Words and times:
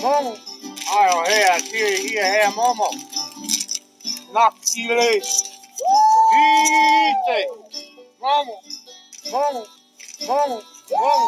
Momo. 0.00 0.38
Ai, 0.90 1.28
hea, 1.28 1.60
tia, 1.60 1.88
hia, 1.96 2.24
hea, 2.24 2.52
momo. 2.52 2.88
Nakile. 4.32 5.20
Ite. 6.34 7.46
Momo. 8.22 8.54
Momo. 9.32 9.66
Momo. 10.26 10.62
Momo. 10.90 11.26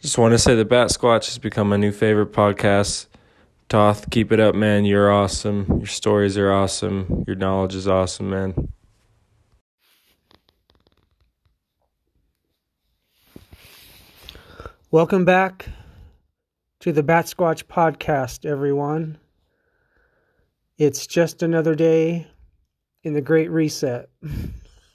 Just 0.00 0.18
want 0.18 0.32
to 0.32 0.38
say 0.38 0.54
the 0.54 0.66
Bat 0.66 0.88
Squatch 0.90 1.26
has 1.26 1.38
become 1.38 1.70
my 1.70 1.78
new 1.78 1.92
favorite 1.92 2.32
podcast. 2.32 3.06
Toth, 3.70 4.10
keep 4.10 4.30
it 4.32 4.40
up, 4.40 4.54
man. 4.54 4.84
You're 4.84 5.10
awesome. 5.10 5.64
Your 5.78 5.86
stories 5.86 6.36
are 6.36 6.52
awesome. 6.52 7.24
Your 7.26 7.36
knowledge 7.36 7.74
is 7.74 7.88
awesome, 7.88 8.28
man. 8.28 8.73
Welcome 14.94 15.24
back 15.24 15.66
to 16.78 16.92
the 16.92 17.02
Bat 17.02 17.24
Squatch 17.24 17.64
podcast, 17.64 18.48
everyone. 18.48 19.18
It's 20.78 21.08
just 21.08 21.42
another 21.42 21.74
day 21.74 22.28
in 23.02 23.12
the 23.12 23.20
Great 23.20 23.50
Reset. 23.50 24.08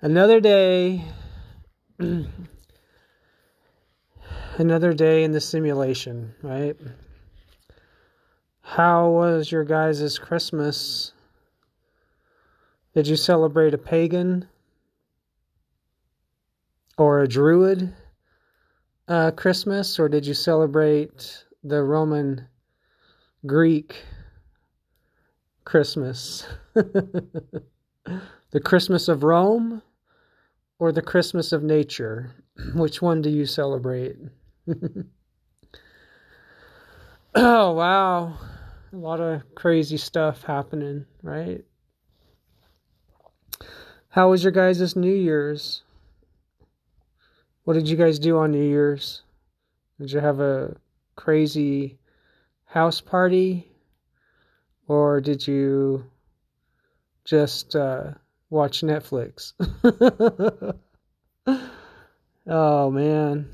another 0.00 0.40
day. 0.40 1.04
another 4.56 4.94
day 4.94 5.22
in 5.22 5.32
the 5.32 5.40
simulation, 5.42 6.34
right? 6.42 6.78
How 8.62 9.10
was 9.10 9.52
your 9.52 9.64
guys' 9.64 10.18
Christmas? 10.18 11.12
Did 12.94 13.06
you 13.06 13.16
celebrate 13.16 13.74
a 13.74 13.78
pagan? 13.78 14.48
Or 17.00 17.22
a 17.22 17.26
Druid 17.26 17.94
uh, 19.08 19.30
Christmas, 19.30 19.98
or 19.98 20.06
did 20.06 20.26
you 20.26 20.34
celebrate 20.34 21.46
the 21.64 21.82
Roman 21.82 22.46
Greek 23.46 23.96
Christmas? 25.64 26.46
the 26.74 28.60
Christmas 28.62 29.08
of 29.08 29.22
Rome 29.22 29.80
or 30.78 30.92
the 30.92 31.00
Christmas 31.00 31.52
of 31.52 31.62
nature? 31.62 32.34
Which 32.74 33.00
one 33.00 33.22
do 33.22 33.30
you 33.30 33.46
celebrate? 33.46 34.16
oh, 37.34 37.72
wow. 37.72 38.38
A 38.92 38.96
lot 38.96 39.20
of 39.20 39.54
crazy 39.54 39.96
stuff 39.96 40.42
happening, 40.42 41.06
right? 41.22 41.64
How 44.10 44.28
was 44.28 44.42
your 44.42 44.52
guys' 44.52 44.94
New 44.94 45.14
Year's? 45.14 45.82
What 47.70 47.74
did 47.74 47.88
you 47.88 47.96
guys 47.96 48.18
do 48.18 48.36
on 48.38 48.50
New 48.50 48.68
Year's? 48.68 49.22
Did 50.00 50.10
you 50.10 50.18
have 50.18 50.40
a 50.40 50.74
crazy 51.14 52.00
house 52.64 53.00
party? 53.00 53.70
Or 54.88 55.20
did 55.20 55.46
you 55.46 56.04
just 57.24 57.76
uh, 57.76 58.14
watch 58.50 58.80
Netflix? 58.80 59.52
oh, 62.48 62.90
man. 62.90 63.48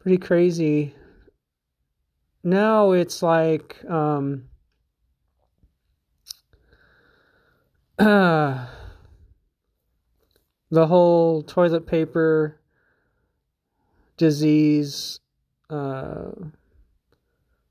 Pretty 0.00 0.18
crazy. 0.18 0.94
Now 2.44 2.92
it's 2.92 3.22
like, 3.22 3.82
um, 3.88 4.50
uh, 7.98 8.66
the 10.70 10.86
whole 10.86 11.42
toilet 11.42 11.86
paper 11.86 12.60
disease 14.16 15.18
uh, 15.68 16.30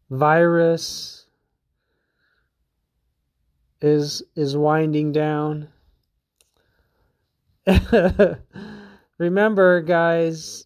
virus 0.09 1.27
is 3.81 4.23
is 4.35 4.57
winding 4.57 5.11
down. 5.11 5.69
Remember, 9.17 9.81
guys, 9.81 10.65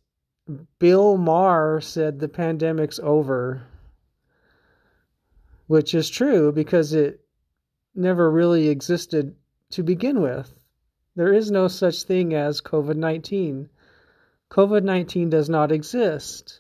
Bill 0.80 1.18
Maher 1.18 1.82
said 1.82 2.20
the 2.20 2.30
pandemic's 2.30 3.00
over, 3.00 3.64
which 5.68 5.94
is 5.94 6.10
true 6.10 6.52
because 6.52 6.94
it 6.94 7.20
never 7.96 8.32
really 8.32 8.70
existed 8.70 9.36
to 9.72 9.84
begin 9.84 10.22
with. 10.22 10.63
There 11.16 11.34
is 11.34 11.52
no 11.52 11.68
such 11.68 12.04
thing 12.04 12.34
as 12.34 12.62
COVID 12.62 12.96
19. 12.96 13.70
COVID 14.50 14.84
19 14.84 15.30
does 15.30 15.50
not 15.50 15.72
exist. 15.72 16.60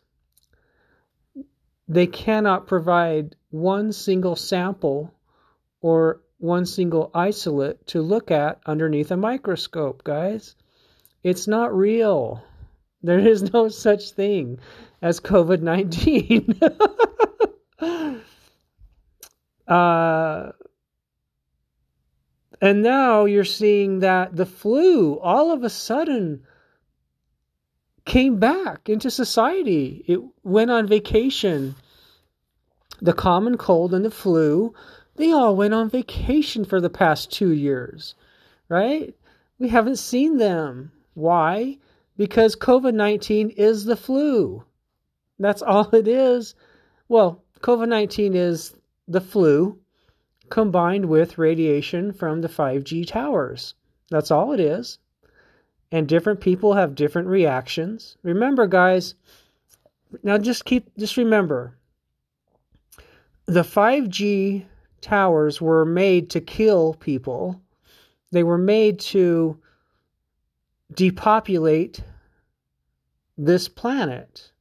They 1.87 2.07
cannot 2.07 2.67
provide 2.67 3.35
one 3.49 3.91
single 3.91 4.35
sample 4.35 5.13
or 5.81 6.21
one 6.37 6.65
single 6.65 7.09
isolate 7.13 7.85
to 7.87 8.01
look 8.01 8.31
at 8.31 8.59
underneath 8.65 9.11
a 9.11 9.17
microscope, 9.17 10.03
guys. 10.03 10.55
It's 11.23 11.47
not 11.47 11.75
real. 11.75 12.43
There 13.01 13.19
is 13.19 13.53
no 13.53 13.69
such 13.69 14.11
thing 14.11 14.59
as 15.01 15.19
COVID 15.19 15.61
19. 15.61 16.59
uh, 19.67 20.51
and 22.61 22.81
now 22.81 23.25
you're 23.25 23.43
seeing 23.43 23.99
that 23.99 24.35
the 24.35 24.45
flu 24.45 25.19
all 25.19 25.51
of 25.51 25.63
a 25.63 25.69
sudden 25.69 26.43
came 28.05 28.39
back 28.39 28.89
into 28.89 29.09
society. 29.09 30.03
It 30.07 30.19
went 30.43 30.71
on 30.71 30.87
vacation. 30.87 31.75
The 33.01 33.13
common 33.13 33.57
cold 33.57 33.93
and 33.93 34.05
the 34.05 34.11
flu, 34.11 34.73
they 35.15 35.31
all 35.31 35.55
went 35.55 35.73
on 35.73 35.89
vacation 35.89 36.63
for 36.65 36.79
the 36.79 36.89
past 36.89 37.31
two 37.31 37.51
years, 37.51 38.15
right? 38.69 39.13
We 39.59 39.69
haven't 39.69 39.97
seen 39.97 40.37
them. 40.37 40.91
Why? 41.13 41.77
Because 42.17 42.55
COVID 42.55 42.93
19 42.93 43.49
is 43.51 43.85
the 43.85 43.97
flu. 43.97 44.63
That's 45.39 45.61
all 45.61 45.89
it 45.93 46.07
is. 46.07 46.55
Well, 47.09 47.43
COVID 47.61 47.89
19 47.89 48.35
is 48.35 48.73
the 49.07 49.21
flu 49.21 49.79
combined 50.53 51.03
with 51.03 51.39
radiation 51.39 52.13
from 52.13 52.41
the 52.41 52.47
5G 52.47 53.07
towers. 53.07 53.73
That's 54.11 54.29
all 54.29 54.51
it 54.51 54.59
is. 54.59 54.99
And 55.91 56.07
different 56.07 56.41
people 56.41 56.75
have 56.75 56.93
different 56.93 57.27
reactions. 57.27 58.17
Remember, 58.21 58.67
guys, 58.67 59.15
now 60.21 60.37
just 60.37 60.63
keep, 60.63 60.95
just 60.95 61.17
remember 61.17 61.75
the 63.47 63.63
5G 63.63 64.65
towers 65.01 65.59
were 65.59 65.85
made 65.85 66.29
to 66.29 66.39
kill 66.39 66.93
people, 66.93 67.59
they 68.31 68.43
were 68.43 68.59
made 68.59 68.99
to 68.99 69.57
depopulate 70.93 72.03
this 73.39 73.67
planet. 73.67 74.51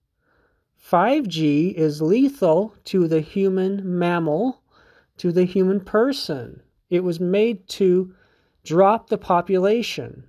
5G 0.90 1.74
is 1.74 2.00
lethal 2.00 2.74
to 2.84 3.06
the 3.06 3.20
human 3.20 3.98
mammal 3.98 4.61
to 5.22 5.30
the 5.30 5.44
human 5.44 5.78
person. 5.78 6.60
It 6.90 7.04
was 7.04 7.20
made 7.20 7.68
to 7.68 8.12
drop 8.64 9.08
the 9.08 9.18
population. 9.18 10.24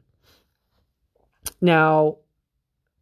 Now, 1.59 2.18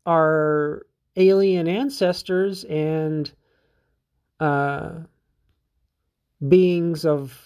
our 0.05 0.85
alien 1.17 1.67
ancestors 1.67 2.63
and 2.63 3.29
uh, 4.39 4.99
beings 6.47 7.03
of 7.03 7.37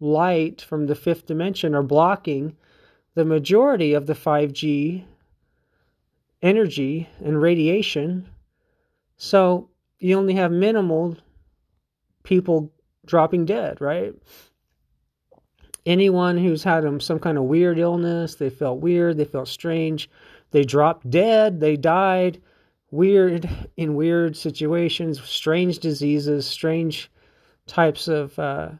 light 0.00 0.62
from 0.62 0.86
the 0.86 0.94
fifth 0.94 1.26
dimension 1.26 1.74
are 1.74 1.82
blocking 1.82 2.56
the 3.12 3.26
majority 3.26 3.92
of 3.92 4.06
the 4.06 4.14
5G 4.14 5.04
energy 6.40 7.10
and 7.22 7.42
radiation. 7.42 8.26
So 9.18 9.68
you 9.98 10.16
only 10.16 10.36
have 10.36 10.50
minimal 10.50 11.18
people 12.22 12.72
dropping 13.06 13.44
dead, 13.44 13.80
right? 13.80 14.14
Anyone 15.84 16.38
who's 16.38 16.62
had 16.62 17.02
some 17.02 17.18
kind 17.18 17.38
of 17.38 17.44
weird 17.44 17.78
illness, 17.78 18.36
they 18.36 18.50
felt 18.50 18.80
weird, 18.80 19.16
they 19.16 19.24
felt 19.24 19.48
strange, 19.48 20.08
they 20.52 20.64
dropped 20.64 21.10
dead, 21.10 21.60
they 21.60 21.76
died 21.76 22.40
weird 22.92 23.48
in 23.76 23.96
weird 23.96 24.36
situations, 24.36 25.20
strange 25.22 25.80
diseases, 25.80 26.46
strange 26.46 27.10
types 27.66 28.06
of 28.06 28.38
uh, 28.38 28.70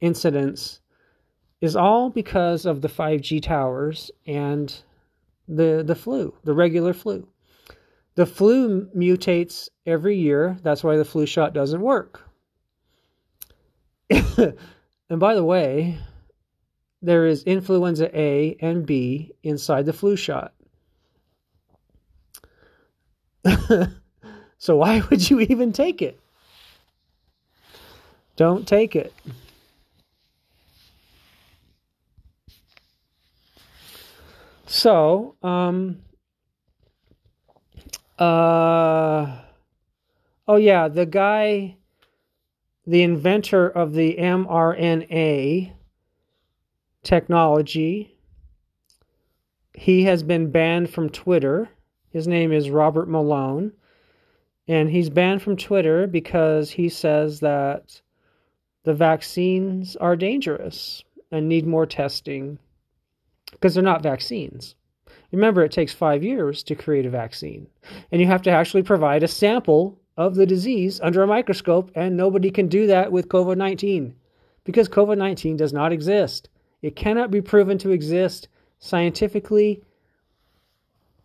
incidents, 0.00 0.80
is 1.60 1.76
all 1.76 2.08
because 2.08 2.64
of 2.64 2.80
the 2.80 2.88
5G 2.88 3.42
towers 3.42 4.10
and 4.26 4.82
the 5.46 5.82
the 5.84 5.96
flu, 5.96 6.32
the 6.44 6.54
regular 6.54 6.94
flu. 6.94 7.28
The 8.14 8.24
flu 8.24 8.86
mutates 8.96 9.68
every 9.84 10.16
year. 10.16 10.56
That's 10.62 10.84
why 10.84 10.96
the 10.96 11.04
flu 11.04 11.26
shot 11.26 11.52
doesn't 11.52 11.80
work. 11.80 12.29
and 15.08 15.20
by 15.20 15.34
the 15.34 15.44
way, 15.44 15.98
there 17.02 17.26
is 17.26 17.42
influenza 17.44 18.10
A 18.18 18.56
and 18.60 18.84
B 18.84 19.32
inside 19.42 19.86
the 19.86 19.92
flu 19.92 20.16
shot. 20.16 20.52
so 24.58 24.76
why 24.76 25.02
would 25.10 25.30
you 25.30 25.40
even 25.40 25.72
take 25.72 26.02
it? 26.02 26.18
Don't 28.36 28.66
take 28.66 28.96
it. 28.96 29.12
So, 34.66 35.34
um, 35.42 36.00
uh, 38.18 39.36
oh 40.46 40.56
yeah, 40.56 40.88
the 40.88 41.06
guy, 41.06 41.76
the 42.90 43.04
inventor 43.04 43.68
of 43.68 43.92
the 43.92 44.16
mRNA 44.18 45.72
technology, 47.04 48.16
he 49.74 50.02
has 50.02 50.24
been 50.24 50.50
banned 50.50 50.90
from 50.90 51.08
Twitter. 51.08 51.68
His 52.10 52.26
name 52.26 52.50
is 52.50 52.68
Robert 52.68 53.08
Malone. 53.08 53.70
And 54.66 54.90
he's 54.90 55.08
banned 55.08 55.40
from 55.40 55.56
Twitter 55.56 56.08
because 56.08 56.72
he 56.72 56.88
says 56.88 57.38
that 57.38 58.00
the 58.82 58.94
vaccines 58.94 59.94
are 59.94 60.16
dangerous 60.16 61.04
and 61.30 61.48
need 61.48 61.68
more 61.68 61.86
testing 61.86 62.58
because 63.52 63.74
they're 63.74 63.84
not 63.84 64.02
vaccines. 64.02 64.74
Remember, 65.30 65.62
it 65.62 65.70
takes 65.70 65.94
five 65.94 66.24
years 66.24 66.64
to 66.64 66.74
create 66.74 67.06
a 67.06 67.10
vaccine, 67.10 67.68
and 68.10 68.20
you 68.20 68.26
have 68.26 68.42
to 68.42 68.50
actually 68.50 68.82
provide 68.82 69.22
a 69.22 69.28
sample 69.28 69.99
of 70.16 70.34
the 70.34 70.46
disease 70.46 71.00
under 71.00 71.22
a 71.22 71.26
microscope, 71.26 71.90
and 71.94 72.16
nobody 72.16 72.50
can 72.50 72.68
do 72.68 72.86
that 72.86 73.12
with 73.12 73.28
COVID 73.28 73.56
19 73.56 74.14
because 74.64 74.88
COVID 74.88 75.18
19 75.18 75.56
does 75.56 75.72
not 75.72 75.92
exist. 75.92 76.48
It 76.82 76.96
cannot 76.96 77.30
be 77.30 77.40
proven 77.40 77.78
to 77.78 77.90
exist 77.90 78.48
scientifically 78.78 79.82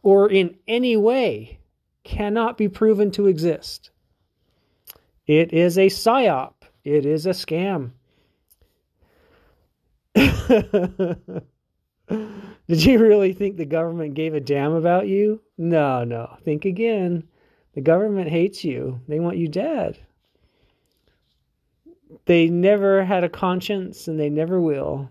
or 0.04 0.30
in 0.30 0.56
any 0.68 0.96
way, 0.96 1.60
cannot 2.04 2.58
be 2.58 2.70
proven 2.70 3.10
to 3.12 3.26
exist. 3.26 3.90
It 5.26 5.52
is 5.52 5.78
a 5.78 5.88
psyop, 5.88 6.54
it 6.84 7.06
is 7.08 7.26
a 7.26 7.32
scam. 7.32 7.92
Did 12.68 12.84
you 12.84 13.00
really 13.00 13.34
think 13.34 13.58
the 13.58 13.66
government 13.66 14.14
gave 14.14 14.36
a 14.36 14.40
damn 14.40 14.74
about 14.74 15.08
you? 15.08 15.42
No, 15.58 16.04
no. 16.04 16.38
Think 16.44 16.66
again. 16.66 17.28
The 17.76 17.82
government 17.82 18.30
hates 18.30 18.64
you. 18.64 19.02
They 19.08 19.20
want 19.20 19.38
you 19.38 19.48
dead. 19.48 20.00
They 22.26 22.48
never 22.48 23.06
had 23.06 23.24
a 23.24 23.30
conscience 23.30 24.08
and 24.08 24.20
they 24.20 24.30
never 24.30 24.60
will. 24.60 25.10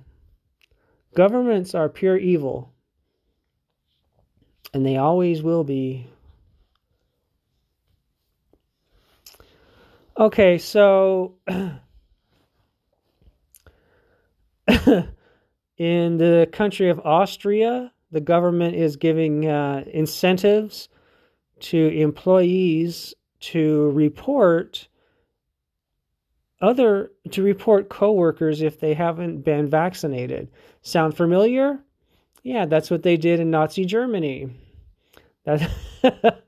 Governments 1.14 1.74
are 1.74 1.88
pure 1.88 2.16
evil. 2.16 2.72
And 4.72 4.84
they 4.84 4.96
always 4.96 5.42
will 5.42 5.62
be. 5.62 6.08
Okay, 10.18 10.58
so 10.58 11.34
In 15.76 16.18
the 16.18 16.48
country 16.52 16.88
of 16.88 17.00
Austria, 17.00 17.92
the 18.12 18.20
government 18.20 18.76
is 18.76 18.96
giving 18.96 19.48
uh, 19.48 19.84
incentives 19.92 20.88
to 21.64 21.88
employees 21.88 23.14
to 23.40 23.90
report 23.90 24.88
other 26.60 27.10
to 27.30 27.42
report 27.42 27.88
coworkers 27.88 28.62
if 28.62 28.80
they 28.80 28.94
haven't 28.94 29.42
been 29.42 29.68
vaccinated. 29.68 30.48
Sound 30.82 31.16
familiar? 31.16 31.80
Yeah, 32.42 32.66
that's 32.66 32.90
what 32.90 33.02
they 33.02 33.16
did 33.16 33.40
in 33.40 33.50
Nazi 33.50 33.84
Germany. 33.84 34.50
That 35.44 35.70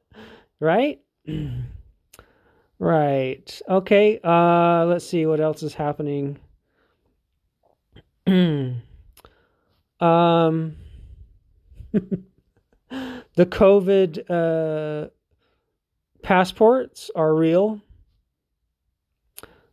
right? 0.60 1.00
right. 2.78 3.60
Okay. 3.68 4.20
Uh 4.22 4.84
let's 4.86 5.06
see 5.06 5.26
what 5.26 5.40
else 5.40 5.62
is 5.62 5.74
happening. 5.74 6.38
Um, 10.00 10.76
the 13.36 13.46
COVID 13.46 14.28
uh, 14.28 15.08
passports 16.22 17.10
are 17.14 17.34
real. 17.34 17.80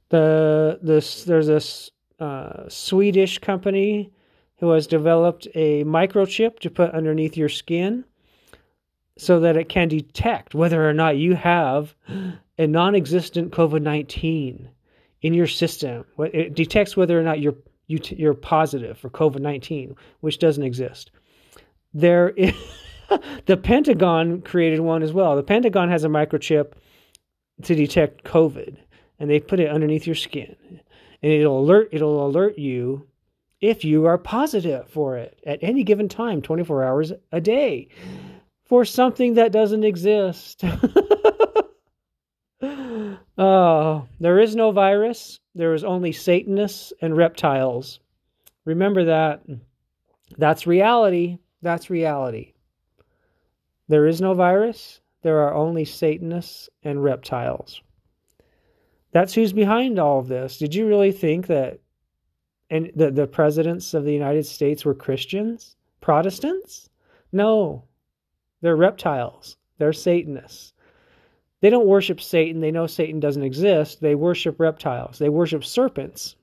The 0.09 0.79
this 0.81 1.23
there's 1.23 1.47
this 1.47 1.89
uh, 2.19 2.69
Swedish 2.69 3.39
company 3.39 4.11
who 4.57 4.69
has 4.69 4.85
developed 4.85 5.47
a 5.55 5.83
microchip 5.83 6.59
to 6.59 6.69
put 6.69 6.91
underneath 6.91 7.35
your 7.35 7.49
skin 7.49 8.05
so 9.17 9.39
that 9.39 9.57
it 9.57 9.69
can 9.69 9.87
detect 9.87 10.53
whether 10.53 10.87
or 10.87 10.93
not 10.93 11.17
you 11.17 11.35
have 11.35 11.95
a 12.57 12.67
non-existent 12.67 13.51
COVID-19 13.51 14.67
in 15.21 15.33
your 15.33 15.47
system. 15.47 16.05
It 16.19 16.53
detects 16.53 16.95
whether 16.95 17.19
or 17.19 17.23
not 17.23 17.39
you're 17.39 17.55
you 17.87 17.99
t- 17.99 18.15
you're 18.15 18.33
positive 18.33 18.97
for 18.97 19.09
COVID 19.09 19.39
19, 19.39 19.95
which 20.21 20.39
doesn't 20.39 20.63
exist. 20.63 21.11
There 21.93 22.29
is, 22.29 22.53
the 23.45 23.57
Pentagon 23.57 24.41
created 24.41 24.79
one 24.79 25.03
as 25.03 25.13
well. 25.13 25.35
The 25.35 25.43
Pentagon 25.43 25.89
has 25.89 26.03
a 26.03 26.09
microchip 26.09 26.73
to 27.63 27.75
detect 27.75 28.23
COVID, 28.23 28.77
and 29.19 29.29
they 29.29 29.39
put 29.39 29.59
it 29.59 29.69
underneath 29.69 30.07
your 30.07 30.15
skin, 30.15 30.55
and 31.21 31.31
it'll 31.31 31.59
alert 31.59 31.89
it'll 31.91 32.25
alert 32.25 32.57
you 32.57 33.07
if 33.61 33.85
you 33.85 34.05
are 34.05 34.17
positive 34.17 34.89
for 34.89 35.17
it 35.17 35.39
at 35.45 35.59
any 35.61 35.83
given 35.83 36.09
time, 36.09 36.41
24 36.41 36.83
hours 36.83 37.13
a 37.31 37.39
day, 37.39 37.87
for 38.65 38.83
something 38.83 39.35
that 39.35 39.53
doesn't 39.53 39.85
exist. 39.85 40.63
oh, 43.37 44.05
there 44.19 44.39
is 44.39 44.55
no 44.55 44.71
virus. 44.71 45.39
There 45.55 45.73
is 45.73 45.83
only 45.83 46.11
Satanists 46.11 46.91
and 47.01 47.15
reptiles. 47.15 47.99
Remember 48.65 49.05
that. 49.05 49.43
That's 50.37 50.67
reality. 50.67 51.37
That's 51.61 51.89
reality. 51.89 52.52
There 53.87 54.07
is 54.07 54.21
no 54.21 54.33
virus. 54.33 55.01
There 55.21 55.39
are 55.39 55.53
only 55.53 55.85
Satanists 55.85 56.69
and 56.83 57.03
reptiles. 57.03 57.81
That's 59.11 59.33
who's 59.33 59.53
behind 59.53 59.99
all 59.99 60.19
of 60.19 60.27
this. 60.27 60.57
Did 60.57 60.73
you 60.73 60.87
really 60.87 61.11
think 61.11 61.47
that 61.47 61.79
and 62.69 62.91
the, 62.95 63.11
the 63.11 63.27
presidents 63.27 63.93
of 63.93 64.03
the 64.03 64.13
United 64.13 64.45
States 64.45 64.83
were 64.83 64.95
Christians? 64.95 65.75
Protestants? 66.01 66.89
No. 67.31 67.83
They're 68.61 68.75
reptiles. 68.75 69.57
They're 69.77 69.93
Satanists. 69.93 70.73
They 71.61 71.69
don't 71.69 71.85
worship 71.85 72.19
Satan. 72.19 72.61
They 72.61 72.71
know 72.71 72.87
Satan 72.87 73.19
doesn't 73.19 73.43
exist. 73.43 74.01
They 74.01 74.15
worship 74.15 74.59
reptiles. 74.59 75.19
They 75.19 75.29
worship 75.29 75.63
serpents 75.63 76.35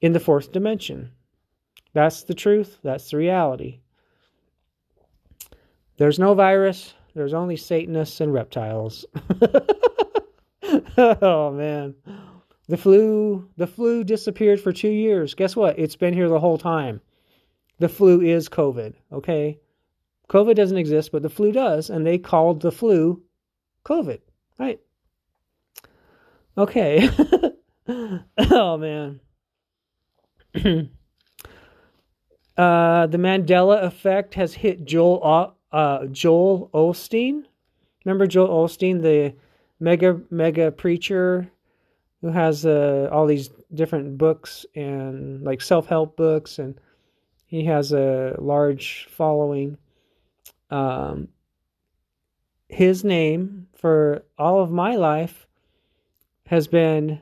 in 0.00 0.12
the 0.12 0.20
fourth 0.20 0.52
dimension. 0.52 1.10
That's 1.92 2.22
the 2.22 2.34
truth. 2.34 2.78
That's 2.82 3.10
the 3.10 3.16
reality. 3.16 3.80
There's 6.00 6.18
no 6.18 6.32
virus. 6.32 6.94
There's 7.14 7.34
only 7.34 7.56
Satanists 7.58 8.22
and 8.22 8.32
reptiles. 8.32 9.04
oh 10.96 11.52
man. 11.52 11.94
The 12.68 12.78
flu 12.78 13.50
the 13.58 13.66
flu 13.66 14.02
disappeared 14.02 14.62
for 14.62 14.72
2 14.72 14.88
years. 14.88 15.34
Guess 15.34 15.56
what? 15.56 15.78
It's 15.78 15.96
been 15.96 16.14
here 16.14 16.30
the 16.30 16.40
whole 16.40 16.56
time. 16.56 17.02
The 17.80 17.90
flu 17.90 18.22
is 18.22 18.48
COVID, 18.48 18.94
okay? 19.12 19.60
COVID 20.30 20.54
doesn't 20.54 20.78
exist, 20.78 21.12
but 21.12 21.20
the 21.20 21.28
flu 21.28 21.52
does, 21.52 21.90
and 21.90 22.06
they 22.06 22.16
called 22.16 22.62
the 22.62 22.72
flu 22.72 23.22
COVID, 23.84 24.20
right? 24.58 24.80
Okay. 26.56 27.10
oh 28.38 28.78
man. 28.78 29.20
uh, 32.56 33.06
the 33.06 33.18
Mandela 33.18 33.82
effect 33.82 34.32
has 34.32 34.54
hit 34.54 34.86
Joel 34.86 35.56
uh, 35.72 36.06
Joel 36.06 36.70
Olstein. 36.74 37.44
Remember 38.04 38.26
Joel 38.26 38.48
Olstein, 38.48 39.02
the 39.02 39.34
mega 39.78 40.20
mega 40.30 40.70
preacher 40.70 41.50
who 42.20 42.28
has 42.28 42.66
uh, 42.66 43.08
all 43.10 43.26
these 43.26 43.50
different 43.74 44.18
books 44.18 44.66
and 44.74 45.42
like 45.42 45.60
self 45.60 45.86
help 45.86 46.16
books, 46.16 46.58
and 46.58 46.78
he 47.46 47.64
has 47.64 47.92
a 47.92 48.36
large 48.38 49.08
following. 49.10 49.78
Um, 50.70 51.28
his 52.68 53.02
name 53.02 53.66
for 53.74 54.24
all 54.38 54.62
of 54.62 54.70
my 54.70 54.94
life 54.94 55.46
has 56.46 56.68
been 56.68 57.20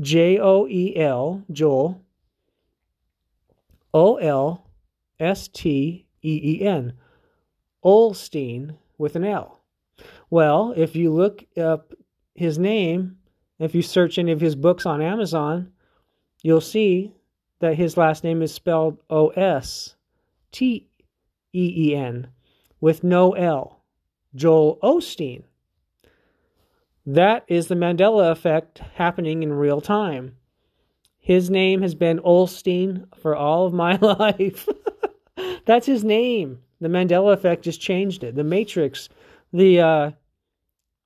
J 0.00 0.38
O 0.38 0.66
E 0.68 0.96
L, 0.96 1.42
Joel, 1.50 2.00
O 3.94 4.16
L 4.16 4.68
S 5.18 5.48
T 5.48 6.05
E 6.26 6.58
E 6.60 6.66
N, 6.66 6.94
Olstein 7.84 8.76
with 8.98 9.14
an 9.16 9.24
L. 9.24 9.60
Well, 10.28 10.74
if 10.76 10.96
you 10.96 11.12
look 11.12 11.44
up 11.56 11.92
his 12.34 12.58
name, 12.58 13.18
if 13.58 13.74
you 13.74 13.82
search 13.82 14.18
any 14.18 14.32
of 14.32 14.40
his 14.40 14.56
books 14.56 14.84
on 14.86 15.00
Amazon, 15.00 15.72
you'll 16.42 16.60
see 16.60 17.12
that 17.60 17.76
his 17.76 17.96
last 17.96 18.24
name 18.24 18.42
is 18.42 18.52
spelled 18.52 18.98
O 19.08 19.28
S 19.28 19.94
T 20.52 20.88
E 21.52 21.90
E 21.90 21.94
N 21.94 22.28
with 22.80 23.04
no 23.04 23.32
L. 23.32 23.82
Joel 24.34 24.78
Osteen. 24.82 25.44
That 27.06 27.44
is 27.48 27.68
the 27.68 27.74
Mandela 27.74 28.30
effect 28.32 28.78
happening 28.94 29.42
in 29.42 29.52
real 29.52 29.80
time. 29.80 30.36
His 31.18 31.48
name 31.50 31.82
has 31.82 31.94
been 31.94 32.18
Olstein 32.18 33.06
for 33.16 33.34
all 33.34 33.66
of 33.66 33.72
my 33.72 33.96
life. 34.00 34.68
That's 35.66 35.86
his 35.86 36.02
name. 36.04 36.60
The 36.80 36.88
Mandela 36.88 37.32
effect 37.32 37.64
just 37.64 37.80
changed 37.80 38.24
it. 38.24 38.34
The 38.34 38.44
Matrix, 38.44 39.08
the 39.52 39.80
uh, 39.80 40.10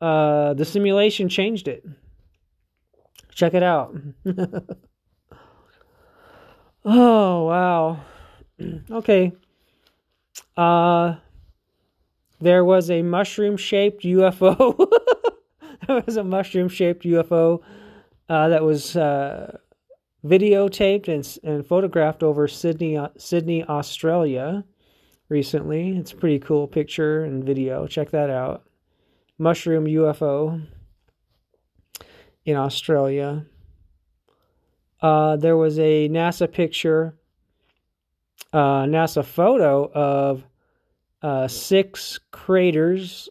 uh, 0.00 0.54
the 0.54 0.64
simulation 0.64 1.28
changed 1.28 1.68
it. 1.68 1.84
Check 3.34 3.54
it 3.54 3.62
out. 3.62 3.96
oh 6.84 7.44
wow. 7.44 8.00
okay. 8.90 9.32
Uh, 10.56 11.16
there 12.40 12.64
was 12.64 12.90
a 12.90 13.02
mushroom 13.02 13.56
shaped 13.56 14.04
UFO. 14.04 14.90
there 15.86 16.02
was 16.06 16.16
a 16.16 16.24
mushroom 16.24 16.68
shaped 16.68 17.04
UFO 17.04 17.62
uh, 18.28 18.48
that 18.48 18.62
was 18.62 18.96
uh, 18.96 19.58
videotaped 20.24 21.08
and, 21.08 21.38
and 21.42 21.66
photographed 21.66 22.22
over 22.22 22.46
Sydney, 22.46 22.96
uh, 22.96 23.08
Sydney, 23.16 23.64
Australia 23.64 24.64
recently. 25.28 25.96
It's 25.96 26.12
a 26.12 26.16
pretty 26.16 26.38
cool 26.38 26.66
picture 26.66 27.24
and 27.24 27.44
video. 27.44 27.86
Check 27.86 28.10
that 28.10 28.30
out. 28.30 28.64
Mushroom 29.38 29.86
UFO 29.86 30.66
in 32.44 32.56
Australia. 32.56 33.46
Uh, 35.00 35.36
there 35.36 35.56
was 35.56 35.78
a 35.78 36.08
NASA 36.10 36.50
picture, 36.50 37.14
uh, 38.52 38.82
NASA 38.84 39.24
photo 39.24 39.90
of 39.92 40.44
uh, 41.22 41.48
six 41.48 42.18
craters, 42.30 43.28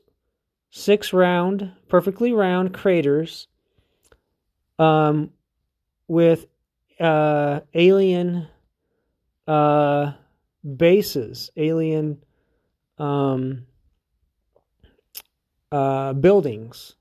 six 0.71 1.13
round, 1.13 1.71
perfectly 1.87 2.33
round 2.33 2.73
craters, 2.73 3.47
um, 4.79 5.31
with 6.07 6.47
uh, 6.99 7.61
alien 7.73 8.47
uh, 9.47 10.13
bases, 10.77 11.49
alien 11.57 12.23
um, 12.97 13.65
uh, 15.71 16.13
buildings 16.13 16.95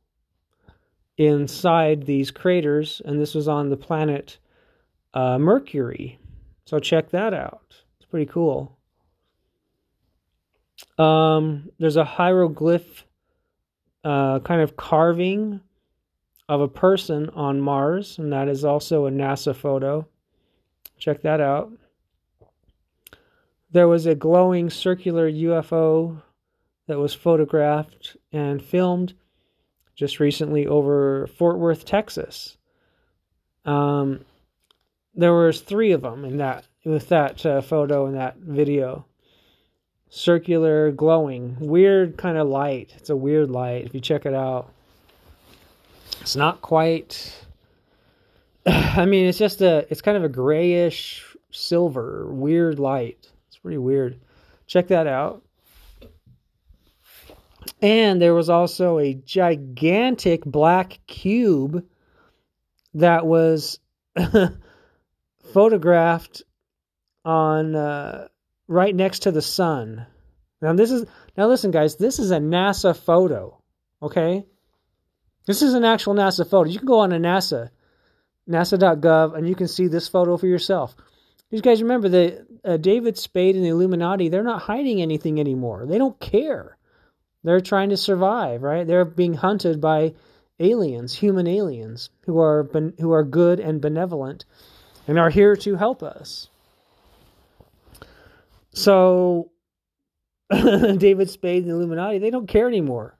inside 1.16 2.06
these 2.06 2.30
craters, 2.30 3.02
and 3.04 3.20
this 3.20 3.34
was 3.34 3.48
on 3.48 3.70
the 3.70 3.76
planet 3.76 4.38
uh, 5.14 5.38
Mercury. 5.38 6.18
So 6.64 6.78
check 6.78 7.10
that 7.10 7.34
out. 7.34 7.74
It's 7.98 8.08
pretty 8.08 8.26
cool. 8.26 8.78
Um, 10.96 11.70
there's 11.78 11.96
a 11.96 12.04
hieroglyph 12.04 13.04
uh, 14.04 14.38
kind 14.40 14.62
of 14.62 14.76
carving 14.76 15.60
of 16.48 16.60
a 16.60 16.68
person 16.68 17.28
on 17.30 17.60
Mars, 17.60 18.18
and 18.18 18.32
that 18.32 18.48
is 18.48 18.64
also 18.64 19.06
a 19.06 19.10
NASA 19.10 19.54
photo. 19.54 20.06
Check 20.98 21.22
that 21.22 21.40
out. 21.40 21.70
There 23.70 23.88
was 23.88 24.06
a 24.06 24.14
glowing 24.14 24.70
circular 24.70 25.30
UFO 25.30 26.22
that 26.86 26.98
was 26.98 27.12
photographed 27.12 28.16
and 28.32 28.62
filmed 28.62 29.12
just 29.94 30.20
recently 30.20 30.66
over 30.66 31.26
Fort 31.26 31.58
Worth, 31.58 31.84
Texas. 31.84 32.56
Um, 33.64 34.24
there 35.14 35.34
was 35.34 35.60
three 35.60 35.92
of 35.92 36.00
them 36.00 36.24
in 36.24 36.38
that 36.38 36.66
with 36.84 37.08
that 37.10 37.44
uh, 37.44 37.60
photo 37.60 38.06
and 38.06 38.16
that 38.16 38.36
video. 38.36 39.04
Circular, 40.08 40.90
glowing, 40.90 41.56
weird 41.60 42.16
kind 42.16 42.38
of 42.38 42.48
light. 42.48 42.94
It's 42.96 43.10
a 43.10 43.16
weird 43.16 43.50
light. 43.50 43.84
If 43.84 43.94
you 43.94 44.00
check 44.00 44.24
it 44.24 44.32
out, 44.32 44.72
it's 46.20 46.36
not 46.36 46.60
quite. 46.62 47.34
I 48.66 49.06
mean, 49.06 49.26
it's 49.26 49.38
just 49.38 49.60
a. 49.60 49.86
It's 49.90 50.02
kind 50.02 50.16
of 50.16 50.24
a 50.24 50.28
grayish 50.28 51.36
silver, 51.50 52.26
weird 52.30 52.78
light. 52.78 53.28
It's 53.48 53.58
pretty 53.58 53.78
weird. 53.78 54.20
Check 54.66 54.88
that 54.88 55.06
out. 55.06 55.42
And 57.80 58.20
there 58.20 58.34
was 58.34 58.50
also 58.50 58.98
a 58.98 59.14
gigantic 59.14 60.44
black 60.44 60.98
cube 61.06 61.84
that 62.94 63.26
was 63.26 63.78
photographed 65.52 66.42
on 67.24 67.74
uh, 67.74 68.28
right 68.66 68.94
next 68.94 69.20
to 69.20 69.30
the 69.30 69.42
sun. 69.42 70.06
Now 70.60 70.72
this 70.72 70.90
is 70.90 71.06
now 71.36 71.46
listen 71.46 71.70
guys, 71.70 71.96
this 71.96 72.18
is 72.18 72.30
a 72.30 72.38
NASA 72.38 72.96
photo, 72.96 73.60
okay? 74.02 74.44
This 75.48 75.62
is 75.62 75.72
an 75.72 75.82
actual 75.82 76.12
NASA 76.12 76.46
photo. 76.46 76.68
You 76.68 76.78
can 76.78 76.86
go 76.86 76.98
on 76.98 77.08
to 77.08 77.16
NASA 77.16 77.70
nasa.gov 78.46 79.34
and 79.34 79.48
you 79.48 79.54
can 79.54 79.66
see 79.66 79.86
this 79.86 80.06
photo 80.06 80.36
for 80.36 80.46
yourself. 80.46 80.94
These 81.50 81.62
guys 81.62 81.80
remember 81.80 82.10
that 82.10 82.46
uh, 82.66 82.76
David 82.76 83.16
Spade 83.16 83.56
and 83.56 83.64
the 83.64 83.70
Illuminati, 83.70 84.28
they're 84.28 84.42
not 84.42 84.60
hiding 84.60 85.00
anything 85.00 85.40
anymore. 85.40 85.86
They 85.86 85.96
don't 85.96 86.20
care. 86.20 86.76
They're 87.44 87.62
trying 87.62 87.88
to 87.88 87.96
survive, 87.96 88.62
right? 88.62 88.86
They're 88.86 89.06
being 89.06 89.32
hunted 89.32 89.80
by 89.80 90.12
aliens, 90.60 91.14
human 91.14 91.46
aliens 91.46 92.10
who 92.26 92.38
are 92.40 92.64
who 93.00 93.12
are 93.12 93.24
good 93.24 93.58
and 93.58 93.80
benevolent 93.80 94.44
and 95.06 95.18
are 95.18 95.30
here 95.30 95.56
to 95.56 95.76
help 95.76 96.02
us. 96.02 96.50
So 98.74 99.50
David 100.50 101.30
Spade 101.30 101.62
and 101.62 101.70
the 101.70 101.76
Illuminati, 101.76 102.18
they 102.18 102.28
don't 102.28 102.48
care 102.48 102.68
anymore. 102.68 103.17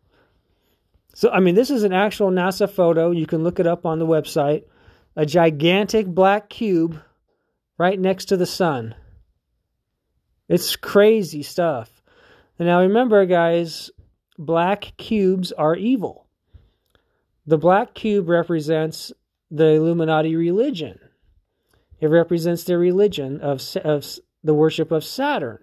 So 1.19 1.33
I 1.33 1.41
mean, 1.41 1.57
this 1.57 1.71
is 1.71 1.83
an 1.83 1.93
actual 1.93 2.31
NASA 2.31 2.71
photo. 2.71 3.11
You 3.11 3.27
can 3.27 3.43
look 3.43 3.59
it 3.59 3.67
up 3.67 3.85
on 3.85 3.99
the 3.99 4.07
website. 4.07 4.63
A 5.17 5.27
gigantic 5.27 6.07
black 6.07 6.49
cube 6.49 7.03
right 7.77 7.99
next 7.99 8.27
to 8.27 8.37
the 8.37 8.47
sun. 8.47 8.95
It's 10.49 10.77
crazy 10.77 11.43
stuff. 11.43 12.05
And 12.57 12.69
now 12.69 12.83
remember, 12.83 13.27
guys, 13.27 13.91
black 14.39 14.93
cubes 14.97 15.51
are 15.51 15.75
evil. 15.75 16.29
The 17.49 17.59
black 17.59 17.95
cube 17.95 18.29
represents 18.29 19.11
the 19.51 19.71
Illuminati 19.71 20.37
religion. 20.37 21.01
It 22.01 22.07
represents 22.07 22.63
their 22.63 22.79
religion 22.79 23.41
of, 23.41 23.61
of 23.83 24.07
the 24.45 24.55
worship 24.55 24.93
of 24.93 25.03
Saturn. 25.03 25.59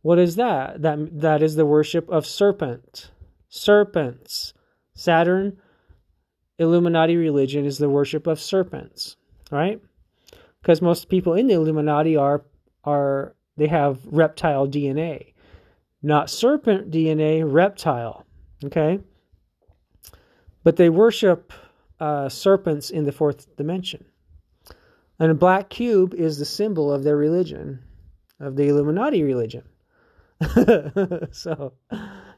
What 0.00 0.18
is 0.18 0.36
that? 0.36 0.80
That 0.80 1.20
that 1.20 1.42
is 1.42 1.56
the 1.56 1.66
worship 1.66 2.08
of 2.08 2.24
serpent. 2.24 3.10
Serpents. 3.50 4.54
Saturn 4.98 5.56
Illuminati 6.58 7.16
religion 7.16 7.64
is 7.64 7.78
the 7.78 7.88
worship 7.88 8.26
of 8.26 8.40
serpents, 8.40 9.16
right? 9.50 9.80
Because 10.60 10.82
most 10.82 11.08
people 11.08 11.34
in 11.34 11.46
the 11.46 11.54
Illuminati 11.54 12.16
are 12.16 12.44
are 12.84 13.34
they 13.56 13.68
have 13.68 14.00
reptile 14.06 14.66
DNA 14.66 15.32
not 16.02 16.30
serpent 16.30 16.90
DNA, 16.90 17.42
reptile. 17.44 18.24
Okay? 18.64 19.00
But 20.64 20.76
they 20.76 20.90
worship 20.90 21.52
uh, 22.00 22.28
serpents 22.28 22.90
in 22.90 23.04
the 23.04 23.12
fourth 23.12 23.56
dimension. 23.56 24.04
And 25.18 25.30
a 25.30 25.34
black 25.34 25.68
cube 25.68 26.14
is 26.14 26.38
the 26.38 26.44
symbol 26.44 26.92
of 26.92 27.02
their 27.02 27.16
religion, 27.16 27.80
of 28.38 28.54
the 28.56 28.68
Illuminati 28.68 29.22
religion. 29.22 29.64
so 31.32 31.72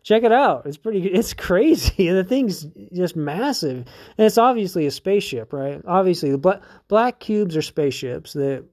check 0.03 0.23
it 0.23 0.33
out. 0.33 0.67
It's 0.67 0.77
pretty 0.77 1.01
it's 1.07 1.35
crazy. 1.35 2.11
The 2.11 2.25
thing's 2.25 2.67
just 2.93 3.17
massive. 3.17 3.87
And 4.19 4.27
it's 4.27 4.39
obviously 4.39 4.87
a 4.87 4.91
spaceship, 4.91 5.53
right? 5.53 5.81
Obviously 5.87 6.31
the 6.31 6.39
black 6.39 6.63
black 6.89 7.21
cubes 7.21 7.57
are 7.57 7.63
spaceships 7.63 8.33
that 8.35 8.65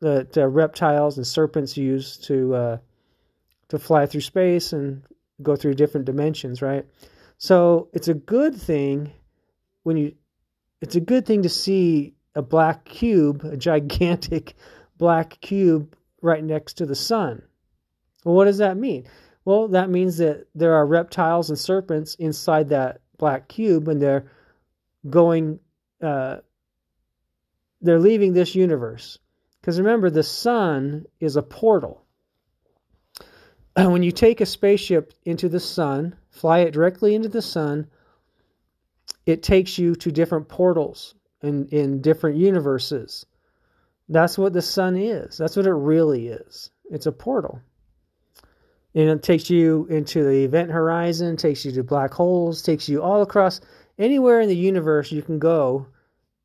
that 0.00 0.36
uh, 0.36 0.46
reptiles 0.46 1.16
and 1.16 1.26
serpents 1.26 1.76
use 1.76 2.16
to 2.18 2.54
uh, 2.54 2.76
to 3.68 3.78
fly 3.78 4.06
through 4.06 4.20
space 4.20 4.72
and 4.72 5.02
go 5.42 5.56
through 5.56 5.74
different 5.74 6.06
dimensions, 6.06 6.62
right? 6.62 6.86
So 7.38 7.88
it's 7.92 8.08
a 8.08 8.14
good 8.14 8.54
thing 8.54 9.12
when 9.82 9.96
you 9.96 10.14
it's 10.80 10.96
a 10.96 11.00
good 11.00 11.26
thing 11.26 11.42
to 11.42 11.48
see 11.48 12.14
a 12.34 12.42
black 12.42 12.84
cube, 12.84 13.44
a 13.44 13.56
gigantic 13.56 14.54
black 14.98 15.40
cube 15.40 15.96
right 16.20 16.42
next 16.42 16.74
to 16.74 16.86
the 16.86 16.94
sun. 16.94 17.42
Well, 18.24 18.34
what 18.34 18.46
does 18.46 18.58
that 18.58 18.76
mean? 18.76 19.06
Well, 19.44 19.68
that 19.68 19.90
means 19.90 20.16
that 20.18 20.46
there 20.54 20.74
are 20.74 20.86
reptiles 20.86 21.50
and 21.50 21.58
serpents 21.58 22.14
inside 22.16 22.68
that 22.70 23.00
black 23.18 23.48
cube 23.48 23.88
and 23.88 24.00
they're 24.00 24.30
going 25.08 25.60
uh, 26.02 26.38
they're 27.80 28.00
leaving 28.00 28.32
this 28.32 28.54
universe. 28.54 29.18
Because 29.60 29.78
remember, 29.78 30.10
the 30.10 30.22
sun 30.22 31.06
is 31.20 31.36
a 31.36 31.42
portal. 31.42 32.04
when 33.76 34.02
you 34.02 34.12
take 34.12 34.40
a 34.40 34.46
spaceship 34.46 35.12
into 35.24 35.48
the 35.48 35.60
sun, 35.60 36.16
fly 36.30 36.60
it 36.60 36.72
directly 36.72 37.14
into 37.14 37.28
the 37.28 37.42
sun, 37.42 37.86
it 39.26 39.42
takes 39.42 39.78
you 39.78 39.94
to 39.96 40.10
different 40.10 40.48
portals 40.48 41.14
in, 41.42 41.66
in 41.68 42.02
different 42.02 42.36
universes. 42.36 43.24
That's 44.08 44.36
what 44.36 44.52
the 44.52 44.62
sun 44.62 44.96
is. 44.96 45.38
That's 45.38 45.56
what 45.56 45.66
it 45.66 45.72
really 45.72 46.28
is. 46.28 46.70
It's 46.90 47.06
a 47.06 47.12
portal. 47.12 47.60
And 48.94 49.08
it 49.10 49.22
takes 49.22 49.50
you 49.50 49.86
into 49.90 50.22
the 50.22 50.44
event 50.44 50.70
horizon, 50.70 51.36
takes 51.36 51.64
you 51.64 51.72
to 51.72 51.82
black 51.82 52.14
holes, 52.14 52.62
takes 52.62 52.88
you 52.88 53.02
all 53.02 53.22
across 53.22 53.60
anywhere 53.98 54.40
in 54.40 54.48
the 54.48 54.56
universe 54.56 55.10
you 55.10 55.22
can 55.22 55.38
go. 55.38 55.86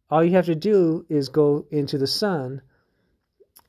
All 0.10 0.24
you 0.24 0.32
have 0.32 0.48
to 0.48 0.56
do 0.56 1.06
is 1.10 1.30
go 1.30 1.66
into 1.70 2.00
the 2.00 2.08
sun, 2.08 2.62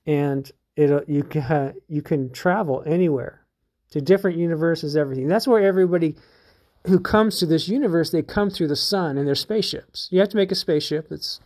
and 0.06 0.50
it 0.76 1.08
you 1.08 1.22
can 1.22 1.74
you 1.88 2.00
can 2.00 2.32
travel 2.32 2.82
anywhere 2.86 3.44
to 3.90 4.00
different 4.00 4.38
universes, 4.38 4.96
everything. 4.96 5.28
That's 5.28 5.46
where 5.46 5.62
everybody 5.62 6.16
who 6.86 7.00
comes 7.00 7.38
to 7.38 7.46
this 7.46 7.68
universe, 7.68 8.10
they 8.10 8.22
come 8.22 8.50
through 8.50 8.68
the 8.68 8.76
sun 8.76 9.18
in 9.18 9.26
their 9.26 9.34
spaceships. 9.34 10.08
You 10.10 10.20
have 10.20 10.30
to 10.30 10.36
make 10.36 10.50
a 10.50 10.56
spaceship 10.56 11.08
that's, 11.08 11.40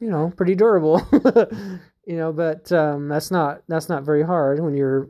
you 0.00 0.10
know, 0.10 0.32
pretty 0.36 0.54
durable, 0.54 1.00
you 2.06 2.16
know, 2.16 2.32
but 2.32 2.72
um, 2.72 3.08
that's 3.08 3.30
not 3.30 3.62
that's 3.68 3.88
not 3.88 4.02
very 4.02 4.24
hard 4.24 4.60
when 4.60 4.74
you're 4.74 5.08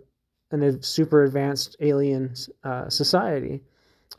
a 0.63 0.83
super 0.83 1.25
advanced 1.25 1.77
alien 1.81 2.35
uh, 2.63 2.89
society 2.89 3.63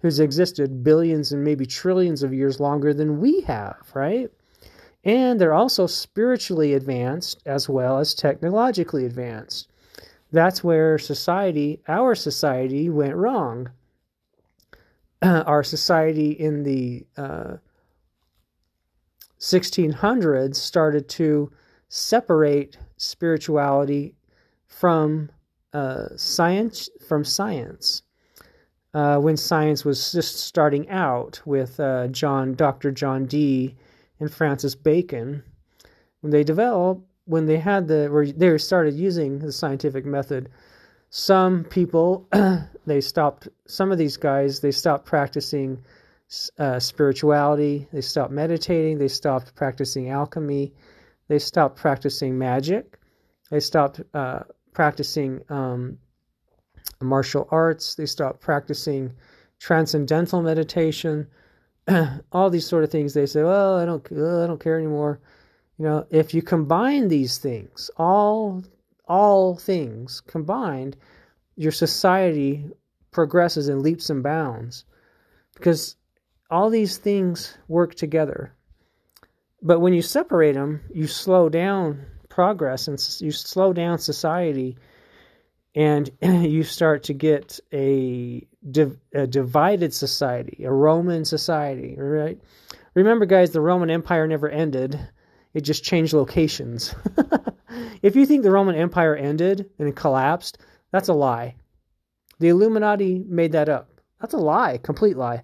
who's 0.02 0.20
existed 0.20 0.84
billions 0.84 1.32
and 1.32 1.44
maybe 1.44 1.66
trillions 1.66 2.24
of 2.24 2.34
years 2.34 2.60
longer 2.60 2.94
than 2.94 3.20
we 3.20 3.42
have, 3.42 3.78
right? 3.94 4.32
And 5.04 5.40
they're 5.40 5.54
also 5.54 5.88
spiritually 5.88 6.74
advanced 6.74 7.42
as 7.46 7.70
well 7.70 8.00
as 8.00 8.14
technologically 8.14 9.06
advanced. 9.06 9.70
That's 10.32 10.64
where 10.64 10.98
society, 10.98 11.82
our 11.88 12.16
society, 12.16 12.90
went 12.90 13.16
wrong. 13.16 13.70
our 15.22 15.64
society 15.64 16.32
in 16.32 16.64
the 16.64 17.06
uh, 17.18 17.58
1600s 19.40 20.56
started 20.56 21.08
to 21.10 21.52
separate 21.88 22.78
spirituality 22.98 24.16
from 24.68 25.30
uh, 25.76 26.08
science 26.16 26.90
from 27.06 27.26
science 27.26 28.04
uh, 28.94 29.18
when 29.18 29.36
science 29.36 29.84
was 29.84 30.14
just 30.14 30.38
starting 30.40 30.88
out 30.90 31.42
with 31.46 31.78
uh, 31.82 32.08
John 32.08 32.56
Dr. 32.56 32.92
John 32.92 33.26
Dee 33.26 33.76
and 34.22 34.34
Francis 34.34 34.74
Bacon 34.74 35.44
when 36.22 36.32
they 36.32 36.46
developed 36.46 37.02
when 37.26 37.46
they 37.46 37.58
had 37.58 37.90
the 37.90 38.34
they 38.38 38.58
started 38.58 38.94
using 38.94 39.40
the 39.40 39.52
scientific 39.52 40.06
method 40.06 40.50
some 41.10 41.66
people 41.66 42.26
they 42.86 43.02
stopped 43.02 43.50
some 43.68 43.92
of 43.92 43.98
these 43.98 44.16
guys 44.16 44.62
they 44.62 44.72
stopped 44.72 45.06
practicing 45.06 45.78
uh, 46.58 46.80
spirituality 46.80 47.86
they 47.92 48.00
stopped 48.02 48.32
meditating 48.32 48.98
they 48.98 49.10
stopped 49.10 49.54
practicing 49.56 50.10
alchemy 50.10 50.74
they 51.28 51.38
stopped 51.38 51.76
practicing 51.76 52.38
magic 52.38 52.98
they 53.52 53.60
stopped 53.60 54.00
uh, 54.14 54.40
practicing 54.76 55.42
um, 55.50 55.98
martial 57.02 57.48
arts. 57.50 57.96
They 57.96 58.06
stopped 58.06 58.42
practicing 58.42 59.14
transcendental 59.60 60.44
meditation. 60.44 61.28
All 62.32 62.50
these 62.52 62.68
sort 62.68 62.84
of 62.84 62.92
things 62.92 63.14
they 63.14 63.26
say 63.26 63.44
well 63.44 63.78
i 63.78 63.86
don't 63.86 64.06
uh, 64.12 64.44
i 64.44 64.48
don't 64.48 64.60
care 64.60 64.78
anymore. 64.78 65.20
You 65.78 65.86
know 65.86 66.08
if 66.10 66.34
you 66.34 66.42
combine 66.42 67.08
these 67.08 67.38
things 67.38 67.90
all 67.98 68.64
all 69.08 69.56
things 69.56 70.22
combined, 70.22 70.98
your 71.56 71.72
society 71.72 72.66
progresses 73.12 73.70
in 73.70 73.82
leaps 73.84 74.10
and 74.10 74.24
bounds 74.24 74.84
because 75.54 75.96
all 76.50 76.70
these 76.70 76.98
things 76.98 77.58
work 77.68 77.96
together. 77.96 78.52
But 79.62 79.80
when 79.80 79.94
you 79.94 80.02
separate 80.02 80.54
them, 80.54 80.82
you 80.94 81.08
slow 81.08 81.50
down 81.50 82.06
progress 82.36 82.90
and 82.90 83.00
you 83.22 83.32
slow 83.32 83.72
down 83.72 83.98
society 83.98 84.78
and 85.74 86.10
you 86.22 86.64
start 86.64 87.04
to 87.04 87.14
get 87.14 87.62
a, 87.72 88.46
div- 88.70 89.00
a 89.14 89.26
divided 89.26 89.94
society, 89.94 90.66
a 90.66 90.72
Roman 90.72 91.24
society, 91.24 91.96
right? 91.98 92.38
Remember, 92.94 93.26
guys, 93.26 93.52
the 93.52 93.62
Roman 93.62 93.90
Empire 93.90 94.28
never 94.28 94.50
ended. 94.50 95.00
It 95.54 95.62
just 95.62 95.86
changed 95.86 96.12
locations. 96.12 96.94
if 98.02 98.18
you 98.18 98.26
think 98.26 98.44
the 98.44 98.52
Roman 98.52 98.76
Empire 98.76 99.16
ended 99.16 99.70
and 99.80 99.96
collapsed, 99.96 100.58
that's 100.92 101.08
a 101.08 101.14
lie. 101.14 101.56
The 102.40 102.50
Illuminati 102.50 103.24
made 103.26 103.54
that 103.54 103.70
up. 103.70 104.02
That's 104.20 104.34
a 104.34 104.38
lie, 104.38 104.78
complete 104.78 105.16
lie. 105.16 105.44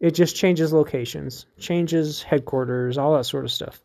It 0.00 0.16
just 0.16 0.34
changes 0.34 0.72
locations, 0.72 1.46
changes 1.56 2.20
headquarters, 2.20 2.98
all 2.98 3.16
that 3.16 3.26
sort 3.26 3.44
of 3.44 3.52
stuff. 3.52 3.80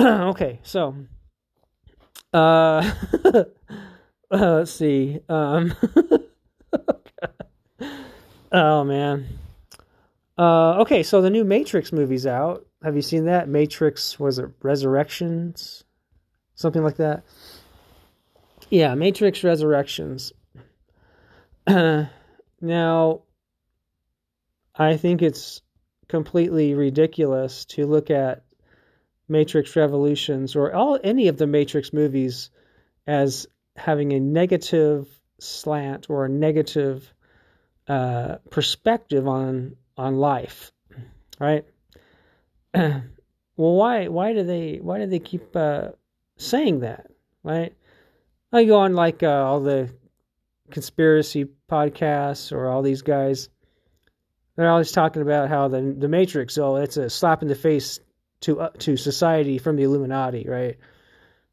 okay, 0.30 0.60
so 0.62 0.94
uh, 2.32 2.36
uh 3.34 3.44
let's 4.30 4.70
see. 4.70 5.20
Um 5.28 5.74
Oh 8.52 8.82
man. 8.84 9.26
Uh 10.38 10.78
okay, 10.80 11.02
so 11.02 11.20
the 11.20 11.28
new 11.28 11.44
Matrix 11.44 11.92
movie's 11.92 12.26
out. 12.26 12.66
Have 12.82 12.96
you 12.96 13.02
seen 13.02 13.26
that? 13.26 13.48
Matrix 13.48 14.18
was 14.18 14.38
it 14.38 14.48
Resurrections? 14.62 15.84
Something 16.54 16.82
like 16.82 16.96
that. 16.96 17.22
Yeah, 18.70 18.94
Matrix 18.94 19.44
Resurrections. 19.44 20.32
now 21.66 23.22
I 24.74 24.96
think 24.96 25.20
it's 25.20 25.60
completely 26.08 26.72
ridiculous 26.74 27.66
to 27.66 27.86
look 27.86 28.10
at 28.10 28.44
Matrix 29.30 29.76
Revolutions 29.76 30.56
or 30.56 30.74
all 30.74 30.98
any 31.02 31.28
of 31.28 31.38
the 31.38 31.46
Matrix 31.46 31.92
movies 31.92 32.50
as 33.06 33.46
having 33.76 34.12
a 34.12 34.20
negative 34.20 35.08
slant 35.38 36.10
or 36.10 36.26
a 36.26 36.28
negative 36.28 37.12
uh, 37.88 38.36
perspective 38.50 39.26
on 39.26 39.76
on 39.96 40.16
life, 40.16 40.72
right? 41.38 41.64
well, 42.74 43.02
why 43.56 44.08
why 44.08 44.32
do 44.32 44.42
they 44.42 44.80
why 44.82 44.98
do 44.98 45.06
they 45.06 45.18
keep 45.18 45.54
uh, 45.54 45.88
saying 46.36 46.80
that? 46.80 47.06
Right? 47.42 47.74
I 48.52 48.64
go 48.64 48.78
on 48.80 48.94
like 48.94 49.22
uh, 49.22 49.28
all 49.28 49.60
the 49.60 49.90
conspiracy 50.70 51.46
podcasts 51.70 52.52
or 52.52 52.68
all 52.68 52.82
these 52.82 53.02
guys. 53.02 53.48
They're 54.56 54.70
always 54.70 54.92
talking 54.92 55.22
about 55.22 55.48
how 55.48 55.68
the 55.68 55.94
the 55.96 56.08
Matrix, 56.08 56.58
oh, 56.58 56.76
it's 56.76 56.96
a 56.96 57.08
slap 57.08 57.42
in 57.42 57.48
the 57.48 57.54
face 57.54 58.00
to 58.40 58.60
uh, 58.60 58.70
to 58.78 58.96
society 58.96 59.58
from 59.58 59.76
the 59.76 59.82
Illuminati, 59.84 60.46
right? 60.48 60.78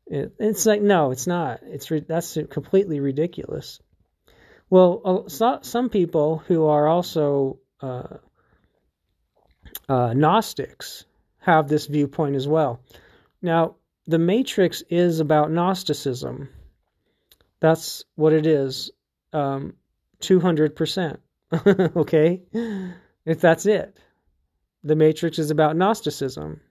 It, 0.06 0.34
it's 0.40 0.66
like 0.66 0.82
no, 0.82 1.12
it's 1.12 1.28
not. 1.28 1.62
It's 1.64 1.92
that's 2.08 2.38
completely 2.50 3.00
ridiculous. 3.00 3.80
Well, 4.70 5.28
uh, 5.30 5.60
some 5.62 5.90
people 5.90 6.40
who 6.48 6.66
are 6.66 6.88
also 6.88 7.60
uh, 7.82 8.18
uh, 9.88 10.14
Gnostics 10.14 11.06
have 11.40 11.70
this 11.70 11.88
viewpoint 11.88 12.36
as 12.36 12.48
well. 12.48 12.82
Now, 13.42 13.76
the 14.08 14.20
Matrix 14.20 14.84
is 14.90 15.20
about 15.20 15.52
Gnosticism. 15.52 16.50
That's 17.60 18.04
what 18.16 18.34
it 18.34 18.46
is. 18.46 18.92
Um, 19.32 19.76
200%. 20.22 21.18
okay? 21.96 22.42
If 23.26 23.42
that's 23.42 23.66
it. 23.66 23.98
The 24.84 24.96
Matrix 24.96 25.40
is 25.40 25.52
about 25.52 25.76
Gnosticism. 25.76 26.62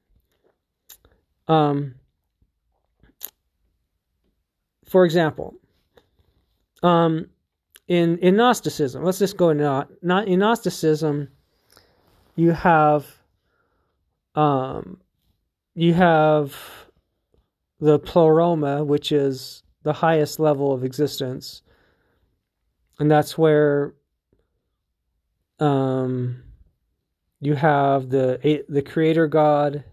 Um, 1.49 1.95
for 4.85 5.05
example, 5.05 5.55
um, 6.83 7.29
in 7.89 8.19
in 8.19 8.37
Gnosticism, 8.37 9.05
let's 9.05 9.19
just 9.19 9.37
go 9.37 9.53
not 9.53 9.91
not 10.03 10.27
in 10.29 10.41
Gnosticism, 10.41 11.29
you 12.35 12.53
have 12.53 13.07
um, 14.35 15.01
you 15.75 15.95
have 15.95 16.55
the 17.81 17.99
pleroma, 17.99 18.85
which 18.85 19.13
is 19.13 19.63
the 19.83 19.93
highest 19.93 20.41
level 20.41 20.73
of 20.73 20.85
existence, 20.85 21.63
and 22.99 23.11
that's 23.11 23.39
where 23.39 23.95
um, 25.61 26.43
you 27.41 27.55
have 27.55 28.11
the 28.11 28.65
the 28.69 28.83
creator 28.83 29.27
God 29.27 29.85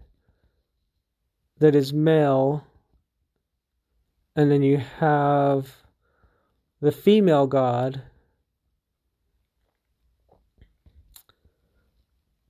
that 1.58 1.74
is 1.74 1.92
male, 1.92 2.64
and 4.36 4.50
then 4.50 4.62
you 4.62 4.78
have 4.98 5.68
the 6.80 6.92
female 6.92 7.46
God 7.46 8.02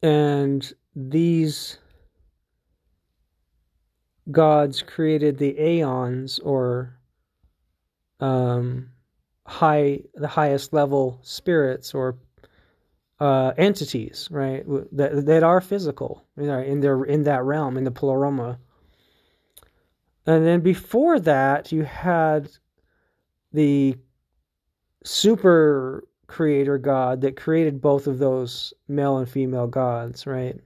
and 0.04 0.74
these 0.94 1.78
gods 4.30 4.82
created 4.82 5.38
the 5.38 5.58
aeons 5.58 6.38
or 6.40 6.98
um, 8.20 8.90
high 9.46 10.00
the 10.14 10.28
highest 10.28 10.74
level 10.74 11.20
spirits 11.22 11.94
or 11.94 12.18
uh, 13.18 13.52
entities, 13.56 14.28
right? 14.30 14.62
That 14.92 15.24
that 15.24 15.42
are 15.42 15.62
physical, 15.62 16.22
in 16.36 16.80
their 16.80 17.04
in 17.04 17.22
that 17.22 17.42
realm 17.42 17.78
in 17.78 17.84
the 17.84 17.90
pleroma. 17.90 18.58
And 20.26 20.44
then 20.46 20.60
before 20.60 21.20
that, 21.20 21.72
you 21.72 21.82
had 21.82 22.50
the 23.52 23.96
super 25.04 26.04
creator 26.26 26.78
God 26.78 27.20
that 27.20 27.36
created 27.36 27.80
both 27.80 28.06
of 28.06 28.18
those 28.18 28.72
male 28.88 29.18
and 29.18 29.28
female 29.28 29.66
gods, 29.66 30.26
right? 30.26 30.60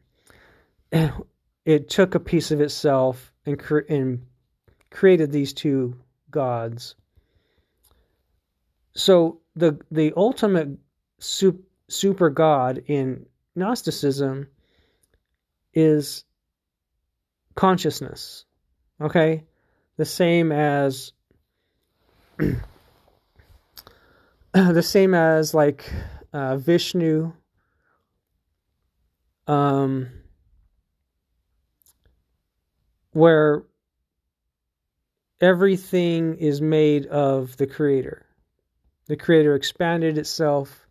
It 1.64 1.90
took 1.90 2.14
a 2.14 2.21
piece 2.21 2.51
of 2.51 2.62
itself 2.62 3.31
and, 3.44 3.59
cre- 3.59 3.81
and 3.90 4.25
created 4.90 5.31
these 5.31 5.53
two 5.53 5.99
gods. 6.31 6.94
So 8.94 9.40
the 9.55 9.79
the 9.90 10.14
ultimate 10.16 10.79
super 11.18 12.31
god 12.31 12.83
in 12.87 13.27
Gnosticism 13.55 14.49
is 15.75 16.25
consciousness. 17.55 18.47
Okay? 19.01 19.45
The 19.97 20.05
same 20.05 20.53
as 20.53 21.13
the 24.53 24.83
same 24.83 25.15
as 25.15 25.55
like 25.55 25.91
uh, 26.33 26.57
Vishnu 26.57 27.33
um 29.47 30.09
where 33.13 33.65
everything 35.41 36.37
is 36.37 36.61
made 36.61 37.07
of 37.07 37.57
the 37.57 37.67
creator. 37.67 38.27
The 39.07 39.17
creator 39.17 39.55
expanded 39.55 40.19
itself 40.19 40.87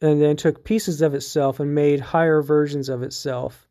and 0.00 0.20
then 0.20 0.36
took 0.36 0.64
pieces 0.64 1.02
of 1.02 1.14
itself 1.14 1.60
and 1.60 1.74
made 1.74 2.00
higher 2.00 2.42
versions 2.42 2.88
of 2.88 3.02
itself 3.02 3.68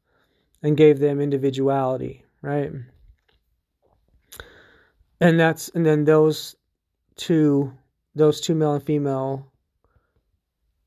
and 0.63 0.77
gave 0.77 0.99
them 0.99 1.19
individuality, 1.19 2.23
right? 2.41 2.71
And 5.19 5.39
that's 5.39 5.69
and 5.69 5.85
then 5.85 6.03
those 6.03 6.55
two 7.15 7.73
those 8.15 8.41
two 8.41 8.55
male 8.55 8.73
and 8.73 8.83
female 8.83 9.51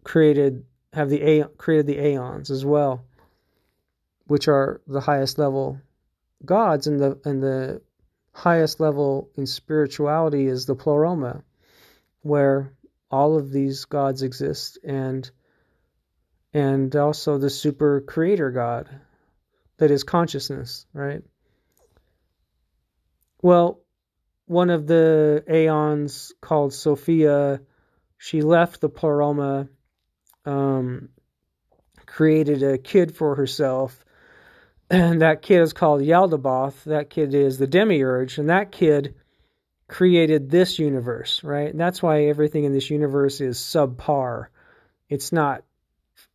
created 0.02 0.64
have 0.92 1.08
the 1.08 1.22
a 1.22 1.44
created 1.56 1.86
the 1.86 1.98
aeons 1.98 2.50
as 2.50 2.64
well, 2.64 3.04
which 4.26 4.48
are 4.48 4.80
the 4.86 5.00
highest 5.00 5.38
level 5.38 5.80
gods 6.44 6.86
and 6.86 7.00
the 7.00 7.18
and 7.24 7.42
the 7.42 7.80
highest 8.32 8.80
level 8.80 9.30
in 9.36 9.46
spirituality 9.46 10.46
is 10.46 10.66
the 10.66 10.74
pleroma, 10.74 11.42
where 12.22 12.72
all 13.10 13.36
of 13.36 13.52
these 13.52 13.84
gods 13.84 14.22
exist 14.22 14.78
and 14.82 15.30
and 16.52 16.96
also 16.96 17.38
the 17.38 17.50
super 17.50 18.00
creator 18.00 18.50
god 18.50 18.88
that 19.78 19.90
is 19.90 20.02
consciousness 20.02 20.86
right 20.92 21.22
well 23.44 23.80
one 24.46 24.70
of 24.70 24.86
the 24.86 25.44
aeons 25.50 26.32
called 26.40 26.72
sophia 26.72 27.60
she 28.18 28.42
left 28.42 28.80
the 28.80 28.88
pleroma 28.88 29.68
um, 30.46 31.08
created 32.06 32.62
a 32.62 32.78
kid 32.78 33.14
for 33.16 33.34
herself 33.34 34.04
and 34.90 35.22
that 35.22 35.42
kid 35.42 35.60
is 35.60 35.72
called 35.72 36.00
yaldabaoth 36.00 36.82
that 36.84 37.10
kid 37.10 37.34
is 37.34 37.58
the 37.58 37.66
demiurge 37.66 38.38
and 38.38 38.50
that 38.50 38.72
kid 38.72 39.14
created 39.88 40.50
this 40.50 40.78
universe, 40.78 41.42
right? 41.44 41.70
And 41.70 41.80
that's 41.80 42.02
why 42.02 42.24
everything 42.24 42.64
in 42.64 42.72
this 42.72 42.90
universe 42.90 43.40
is 43.40 43.58
subpar. 43.58 44.46
It's 45.08 45.32
not. 45.32 45.64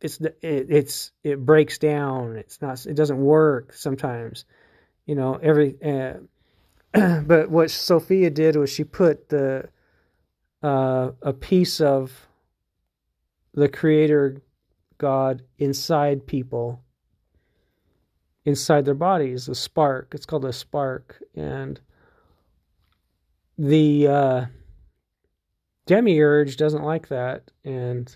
It's 0.00 0.20
it, 0.20 0.38
it's 0.42 1.12
it 1.22 1.44
breaks 1.44 1.78
down. 1.78 2.36
It's 2.36 2.60
not. 2.62 2.84
It 2.86 2.94
doesn't 2.94 3.20
work 3.20 3.74
sometimes. 3.74 4.44
You 5.06 5.14
know 5.14 5.34
every. 5.34 5.76
Uh, 5.82 6.20
but 6.92 7.50
what 7.50 7.70
Sophia 7.70 8.30
did 8.30 8.56
was 8.56 8.70
she 8.70 8.84
put 8.84 9.28
the 9.28 9.68
uh, 10.62 11.12
a 11.22 11.32
piece 11.32 11.80
of 11.80 12.28
the 13.54 13.68
Creator 13.68 14.42
God 14.98 15.42
inside 15.58 16.26
people, 16.26 16.82
inside 18.44 18.84
their 18.84 18.94
bodies, 18.94 19.48
a 19.48 19.54
spark. 19.54 20.12
It's 20.14 20.26
called 20.26 20.44
a 20.44 20.52
spark, 20.52 21.22
and 21.34 21.80
the 23.56 24.08
uh, 24.08 24.44
demiurge 25.86 26.56
doesn't 26.56 26.84
like 26.84 27.08
that 27.08 27.50
and 27.64 28.14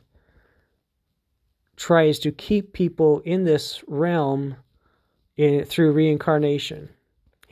tries 1.76 2.18
to 2.20 2.30
keep 2.30 2.72
people 2.72 3.20
in 3.20 3.44
this 3.44 3.82
realm 3.86 4.56
in, 5.36 5.64
through 5.64 5.92
reincarnation. 5.92 6.88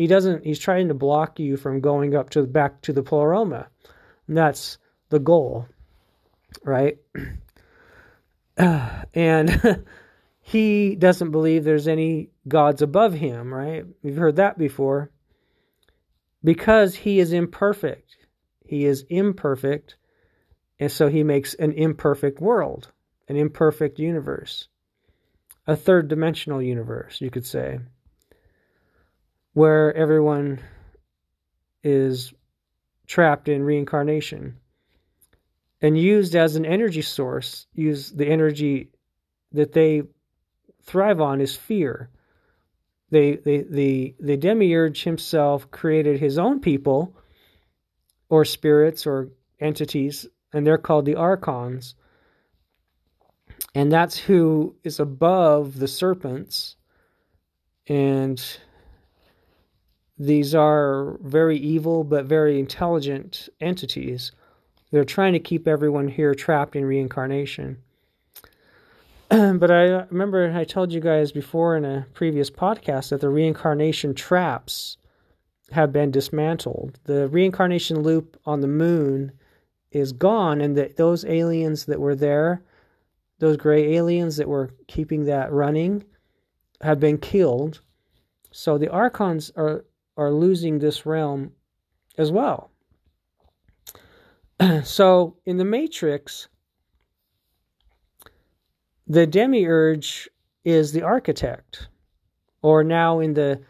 He 0.02 0.08
doesn't. 0.08 0.44
He's 0.44 0.58
trying 0.58 0.88
to 0.88 0.94
block 0.94 1.38
you 1.38 1.56
from 1.56 1.80
going 1.80 2.16
up 2.16 2.30
to 2.30 2.42
back 2.42 2.82
to 2.82 2.92
the 2.92 3.04
pleroma. 3.04 3.68
And 4.26 4.36
that's 4.36 4.78
the 5.10 5.20
goal, 5.20 5.68
right? 6.64 6.98
And 9.14 9.86
he 10.40 10.96
doesn't 10.96 11.30
believe 11.30 11.62
there's 11.62 11.86
any 11.86 12.30
gods 12.48 12.82
above 12.82 13.14
him, 13.14 13.54
right? 13.54 13.84
We've 14.02 14.16
heard 14.16 14.36
that 14.36 14.58
before 14.58 15.12
because 16.42 16.96
he 16.96 17.20
is 17.20 17.32
imperfect. 17.32 18.16
He 18.66 18.84
is 18.84 19.04
imperfect, 19.08 19.96
and 20.80 20.90
so 20.90 21.06
he 21.08 21.22
makes 21.22 21.54
an 21.54 21.72
imperfect 21.72 22.40
world, 22.40 22.90
an 23.28 23.36
imperfect 23.36 24.00
universe, 24.00 24.66
a 25.66 25.76
third 25.76 26.08
dimensional 26.08 26.60
universe, 26.60 27.20
you 27.20 27.30
could 27.30 27.46
say, 27.46 27.78
where 29.52 29.94
everyone 29.94 30.60
is 31.82 32.32
trapped 33.06 33.48
in 33.48 33.62
reincarnation 33.62 34.56
and 35.80 35.98
used 35.98 36.36
as 36.36 36.56
an 36.56 36.64
energy 36.64 37.02
source, 37.02 37.66
use 37.74 38.10
the 38.10 38.26
energy 38.26 38.90
that 39.52 39.72
they 39.72 40.02
thrive 40.82 41.20
on 41.20 41.40
is 41.40 41.56
fear 41.56 42.10
the, 43.12 43.38
the, 43.44 43.66
the, 43.68 44.14
the 44.20 44.36
demiurge 44.38 45.04
himself 45.04 45.70
created 45.70 46.18
his 46.18 46.38
own 46.38 46.60
people 46.60 47.14
or 48.30 48.46
spirits 48.46 49.06
or 49.06 49.28
entities, 49.60 50.26
and 50.54 50.66
they're 50.66 50.78
called 50.78 51.04
the 51.04 51.14
archons. 51.14 51.94
And 53.74 53.92
that's 53.92 54.16
who 54.16 54.76
is 54.82 54.98
above 54.98 55.78
the 55.78 55.88
serpents. 55.88 56.76
And 57.86 58.42
these 60.22 60.54
are 60.54 61.18
very 61.20 61.56
evil 61.56 62.04
but 62.04 62.26
very 62.26 62.60
intelligent 62.60 63.48
entities. 63.60 64.30
They're 64.92 65.04
trying 65.04 65.32
to 65.32 65.40
keep 65.40 65.66
everyone 65.66 66.06
here 66.06 66.32
trapped 66.32 66.76
in 66.76 66.84
reincarnation. 66.84 67.78
but 69.28 69.70
I 69.70 69.88
uh, 69.88 70.06
remember 70.10 70.52
I 70.54 70.62
told 70.62 70.92
you 70.92 71.00
guys 71.00 71.32
before 71.32 71.76
in 71.76 71.84
a 71.84 72.06
previous 72.14 72.50
podcast 72.50 73.08
that 73.08 73.20
the 73.20 73.30
reincarnation 73.30 74.14
traps 74.14 74.96
have 75.72 75.92
been 75.92 76.12
dismantled. 76.12 77.00
The 77.04 77.26
reincarnation 77.26 78.04
loop 78.04 78.38
on 78.46 78.60
the 78.60 78.68
moon 78.68 79.32
is 79.90 80.12
gone, 80.12 80.60
and 80.60 80.76
that 80.76 80.98
those 80.98 81.24
aliens 81.24 81.86
that 81.86 81.98
were 81.98 82.14
there, 82.14 82.62
those 83.40 83.56
gray 83.56 83.96
aliens 83.96 84.36
that 84.36 84.48
were 84.48 84.70
keeping 84.86 85.24
that 85.24 85.50
running, 85.50 86.04
have 86.80 87.00
been 87.00 87.18
killed. 87.18 87.80
So 88.52 88.78
the 88.78 88.88
archons 88.88 89.50
are 89.56 89.84
are 90.16 90.30
losing 90.30 90.78
this 90.78 91.06
realm 91.06 91.52
as 92.18 92.30
well. 92.30 92.70
so 94.84 95.36
in 95.46 95.56
the 95.56 95.64
Matrix, 95.64 96.48
the 99.06 99.26
demiurge 99.26 100.28
is 100.64 100.92
the 100.92 101.02
architect, 101.02 101.88
or 102.62 102.84
now 102.84 103.20
in 103.20 103.34
the 103.34 103.60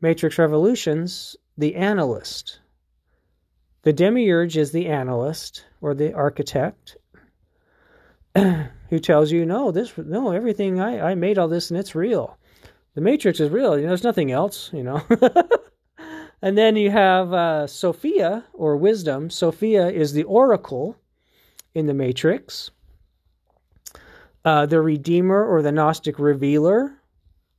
Matrix 0.00 0.38
Revolutions, 0.38 1.36
the 1.58 1.74
analyst. 1.74 2.60
The 3.82 3.92
demiurge 3.92 4.56
is 4.56 4.72
the 4.72 4.86
analyst 4.86 5.64
or 5.80 5.94
the 5.94 6.12
architect 6.14 6.96
who 8.34 8.98
tells 8.98 9.32
you, 9.32 9.44
no, 9.44 9.70
this, 9.70 9.92
no, 9.96 10.32
everything 10.32 10.80
I, 10.80 11.10
I 11.10 11.14
made 11.14 11.38
all 11.38 11.48
this 11.48 11.70
and 11.70 11.78
it's 11.78 11.94
real. 11.94 12.38
The 12.94 13.00
Matrix 13.00 13.40
is 13.40 13.50
real. 13.50 13.76
You 13.76 13.82
know, 13.82 13.88
there's 13.88 14.04
nothing 14.04 14.32
else. 14.32 14.70
You 14.72 14.82
know. 14.82 15.02
and 16.42 16.56
then 16.56 16.76
you 16.76 16.90
have 16.90 17.32
uh, 17.32 17.66
Sophia 17.66 18.44
or 18.52 18.76
wisdom. 18.76 19.30
Sophia 19.30 19.88
is 19.88 20.12
the 20.12 20.24
oracle 20.24 20.96
in 21.74 21.86
the 21.86 21.94
Matrix. 21.94 22.70
Uh, 24.44 24.64
the 24.66 24.80
Redeemer 24.80 25.44
or 25.44 25.60
the 25.60 25.72
Gnostic 25.72 26.18
Revealer 26.18 26.96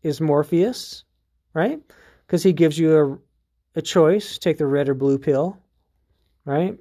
is 0.02 0.20
Morpheus, 0.20 1.04
right? 1.54 1.80
Because 2.26 2.41
he 2.41 2.54
gives 2.54 2.78
you 2.78 3.20
a, 3.76 3.80
a 3.80 3.82
choice 3.82 4.39
take 4.39 4.58
the 4.58 4.65
red 4.65 4.89
or 4.89 4.96
blue 4.96 5.20
pill, 5.20 5.58
right? 6.46 6.78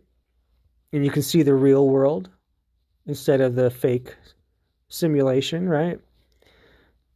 And 0.92 1.04
you 1.04 1.10
can 1.10 1.22
see 1.22 1.42
the 1.42 1.54
real 1.54 1.86
world 1.88 2.30
instead 3.06 3.40
of 3.40 3.54
the 3.54 3.70
fake 3.70 4.16
simulation, 4.88 5.68
right? 5.68 6.00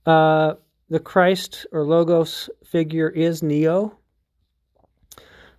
Uh, 0.04 0.54
the 0.90 1.00
Christ 1.00 1.66
or 1.72 1.84
Logos 1.84 2.50
figure 2.64 3.08
is 3.08 3.42
Neo. 3.42 3.96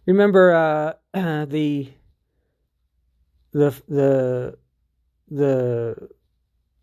Remember 0.06 0.54
uh, 0.54 0.94
the 1.46 1.90
the 3.52 3.82
the 3.88 4.58
the 5.30 6.10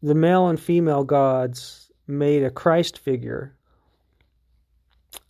the 0.03 0.15
male 0.15 0.49
and 0.49 0.59
female 0.59 1.05
gods 1.05 1.91
made 2.07 2.43
a 2.43 2.51
Christ 2.51 2.99
figure 2.99 3.55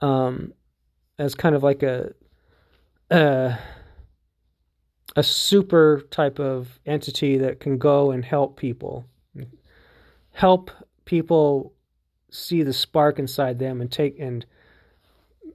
um, 0.00 0.52
as 1.18 1.34
kind 1.34 1.54
of 1.54 1.62
like 1.62 1.82
a, 1.82 2.12
a 3.10 3.58
a 5.14 5.22
super 5.22 6.02
type 6.10 6.38
of 6.38 6.80
entity 6.86 7.36
that 7.38 7.60
can 7.60 7.76
go 7.76 8.10
and 8.10 8.24
help 8.24 8.56
people, 8.56 9.04
help 10.32 10.70
people 11.04 11.74
see 12.30 12.62
the 12.62 12.72
spark 12.72 13.18
inside 13.18 13.58
them 13.58 13.80
and 13.82 13.92
take 13.92 14.18
and 14.18 14.46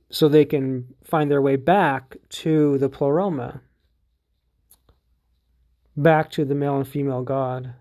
so 0.10 0.28
they 0.28 0.46
can 0.46 0.94
find 1.04 1.30
their 1.30 1.42
way 1.42 1.56
back 1.56 2.18
to 2.30 2.78
the 2.78 2.90
pleroma, 2.90 3.62
back 5.96 6.32
to 6.32 6.46
the 6.46 6.56
male 6.56 6.78
and 6.78 6.88
female 6.88 7.24
God 7.24 7.74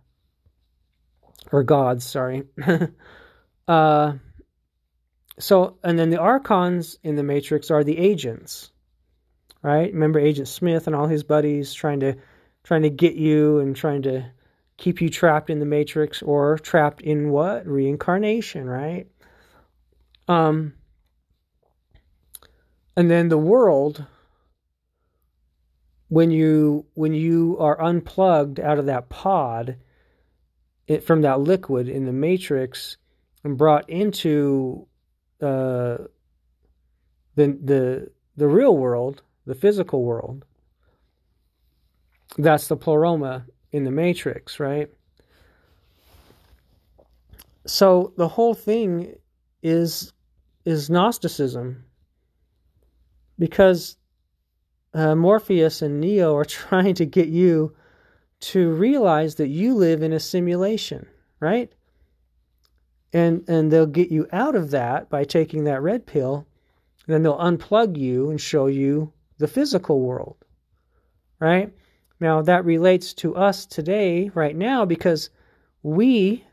or 1.53 1.63
gods, 1.63 2.05
sorry. 2.05 2.45
uh, 3.69 4.13
so, 5.39 5.79
and 5.85 5.99
then 5.99 6.11
the 6.11 6.21
archons 6.21 6.99
in 7.03 7.17
the 7.17 7.23
Matrix 7.23 7.71
are 7.71 7.85
the 7.85 7.99
agents, 7.99 8.71
right? 9.63 9.93
Remember 9.93 10.19
Agent 10.19 10.49
Smith 10.49 10.87
and 10.87 10.97
all 10.97 11.07
his 11.07 11.23
buddies 11.25 11.73
trying 11.73 12.01
to 12.01 12.17
trying 12.65 12.83
to 12.83 12.91
get 12.91 13.15
you 13.15 13.61
and 13.61 13.77
trying 13.77 14.03
to 14.03 14.29
keep 14.77 15.01
you 15.01 15.09
trapped 15.09 15.51
in 15.51 15.61
the 15.61 15.67
Matrix 15.67 16.21
or 16.21 16.59
trapped 16.59 17.01
in 17.01 17.31
what 17.31 17.65
reincarnation, 17.67 18.69
right? 18.69 19.07
Um, 20.27 20.75
and 22.97 23.11
then 23.11 23.29
the 23.29 23.39
world 23.39 24.07
when 26.09 26.31
you 26.31 26.87
when 26.95 27.13
you 27.13 27.57
are 27.59 27.81
unplugged 27.81 28.61
out 28.61 28.79
of 28.79 28.87
that 28.87 29.09
pod 29.09 29.77
it, 30.87 31.05
from 31.05 31.23
that 31.23 31.41
liquid 31.41 31.89
in 31.89 32.07
the 32.07 32.13
matrix 32.13 32.97
and 33.43 33.59
brought 33.59 33.89
into 33.91 34.87
uh, 35.43 35.99
the 37.35 37.59
the 37.63 38.11
the 38.37 38.49
real 38.49 38.77
world, 38.77 39.23
the 39.47 39.55
physical 39.55 40.05
world. 40.05 40.45
That's 42.39 42.69
the 42.69 42.77
pleroma 42.77 43.47
in 43.73 43.85
the 43.85 43.91
matrix, 43.91 44.61
right? 44.61 44.91
So 47.67 48.13
the 48.17 48.29
whole 48.29 48.55
thing 48.55 49.17
is 49.63 50.13
is 50.65 50.91
Gnosticism 50.91 51.86
because 53.39 53.97
uh, 54.95 55.15
Morpheus 55.15 55.83
and 55.83 56.01
Neo 56.01 56.35
are 56.35 56.45
trying 56.63 56.95
to 56.95 57.07
get 57.07 57.29
you 57.29 57.75
to 58.39 58.71
realize 58.71 59.37
that 59.37 59.49
you 59.49 59.75
live 59.75 60.03
in 60.03 60.13
a 60.13 60.21
simulation, 60.21 61.07
right? 61.41 61.73
And 63.13 63.49
and 63.49 63.71
they'll 63.71 63.87
get 63.87 64.11
you 64.11 64.27
out 64.33 64.55
of 64.55 64.71
that 64.73 65.09
by 65.09 65.25
taking 65.25 65.65
that 65.65 65.83
red 65.83 66.07
pill. 66.07 66.47
And 67.07 67.15
Then 67.15 67.23
they'll 67.23 67.39
unplug 67.39 67.97
you 67.97 68.31
and 68.31 68.41
show 68.41 68.67
you 68.67 69.13
the 69.39 69.49
physical 69.49 70.01
world. 70.01 70.37
Right? 71.39 71.73
Now 72.21 72.43
that 72.43 72.65
relates 72.65 73.13
to 73.15 73.37
us 73.37 73.67
today 73.67 74.31
right 74.35 74.57
now 74.57 74.85
because 74.85 75.31
we 75.83 76.45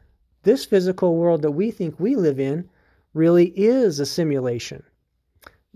this 0.43 0.65
physical 0.65 1.15
world 1.15 1.41
that 1.41 1.52
we 1.52 1.72
think 1.72 2.00
we 2.00 2.15
live 2.15 2.39
in 2.39 2.69
really 3.13 3.48
is 3.48 4.00
a 4.00 4.06
simulation. 4.06 4.84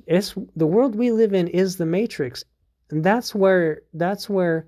It's 0.06 0.36
the 0.56 0.68
world 0.68 0.96
we 0.96 1.12
live 1.12 1.34
in 1.34 1.48
is 1.48 1.78
the 1.78 1.86
matrix. 1.86 2.44
And 2.90 3.04
that's 3.04 3.34
where 3.36 3.82
that's 3.94 4.30
where 4.30 4.68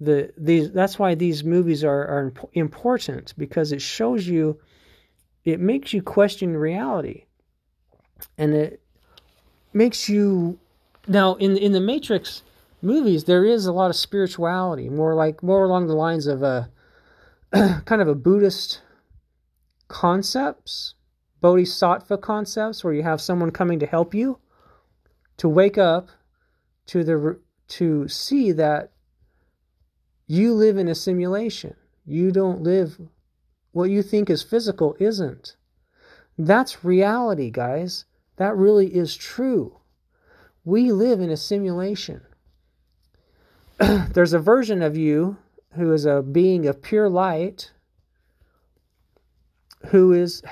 the 0.00 0.32
these 0.36 0.70
that's 0.72 0.98
why 0.98 1.14
these 1.14 1.42
movies 1.42 1.82
are 1.82 2.02
are 2.06 2.32
important 2.52 3.34
because 3.36 3.72
it 3.72 3.82
shows 3.82 4.26
you 4.26 4.58
it 5.44 5.58
makes 5.58 5.92
you 5.92 6.02
question 6.02 6.56
reality 6.56 7.24
and 8.36 8.54
it 8.54 8.80
makes 9.72 10.08
you 10.08 10.58
now 11.08 11.34
in 11.36 11.56
in 11.56 11.72
the 11.72 11.80
matrix 11.80 12.42
movies 12.80 13.24
there 13.24 13.44
is 13.44 13.66
a 13.66 13.72
lot 13.72 13.90
of 13.90 13.96
spirituality 13.96 14.88
more 14.88 15.14
like 15.14 15.42
more 15.42 15.64
along 15.64 15.88
the 15.88 15.94
lines 15.94 16.28
of 16.28 16.42
a 16.42 16.70
kind 17.84 18.00
of 18.00 18.06
a 18.06 18.14
buddhist 18.14 18.80
concepts 19.88 20.94
bodhisattva 21.40 22.18
concepts 22.18 22.82
where 22.82 22.92
you 22.92 23.02
have 23.02 23.20
someone 23.20 23.50
coming 23.50 23.78
to 23.78 23.86
help 23.86 24.14
you 24.14 24.38
to 25.36 25.48
wake 25.48 25.78
up 25.78 26.08
to 26.86 27.04
the 27.04 27.38
to 27.68 28.08
see 28.08 28.52
that 28.52 28.92
you 30.26 30.52
live 30.52 30.76
in 30.76 30.88
a 30.88 30.94
simulation. 30.94 31.74
You 32.04 32.30
don't 32.30 32.62
live 32.62 33.00
what 33.72 33.90
you 33.90 34.02
think 34.02 34.30
is 34.30 34.42
physical 34.42 34.96
isn't. 34.98 35.56
That's 36.36 36.84
reality, 36.84 37.50
guys. 37.50 38.04
That 38.36 38.56
really 38.56 38.94
is 38.94 39.16
true. 39.16 39.80
We 40.64 40.92
live 40.92 41.20
in 41.20 41.30
a 41.30 41.36
simulation. 41.36 42.22
There's 43.78 44.32
a 44.32 44.38
version 44.38 44.82
of 44.82 44.96
you 44.96 45.36
who 45.72 45.92
is 45.92 46.04
a 46.04 46.22
being 46.22 46.66
of 46.66 46.82
pure 46.82 47.08
light 47.08 47.72
who 49.88 50.12
is 50.12 50.42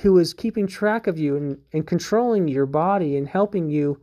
who 0.00 0.18
is 0.18 0.34
keeping 0.34 0.66
track 0.66 1.06
of 1.06 1.18
you 1.18 1.36
and, 1.36 1.58
and 1.72 1.86
controlling 1.86 2.48
your 2.48 2.66
body 2.66 3.16
and 3.16 3.28
helping 3.28 3.68
you 3.68 4.00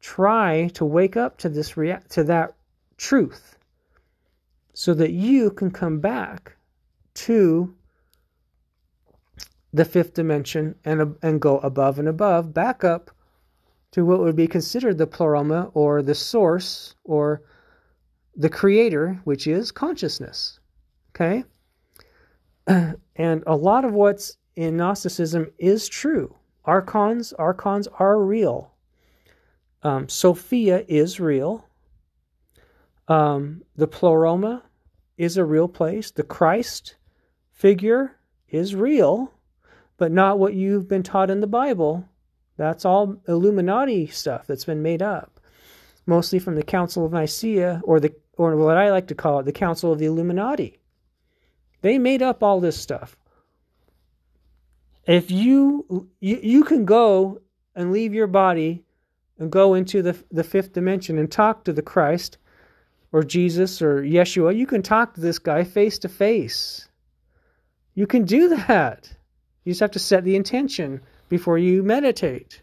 try 0.00 0.68
to 0.74 0.84
wake 0.84 1.16
up 1.16 1.38
to 1.38 1.48
this 1.48 1.76
rea- 1.76 2.00
to 2.10 2.24
that 2.24 2.54
truth 2.96 3.56
so 4.74 4.94
that 4.94 5.12
you 5.12 5.50
can 5.50 5.70
come 5.70 6.00
back 6.00 6.56
to 7.14 7.74
the 9.72 9.84
fifth 9.84 10.14
dimension 10.14 10.74
and, 10.84 11.16
and 11.22 11.40
go 11.40 11.58
above 11.58 11.98
and 11.98 12.08
above, 12.08 12.52
back 12.52 12.84
up 12.84 13.10
to 13.92 14.04
what 14.04 14.20
would 14.20 14.36
be 14.36 14.46
considered 14.46 14.98
the 14.98 15.06
pleroma 15.06 15.70
or 15.74 16.02
the 16.02 16.14
source 16.14 16.94
or 17.04 17.42
the 18.34 18.48
creator, 18.48 19.20
which 19.24 19.46
is 19.46 19.70
consciousness. 19.70 20.58
Okay? 21.14 21.44
And 23.14 23.44
a 23.46 23.54
lot 23.54 23.84
of 23.84 23.92
what's 23.92 24.38
in 24.56 24.76
Gnosticism 24.76 25.50
is 25.58 25.88
true. 25.88 26.36
Archons, 26.64 27.32
archons 27.34 27.88
are 27.98 28.20
real. 28.20 28.72
Um, 29.82 30.08
Sophia 30.08 30.84
is 30.86 31.18
real. 31.18 31.66
Um, 33.08 33.62
the 33.76 33.88
pleroma 33.88 34.62
is 35.18 35.36
a 35.36 35.44
real 35.44 35.68
place. 35.68 36.10
The 36.10 36.22
Christ 36.22 36.96
figure 37.50 38.16
is 38.48 38.74
real, 38.74 39.32
but 39.96 40.12
not 40.12 40.38
what 40.38 40.54
you've 40.54 40.88
been 40.88 41.02
taught 41.02 41.30
in 41.30 41.40
the 41.40 41.46
Bible. 41.46 42.08
That's 42.56 42.84
all 42.84 43.16
Illuminati 43.26 44.06
stuff 44.06 44.46
that's 44.46 44.64
been 44.64 44.82
made 44.82 45.02
up, 45.02 45.40
mostly 46.06 46.38
from 46.38 46.54
the 46.54 46.62
Council 46.62 47.04
of 47.04 47.12
Nicaea, 47.12 47.80
or 47.84 47.98
the 47.98 48.14
or 48.36 48.56
what 48.56 48.76
I 48.76 48.90
like 48.90 49.08
to 49.08 49.14
call 49.14 49.40
it, 49.40 49.44
the 49.44 49.52
Council 49.52 49.92
of 49.92 49.98
the 49.98 50.06
Illuminati. 50.06 50.78
They 51.82 51.98
made 51.98 52.22
up 52.22 52.42
all 52.42 52.60
this 52.60 52.80
stuff. 52.80 53.16
If 55.06 55.30
you 55.30 56.08
you, 56.20 56.38
you 56.42 56.64
can 56.64 56.84
go 56.84 57.40
and 57.74 57.92
leave 57.92 58.14
your 58.14 58.26
body 58.26 58.84
and 59.38 59.50
go 59.50 59.74
into 59.74 60.02
the 60.02 60.16
the 60.30 60.44
fifth 60.44 60.72
dimension 60.72 61.18
and 61.18 61.30
talk 61.30 61.64
to 61.64 61.72
the 61.72 61.82
Christ 61.82 62.38
or 63.12 63.22
Jesus 63.22 63.82
or 63.82 64.02
Yeshua, 64.02 64.56
you 64.56 64.66
can 64.66 64.82
talk 64.82 65.14
to 65.14 65.20
this 65.20 65.38
guy 65.38 65.64
face 65.64 65.98
to 66.00 66.08
face. 66.08 66.88
You 67.94 68.06
can 68.06 68.24
do 68.24 68.48
that. 68.48 69.12
You 69.64 69.72
just 69.72 69.80
have 69.80 69.90
to 69.92 69.98
set 69.98 70.24
the 70.24 70.36
intention 70.36 71.02
before 71.28 71.58
you 71.58 71.82
meditate. 71.82 72.62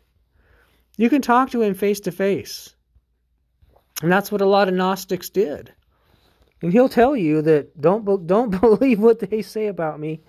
You 0.98 1.10
can 1.10 1.22
talk 1.22 1.52
to 1.52 1.62
him 1.62 1.76
face 1.76 2.00
to 2.02 2.12
face. 2.12 2.76
And 4.02 4.12
that's 4.12 4.32
what 4.32 4.42
a 4.42 4.46
lot 4.46 4.68
of 4.68 4.74
Gnostics 4.74 5.30
did. 5.30 5.74
And 6.62 6.74
he'll 6.74 6.90
tell 6.90 7.16
you 7.16 7.42
that 7.44 7.80
don't 7.80 8.28
don't 8.28 8.50
believe 8.62 9.00
what 9.00 9.20
they 9.20 9.42
say 9.42 9.68
about 9.68 10.00
me 10.00 10.22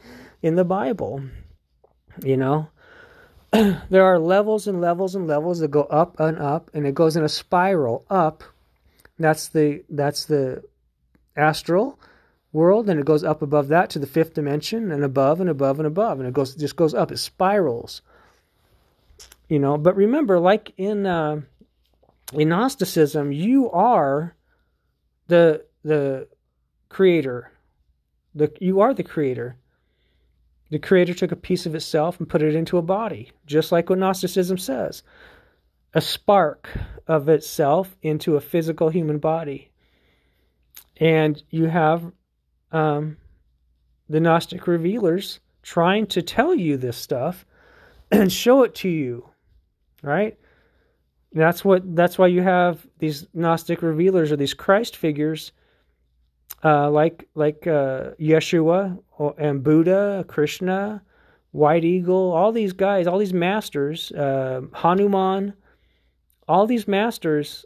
in 0.42 0.55
the 0.55 0.64
Bible. 0.64 1.23
You 2.23 2.37
know, 2.37 2.69
there 3.53 4.05
are 4.05 4.19
levels 4.19 4.67
and 4.67 4.81
levels 4.81 5.15
and 5.15 5.27
levels 5.27 5.61
that 5.61 5.71
go 5.71 5.83
up 5.85 6.19
and 6.21 6.39
up, 6.39 6.71
and 6.75 6.87
it 6.87 6.95
goes 6.95 7.17
in 7.17 7.25
a 7.25 7.29
spiral 7.29 8.05
up 8.11 8.45
that's 9.21 9.49
the 9.49 9.85
that's 9.91 10.25
the 10.25 10.65
astral 11.37 12.01
world, 12.53 12.89
and 12.89 12.99
it 12.99 13.05
goes 13.05 13.23
up 13.23 13.43
above 13.43 13.69
that 13.69 13.91
to 13.91 13.99
the 13.99 14.07
fifth 14.07 14.35
dimension, 14.35 14.91
and 14.91 15.05
above 15.05 15.41
and 15.41 15.51
above 15.51 15.79
and 15.79 15.87
above, 15.87 16.19
and 16.19 16.27
it 16.27 16.33
goes 16.33 16.55
just 16.55 16.75
goes 16.75 16.95
up. 16.95 17.13
It 17.13 17.19
spirals. 17.19 18.01
You 19.49 19.59
know, 19.59 19.77
but 19.77 19.95
remember, 19.95 20.41
like 20.41 20.73
in 20.79 21.05
uh, 21.05 21.43
in 22.33 22.49
Gnosticism, 22.49 23.31
you 23.31 23.71
are 23.71 24.35
the 25.29 25.67
the 25.85 26.27
creator. 26.89 27.53
The 28.35 28.53
you 28.59 28.81
are 28.81 28.95
the 28.95 29.05
creator. 29.05 29.57
The 30.71 30.79
creator 30.79 31.15
took 31.15 31.33
a 31.33 31.37
piece 31.37 31.67
of 31.67 31.75
itself 31.75 32.19
and 32.19 32.29
put 32.29 32.43
it 32.43 32.55
into 32.55 32.79
a 32.79 32.83
body, 32.83 33.33
just 33.47 33.73
like 33.73 33.91
what 33.91 33.99
Gnosticism 33.99 34.59
says 34.59 35.03
a 35.93 36.01
spark 36.01 36.69
of 37.09 37.29
itself 37.29 37.97
into 38.03 38.37
a 38.37 38.41
physical 38.41 38.91
human 38.91 39.19
body. 39.19 39.71
And 40.99 41.43
you 41.51 41.67
have 41.67 42.13
um, 42.71 43.17
the 44.09 44.21
Gnostic 44.21 44.67
revealers 44.67 45.41
trying 45.63 46.07
to 46.07 46.23
tell 46.23 46.55
you 46.55 46.77
this 46.77 46.97
stuff 46.97 47.45
and 48.11 48.33
show 48.33 48.63
it 48.63 48.75
to 48.77 48.89
you, 48.89 49.29
right? 50.03 50.39
That's 51.33 51.65
what. 51.65 51.95
That's 51.95 52.19
why 52.19 52.27
you 52.27 52.43
have 52.43 52.85
these 52.99 53.29
Gnostic 53.33 53.83
revealers 53.83 54.33
or 54.33 54.37
these 54.37 54.53
Christ 54.53 54.97
figures, 54.97 55.53
uh, 56.65 56.91
like 56.91 57.29
like 57.37 57.69
uh, 57.69 58.11
Yeshua 58.21 58.99
and 59.39 59.63
Buddha, 59.63 60.25
Krishna, 60.29 61.03
White 61.53 61.85
Eagle, 61.85 62.33
all 62.33 62.53
these 62.53 62.73
guys, 62.73 63.07
all 63.07 63.19
these 63.19 63.35
masters, 63.35 64.13
uh, 64.13 64.63
Hanuman, 64.73 65.55
all 66.47 66.67
these 66.67 66.89
masters 66.89 67.65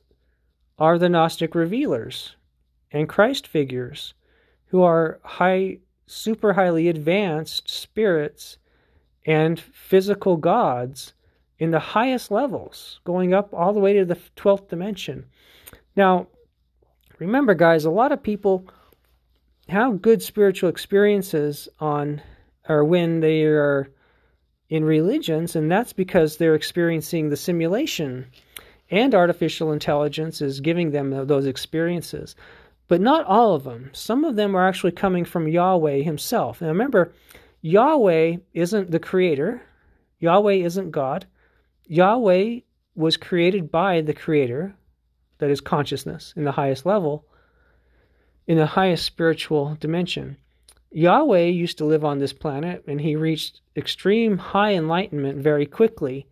are 0.79 0.99
the 0.99 1.09
Gnostic 1.09 1.55
revealers 1.55 2.37
and 2.90 3.09
Christ 3.09 3.47
figures 3.47 4.14
who 4.67 4.83
are 4.83 5.21
high, 5.23 5.79
super 6.07 6.55
highly 6.55 6.88
advanced 6.88 7.69
spirits 7.69 8.59
and 9.27 9.61
physical 9.61 10.37
gods 10.37 11.14
in 11.59 11.71
the 11.71 11.79
highest 11.79 12.31
levels, 12.31 13.01
going 13.05 13.33
up 13.33 13.55
all 13.55 13.73
the 13.73 13.81
way 13.81 13.93
to 13.93 14.05
the 14.05 14.19
12th 14.37 14.69
dimension. 14.69 15.27
Now, 15.97 16.27
remember, 17.19 17.55
guys, 17.55 17.85
a 17.85 17.90
lot 17.90 18.12
of 18.12 18.23
people 18.23 18.69
have 19.68 20.03
good 20.03 20.22
spiritual 20.22 20.68
experiences 20.68 21.68
on 21.81 22.22
or 22.68 22.85
when 22.85 23.20
they 23.20 23.42
are 23.42 23.90
in 24.68 24.85
religions, 24.85 25.55
and 25.55 25.70
that's 25.70 25.92
because 25.92 26.37
they're 26.37 26.55
experiencing 26.55 27.29
the 27.29 27.37
simulation 27.37 28.27
and 28.90 29.14
artificial 29.14 29.72
intelligence 29.72 30.40
is 30.40 30.61
giving 30.61 30.90
them 30.90 31.27
those 31.27 31.46
experiences. 31.46 32.35
But 32.88 33.00
not 33.00 33.24
all 33.24 33.55
of 33.55 33.64
them. 33.64 33.90
Some 33.92 34.24
of 34.24 34.37
them 34.37 34.55
are 34.55 34.66
actually 34.66 34.92
coming 34.92 35.24
from 35.24 35.48
Yahweh 35.48 36.03
Himself. 36.03 36.61
Now 36.61 36.68
remember, 36.68 37.12
Yahweh 37.62 38.37
isn't 38.53 38.90
the 38.90 38.98
creator, 38.98 39.62
Yahweh 40.20 40.55
isn't 40.55 40.90
God. 40.90 41.27
Yahweh 41.87 42.61
was 42.94 43.16
created 43.16 43.70
by 43.70 44.00
the 44.00 44.14
creator, 44.14 44.74
that 45.38 45.50
is 45.50 45.61
consciousness 45.61 46.33
in 46.37 46.44
the 46.44 46.53
highest 46.53 46.87
level, 46.87 47.27
in 48.46 48.57
the 48.57 48.66
highest 48.66 49.04
spiritual 49.04 49.76
dimension. 49.80 50.37
Yahweh 50.90 51.46
used 51.46 51.78
to 51.78 51.85
live 51.85 52.04
on 52.04 52.18
this 52.18 52.33
planet 52.33 52.85
and 52.87 53.00
he 53.00 53.16
reached 53.16 53.61
extreme 53.76 54.38
high 54.38 54.74
enlightenment 54.74 55.38
very 55.38 55.66
quickly 55.66 56.26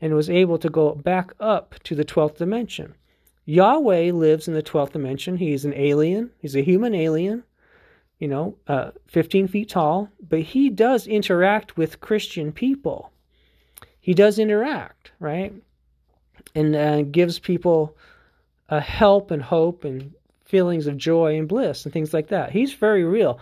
and 0.00 0.14
was 0.14 0.30
able 0.30 0.58
to 0.58 0.68
go 0.68 0.94
back 0.94 1.32
up 1.38 1.74
to 1.84 1.94
the 1.94 2.04
12th 2.04 2.36
dimension. 2.36 2.94
Yahweh 3.44 4.10
lives 4.12 4.48
in 4.48 4.54
the 4.54 4.62
12th 4.62 4.92
dimension. 4.92 5.36
He's 5.36 5.64
an 5.64 5.74
alien, 5.74 6.30
he's 6.40 6.56
a 6.56 6.62
human 6.62 6.94
alien, 6.94 7.44
you 8.18 8.28
know, 8.28 8.56
uh, 8.66 8.90
15 9.06 9.48
feet 9.48 9.68
tall, 9.68 10.10
but 10.20 10.40
he 10.40 10.68
does 10.68 11.06
interact 11.06 11.76
with 11.76 12.00
Christian 12.00 12.52
people. 12.52 13.12
He 14.00 14.14
does 14.14 14.38
interact, 14.38 15.12
right? 15.20 15.54
And 16.54 16.74
uh, 16.74 17.02
gives 17.02 17.38
people 17.38 17.96
uh, 18.68 18.80
help 18.80 19.30
and 19.30 19.42
hope 19.42 19.84
and 19.84 20.14
feelings 20.48 20.86
of 20.86 20.96
joy 20.96 21.38
and 21.38 21.46
bliss 21.46 21.84
and 21.84 21.92
things 21.92 22.14
like 22.14 22.28
that. 22.28 22.50
He's 22.50 22.72
very 22.72 23.04
real. 23.04 23.38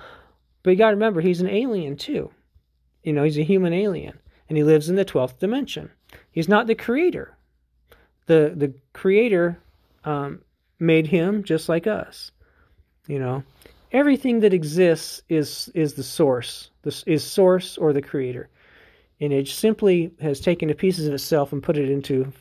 But 0.63 0.71
you 0.71 0.77
got 0.77 0.91
to 0.91 0.97
remember, 0.97 1.21
he's 1.21 1.41
an 1.41 1.49
alien 1.49 1.97
too. 1.97 2.31
You 3.05 3.13
know, 3.13 3.23
he's 3.23 3.39
a 3.39 3.45
human 3.45 3.73
alien 3.73 4.19
and 4.49 4.59
he 4.59 4.65
lives 4.65 4.89
in 4.89 4.97
the 4.97 5.05
12th 5.05 5.39
dimension. 5.39 5.91
He's 6.33 6.49
not 6.49 6.67
the 6.67 6.75
creator. 6.75 7.37
The 8.27 8.53
the 8.57 8.75
creator 8.93 9.59
um, 10.05 10.43
made 10.81 11.07
him 11.07 11.45
just 11.45 11.69
like 11.69 11.87
us. 11.87 12.33
You 13.07 13.21
know, 13.21 13.45
everything 13.93 14.41
that 14.41 14.53
exists 14.53 15.23
is 15.29 15.71
is 15.75 15.95
the 15.95 16.03
source. 16.03 16.71
This 16.83 17.05
is 17.05 17.25
source 17.25 17.79
or 17.79 17.93
the 17.93 18.03
creator, 18.03 18.49
and 19.21 19.33
it 19.33 19.47
simply 19.47 20.13
has 20.21 20.41
taken 20.41 20.69
the 20.69 20.75
pieces 20.75 21.07
of 21.07 21.15
itself 21.15 21.53
and 21.53 21.63
put 21.63 21.79
it 21.79 21.89
into 21.89 22.33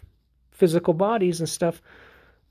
physical 0.51 0.93
bodies 0.93 1.39
and 1.39 1.49
stuff 1.49 1.81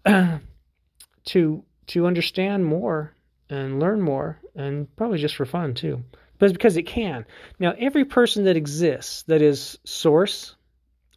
to 1.24 1.64
to 1.88 2.06
understand 2.06 2.64
more 2.64 3.14
and 3.50 3.80
learn 3.80 4.00
more, 4.00 4.40
and 4.54 4.94
probably 4.96 5.18
just 5.18 5.36
for 5.36 5.44
fun 5.44 5.74
too. 5.74 6.02
But 6.38 6.52
because 6.52 6.76
it 6.76 6.82
can. 6.84 7.24
Now, 7.58 7.74
every 7.78 8.04
person 8.04 8.44
that 8.44 8.56
exists 8.56 9.22
that 9.24 9.42
is 9.42 9.78
source 9.84 10.56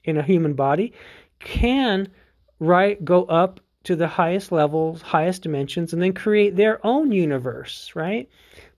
in 0.03 0.17
a 0.17 0.23
human 0.23 0.53
body 0.53 0.93
can 1.39 2.09
right 2.59 3.03
go 3.03 3.25
up 3.25 3.59
to 3.83 3.95
the 3.95 4.07
highest 4.07 4.51
levels, 4.51 5.01
highest 5.01 5.43
dimensions, 5.43 5.93
and 5.93 6.01
then 6.01 6.13
create 6.13 6.55
their 6.55 6.85
own 6.85 7.11
universe, 7.11 7.91
right? 7.95 8.29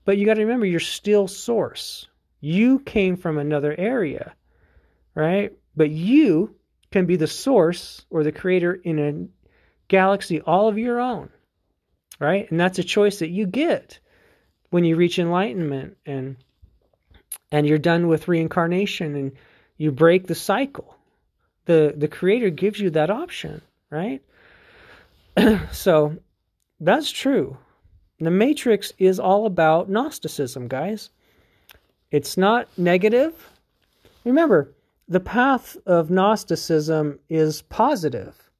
But 0.04 0.18
you 0.18 0.26
got 0.26 0.34
to 0.34 0.42
remember, 0.42 0.66
you're 0.66 0.80
still 0.80 1.26
source. 1.26 2.06
You 2.40 2.78
came 2.78 3.16
from 3.16 3.38
another 3.38 3.74
area, 3.76 4.34
right? 5.14 5.52
But 5.76 5.90
you 5.90 6.54
can 6.90 7.06
be 7.06 7.16
the 7.16 7.26
source 7.26 8.04
or 8.10 8.24
the 8.24 8.32
creator 8.32 8.74
in 8.74 8.98
a 8.98 9.28
galaxy 9.88 10.40
all 10.40 10.68
of 10.68 10.78
your 10.78 11.00
own, 11.00 11.30
right? 12.20 12.48
And 12.50 12.60
that's 12.60 12.78
a 12.78 12.84
choice 12.84 13.18
that 13.18 13.30
you 13.30 13.46
get 13.46 13.98
when 14.70 14.84
you 14.84 14.94
reach 14.94 15.18
enlightenment 15.18 15.96
and 16.06 16.36
and 17.50 17.66
you're 17.66 17.78
done 17.78 18.06
with 18.06 18.28
reincarnation 18.28 19.16
and 19.16 19.32
you 19.76 19.90
break 19.90 20.28
the 20.28 20.36
cycle 20.36 20.96
the 21.70 21.94
the 21.96 22.08
creator 22.08 22.50
gives 22.50 22.80
you 22.80 22.90
that 22.90 23.10
option, 23.10 23.62
right? 23.90 24.20
so 25.72 26.16
that's 26.80 27.10
true. 27.12 27.56
The 28.18 28.30
matrix 28.30 28.92
is 28.98 29.20
all 29.20 29.46
about 29.46 29.88
Gnosticism, 29.88 30.66
guys. 30.66 31.10
It's 32.10 32.36
not 32.36 32.66
negative. 32.76 33.48
Remember, 34.24 34.72
the 35.08 35.20
path 35.20 35.76
of 35.86 36.10
Gnosticism 36.10 37.20
is 37.28 37.62
positive 37.62 38.50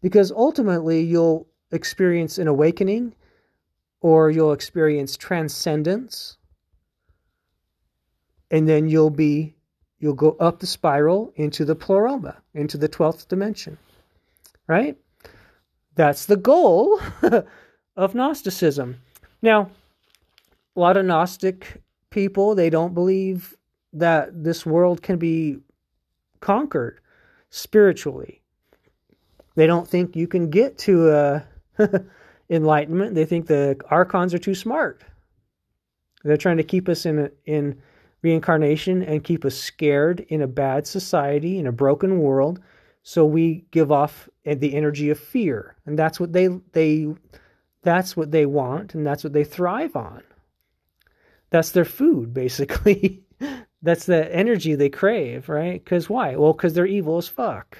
because 0.00 0.30
ultimately 0.30 1.02
you'll 1.02 1.47
experience 1.70 2.38
an 2.38 2.48
awakening 2.48 3.14
or 4.00 4.30
you'll 4.30 4.52
experience 4.52 5.16
transcendence 5.16 6.36
and 8.50 8.68
then 8.68 8.88
you'll 8.88 9.10
be 9.10 9.54
you'll 9.98 10.14
go 10.14 10.36
up 10.38 10.60
the 10.60 10.66
spiral 10.66 11.32
into 11.34 11.64
the 11.64 11.74
pleroma, 11.74 12.36
into 12.54 12.78
the 12.78 12.88
12th 12.88 13.26
dimension. 13.28 13.76
Right? 14.66 14.96
That's 15.96 16.26
the 16.26 16.36
goal 16.36 17.00
of 17.96 18.14
Gnosticism. 18.14 19.00
Now, 19.42 19.70
a 20.76 20.80
lot 20.80 20.96
of 20.96 21.04
Gnostic 21.04 21.82
people, 22.10 22.54
they 22.54 22.70
don't 22.70 22.94
believe 22.94 23.56
that 23.92 24.44
this 24.44 24.64
world 24.64 25.02
can 25.02 25.18
be 25.18 25.58
conquered 26.40 27.00
spiritually. 27.50 28.42
They 29.56 29.66
don't 29.66 29.88
think 29.88 30.14
you 30.14 30.28
can 30.28 30.50
get 30.50 30.78
to 30.78 31.10
uh, 31.10 31.40
enlightenment. 32.50 33.14
They 33.14 33.24
think 33.24 33.46
the 33.46 33.78
archons 33.90 34.34
are 34.34 34.38
too 34.38 34.54
smart. 34.54 35.04
They're 36.24 36.36
trying 36.36 36.56
to 36.56 36.64
keep 36.64 36.88
us 36.88 37.06
in 37.06 37.30
in 37.46 37.80
reincarnation 38.22 39.02
and 39.02 39.22
keep 39.22 39.44
us 39.44 39.54
scared 39.54 40.20
in 40.28 40.42
a 40.42 40.48
bad 40.48 40.86
society, 40.86 41.58
in 41.58 41.66
a 41.66 41.72
broken 41.72 42.18
world. 42.18 42.60
So 43.02 43.24
we 43.24 43.64
give 43.70 43.92
off 43.92 44.28
the 44.44 44.74
energy 44.74 45.10
of 45.10 45.18
fear. 45.18 45.76
And 45.86 45.98
that's 45.98 46.18
what 46.18 46.32
they 46.32 46.48
they 46.72 47.06
that's 47.82 48.16
what 48.16 48.32
they 48.32 48.46
want 48.46 48.94
and 48.94 49.06
that's 49.06 49.24
what 49.24 49.32
they 49.32 49.44
thrive 49.44 49.96
on. 49.96 50.22
That's 51.50 51.70
their 51.70 51.84
food, 51.84 52.34
basically. 52.42 53.22
that's 53.82 54.06
the 54.06 54.34
energy 54.34 54.74
they 54.74 54.88
crave, 54.88 55.48
right? 55.48 55.82
Because 55.82 56.10
why? 56.10 56.36
Well, 56.36 56.52
because 56.52 56.74
they're 56.74 56.86
evil 56.86 57.16
as 57.18 57.28
fuck. 57.28 57.78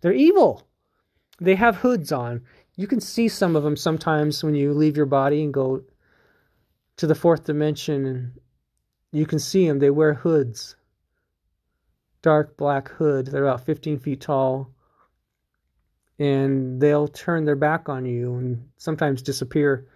They're 0.00 0.12
evil. 0.12 0.66
They 1.40 1.54
have 1.56 1.76
hoods 1.76 2.12
on. 2.12 2.42
You 2.76 2.86
can 2.86 3.00
see 3.00 3.28
some 3.28 3.54
of 3.56 3.62
them 3.62 3.76
sometimes 3.76 4.42
when 4.42 4.54
you 4.54 4.72
leave 4.72 4.96
your 4.96 5.06
body 5.06 5.44
and 5.44 5.54
go 5.54 5.82
to 6.96 7.06
the 7.06 7.14
fourth 7.14 7.44
dimension 7.44 8.06
and 8.06 8.32
you 9.12 9.26
can 9.26 9.38
see 9.38 9.66
them. 9.66 9.78
They 9.78 9.90
wear 9.90 10.14
hoods, 10.14 10.76
dark 12.22 12.56
black 12.56 12.88
hood. 12.88 13.26
They're 13.26 13.46
about 13.46 13.64
15 13.64 13.98
feet 13.98 14.20
tall. 14.20 14.70
And 16.18 16.80
they'll 16.80 17.08
turn 17.08 17.44
their 17.44 17.56
back 17.56 17.88
on 17.88 18.06
you 18.06 18.34
and 18.34 18.68
sometimes 18.76 19.22
disappear 19.22 19.88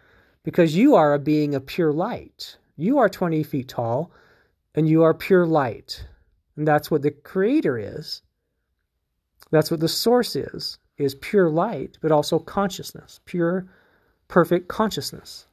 because 0.42 0.74
you 0.74 0.94
are 0.96 1.14
a 1.14 1.18
being 1.18 1.54
of 1.54 1.66
pure 1.66 1.92
light. 1.92 2.56
You 2.76 2.98
are 2.98 3.08
20 3.08 3.42
feet 3.44 3.68
tall 3.68 4.12
and 4.74 4.88
you 4.88 5.02
are 5.02 5.14
pure 5.14 5.46
light. 5.46 6.06
And 6.56 6.66
that's 6.66 6.90
what 6.90 7.02
the 7.02 7.10
creator 7.10 7.78
is. 7.78 8.22
That's 9.50 9.70
what 9.70 9.80
the 9.80 9.88
source 9.88 10.36
is, 10.36 10.78
is 10.98 11.14
pure 11.14 11.48
light, 11.48 11.98
but 12.00 12.12
also 12.12 12.38
consciousness, 12.38 13.20
pure, 13.24 13.66
perfect 14.26 14.68
consciousness. 14.68 15.46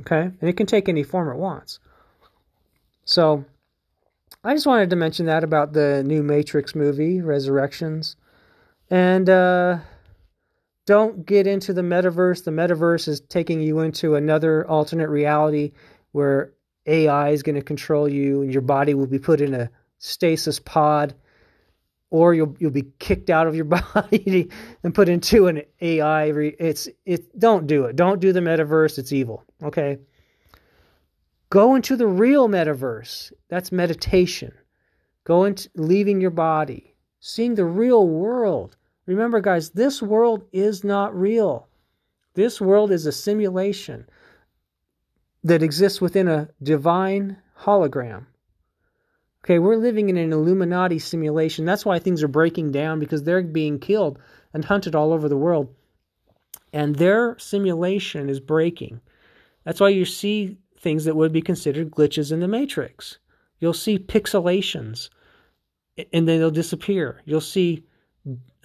Okay? 0.00 0.22
And 0.22 0.42
it 0.42 0.56
can 0.56 0.66
take 0.66 0.88
any 0.88 1.02
form 1.02 1.28
it 1.28 1.38
wants. 1.38 1.78
So 3.04 3.44
I 4.44 4.54
just 4.54 4.66
wanted 4.66 4.90
to 4.90 4.96
mention 4.96 5.26
that 5.26 5.44
about 5.44 5.72
the 5.72 6.02
new 6.04 6.22
Matrix 6.22 6.74
movie, 6.74 7.20
Resurrections. 7.20 8.16
And 8.90 9.28
uh, 9.28 9.78
don't 10.86 11.24
get 11.24 11.46
into 11.46 11.72
the 11.72 11.82
metaverse. 11.82 12.44
The 12.44 12.50
metaverse 12.50 13.08
is 13.08 13.20
taking 13.20 13.60
you 13.60 13.80
into 13.80 14.16
another 14.16 14.68
alternate 14.68 15.08
reality 15.08 15.72
where 16.10 16.52
AI 16.86 17.30
is 17.30 17.42
going 17.42 17.54
to 17.54 17.62
control 17.62 18.08
you 18.08 18.42
and 18.42 18.52
your 18.52 18.62
body 18.62 18.94
will 18.94 19.06
be 19.06 19.18
put 19.18 19.40
in 19.40 19.54
a 19.54 19.70
stasis 19.98 20.58
pod 20.58 21.14
or 22.12 22.34
you'll 22.34 22.54
you'll 22.58 22.70
be 22.70 22.92
kicked 22.98 23.30
out 23.30 23.46
of 23.46 23.54
your 23.56 23.64
body 23.94 24.50
and 24.84 24.94
put 24.94 25.08
into 25.08 25.46
an 25.46 25.62
AI. 25.80 26.26
It's 26.26 26.88
it. 27.06 27.38
Don't 27.38 27.66
do 27.66 27.86
it. 27.86 27.96
Don't 27.96 28.20
do 28.20 28.32
the 28.34 28.40
metaverse. 28.40 28.98
It's 28.98 29.12
evil. 29.12 29.44
Okay. 29.62 29.98
Go 31.48 31.74
into 31.74 31.96
the 31.96 32.06
real 32.06 32.48
metaverse. 32.48 33.32
That's 33.48 33.72
meditation. 33.72 34.52
Go 35.24 35.44
into 35.44 35.70
leaving 35.74 36.20
your 36.20 36.30
body, 36.30 36.94
seeing 37.20 37.54
the 37.54 37.64
real 37.64 38.06
world. 38.06 38.76
Remember, 39.06 39.40
guys, 39.40 39.70
this 39.70 40.02
world 40.02 40.44
is 40.52 40.84
not 40.84 41.18
real. 41.18 41.68
This 42.34 42.60
world 42.60 42.92
is 42.92 43.06
a 43.06 43.12
simulation 43.12 44.06
that 45.44 45.62
exists 45.62 46.00
within 46.00 46.28
a 46.28 46.48
divine 46.62 47.38
hologram. 47.58 48.26
Okay, 49.44 49.58
we're 49.58 49.76
living 49.76 50.08
in 50.08 50.16
an 50.16 50.32
Illuminati 50.32 51.00
simulation. 51.00 51.64
That's 51.64 51.84
why 51.84 51.98
things 51.98 52.22
are 52.22 52.28
breaking 52.28 52.70
down 52.70 53.00
because 53.00 53.24
they're 53.24 53.42
being 53.42 53.80
killed 53.80 54.20
and 54.54 54.64
hunted 54.64 54.94
all 54.94 55.12
over 55.12 55.28
the 55.28 55.36
world. 55.36 55.74
And 56.72 56.94
their 56.94 57.36
simulation 57.38 58.30
is 58.30 58.38
breaking. 58.38 59.00
That's 59.64 59.80
why 59.80 59.88
you 59.88 60.04
see 60.04 60.58
things 60.78 61.04
that 61.04 61.16
would 61.16 61.32
be 61.32 61.42
considered 61.42 61.90
glitches 61.90 62.30
in 62.30 62.38
the 62.38 62.46
matrix. 62.46 63.18
You'll 63.58 63.72
see 63.72 63.98
pixelations 63.98 65.10
and 66.12 66.28
then 66.28 66.38
they'll 66.38 66.50
disappear. 66.50 67.20
You'll 67.24 67.40
see 67.40 67.84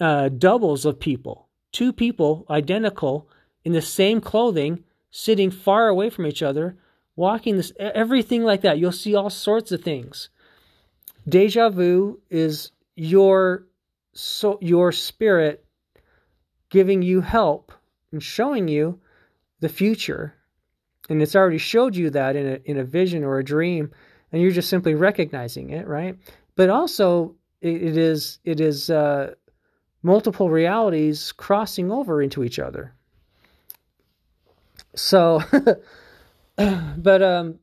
uh, 0.00 0.28
doubles 0.28 0.84
of 0.84 1.00
people, 1.00 1.48
two 1.72 1.92
people 1.92 2.46
identical 2.48 3.28
in 3.64 3.72
the 3.72 3.82
same 3.82 4.20
clothing, 4.20 4.84
sitting 5.10 5.50
far 5.50 5.88
away 5.88 6.08
from 6.10 6.26
each 6.26 6.42
other, 6.42 6.76
walking 7.16 7.56
this, 7.56 7.72
everything 7.78 8.44
like 8.44 8.60
that. 8.60 8.78
You'll 8.78 8.92
see 8.92 9.16
all 9.16 9.30
sorts 9.30 9.72
of 9.72 9.82
things. 9.82 10.28
Deja 11.28 11.68
vu 11.68 12.20
is 12.30 12.70
your 12.96 13.66
so 14.12 14.58
your 14.60 14.92
spirit 14.92 15.64
giving 16.70 17.02
you 17.02 17.20
help 17.20 17.72
and 18.12 18.22
showing 18.22 18.68
you 18.68 19.00
the 19.60 19.68
future. 19.68 20.34
And 21.08 21.22
it's 21.22 21.36
already 21.36 21.58
showed 21.58 21.96
you 21.96 22.10
that 22.10 22.36
in 22.36 22.46
a 22.46 22.58
in 22.64 22.78
a 22.78 22.84
vision 22.84 23.24
or 23.24 23.38
a 23.38 23.44
dream, 23.44 23.90
and 24.32 24.42
you're 24.42 24.50
just 24.50 24.68
simply 24.68 24.94
recognizing 24.94 25.70
it, 25.70 25.86
right? 25.86 26.16
But 26.54 26.70
also 26.70 27.34
it, 27.60 27.82
it 27.82 27.96
is 27.96 28.38
it 28.44 28.60
is 28.60 28.90
uh, 28.90 29.34
multiple 30.02 30.50
realities 30.50 31.32
crossing 31.32 31.90
over 31.90 32.22
into 32.22 32.44
each 32.44 32.58
other. 32.58 32.94
So, 34.94 35.42
but 36.56 37.22
um, 37.22 37.58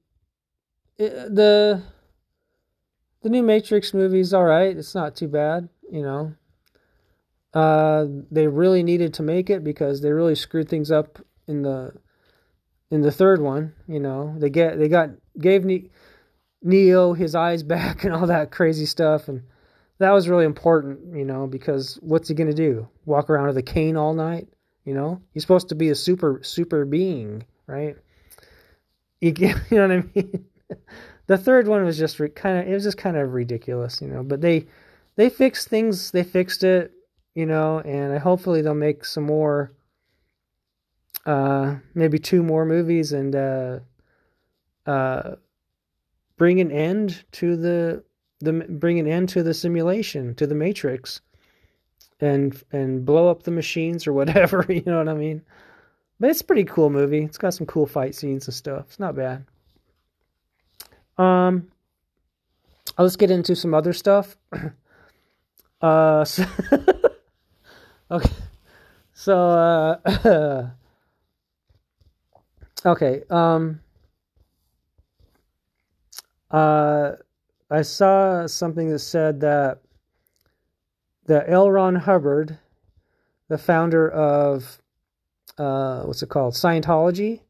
the 0.98 1.84
the 3.26 3.32
new 3.32 3.42
Matrix 3.42 3.92
movie's 3.92 4.36
all 4.36 4.44
right. 4.44 4.78
It's 4.78 4.94
not 4.94 5.16
too 5.16 5.28
bad, 5.28 5.68
you 5.92 6.04
know. 6.04 6.36
Uh, 7.56 8.06
they 8.30 8.48
really 8.48 8.84
needed 8.84 9.16
to 9.16 9.24
make 9.24 9.50
it 9.50 9.64
because 9.64 10.00
they 10.00 10.12
really 10.12 10.36
screwed 10.36 10.70
things 10.70 10.92
up 10.92 11.18
in 11.48 11.64
the 11.64 11.92
in 12.92 13.02
the 13.02 13.12
third 13.12 13.42
one. 13.42 13.74
You 13.88 14.00
know, 14.00 14.36
they 14.38 14.52
get 14.52 14.78
they 14.78 14.90
got 14.90 15.10
gave 15.40 15.66
ne- 15.66 15.90
Neo 16.62 17.14
his 17.14 17.34
eyes 17.34 17.64
back 17.74 18.04
and 18.04 18.14
all 18.14 18.28
that 18.28 18.52
crazy 18.52 18.86
stuff, 18.86 19.28
and 19.28 19.42
that 19.98 20.12
was 20.12 20.30
really 20.30 20.46
important. 20.46 21.18
You 21.18 21.26
know, 21.26 21.48
because 21.48 21.98
what's 22.04 22.30
he 22.30 22.36
gonna 22.36 22.54
do? 22.54 22.88
Walk 23.06 23.32
around 23.32 23.48
with 23.48 23.58
a 23.58 23.64
cane 23.64 23.98
all 23.98 24.14
night? 24.14 24.50
You 24.84 24.94
know, 24.94 25.20
he's 25.34 25.42
supposed 25.42 25.70
to 25.70 25.76
be 25.76 25.90
a 25.90 25.96
super 25.96 26.42
super 26.44 26.86
being, 26.86 27.44
right? 27.66 27.98
You, 29.20 29.34
you 29.40 29.56
know 29.72 29.88
what 29.88 29.92
I 29.92 30.04
mean? 30.14 30.46
The 31.28 31.38
third 31.38 31.68
one 31.68 31.84
was 31.84 31.98
just 31.98 32.20
re- 32.20 32.30
kind 32.30 32.60
of 32.60 32.68
it 32.68 32.74
was 32.74 32.84
just 32.84 32.98
kind 32.98 33.18
of 33.18 33.34
ridiculous, 33.34 34.02
you 34.02 34.08
know. 34.08 34.24
But 34.24 34.42
they 34.42 34.66
they 35.16 35.30
fixed 35.30 35.70
things. 35.70 36.12
They 36.12 36.24
fixed 36.24 36.64
it, 36.64 36.92
you 37.34 37.46
know, 37.46 37.80
and 37.80 38.18
hopefully 38.20 38.62
they'll 38.62 38.74
make 38.74 39.06
some 39.06 39.26
more. 39.26 39.72
Uh, 41.26 41.78
maybe 41.96 42.20
two 42.20 42.44
more 42.44 42.66
movies 42.66 43.12
and 43.12 43.36
uh, 43.36 43.80
uh, 44.86 45.36
bring 46.38 46.60
an 46.60 46.72
end 46.72 47.24
to 47.32 47.56
the 47.56 48.04
the 48.42 48.54
bring 48.54 49.00
an 49.00 49.08
end 49.08 49.30
to 49.30 49.44
the 49.44 49.54
simulation 49.54 50.36
to 50.36 50.46
the 50.46 50.56
matrix 50.56 51.22
and 52.20 52.62
and 52.72 53.06
blow 53.06 53.30
up 53.30 53.44
the 53.44 53.52
machines 53.52 54.08
or 54.08 54.14
whatever 54.14 54.66
you 54.70 54.84
know 54.86 54.98
what 54.98 55.10
i 55.10 55.14
mean 55.14 55.42
but 56.20 56.30
it's 56.30 56.42
a 56.42 56.46
pretty 56.46 56.64
cool 56.64 56.90
movie 56.90 57.24
it's 57.24 57.38
got 57.38 57.54
some 57.54 57.66
cool 57.66 57.86
fight 57.86 58.14
scenes 58.14 58.48
and 58.48 58.54
stuff 58.54 58.86
it's 58.88 59.00
not 59.00 59.16
bad 59.16 59.46
um, 61.18 61.68
let's 62.98 63.16
get 63.16 63.32
into 63.32 63.56
some 63.56 63.74
other 63.74 63.94
stuff. 63.94 64.38
uh, 65.82 66.26
so 66.26 66.46
okay, 68.12 68.32
so 69.14 69.50
uh, 70.06 70.70
okay. 72.86 73.24
Um, 73.30 73.80
uh, 76.52 77.12
I 77.70 77.82
saw 77.82 78.48
something 78.48 78.90
that 78.90 79.00
said 79.00 79.42
that 79.42 79.80
the 81.26 81.50
L. 81.50 81.72
Ron 81.72 81.96
Hubbard, 81.96 82.60
the 83.48 83.58
founder 83.58 84.10
of 84.10 84.82
uh, 85.58 86.04
what's 86.04 86.22
it 86.22 86.30
called, 86.30 86.54
Scientology, 86.54 87.42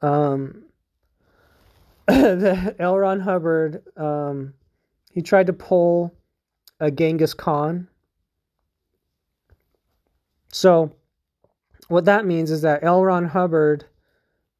um, 0.00 0.61
the 2.08 2.74
L. 2.78 2.98
Ron 2.98 3.20
Hubbard, 3.20 3.82
um, 3.96 4.54
he 5.12 5.22
tried 5.22 5.46
to 5.46 5.52
pull 5.52 6.14
a 6.80 6.90
Genghis 6.90 7.34
Khan. 7.34 7.86
So, 10.50 10.96
what 11.88 12.06
that 12.06 12.26
means 12.26 12.50
is 12.50 12.62
that 12.62 12.82
L. 12.82 13.04
Ron 13.04 13.26
Hubbard, 13.26 13.84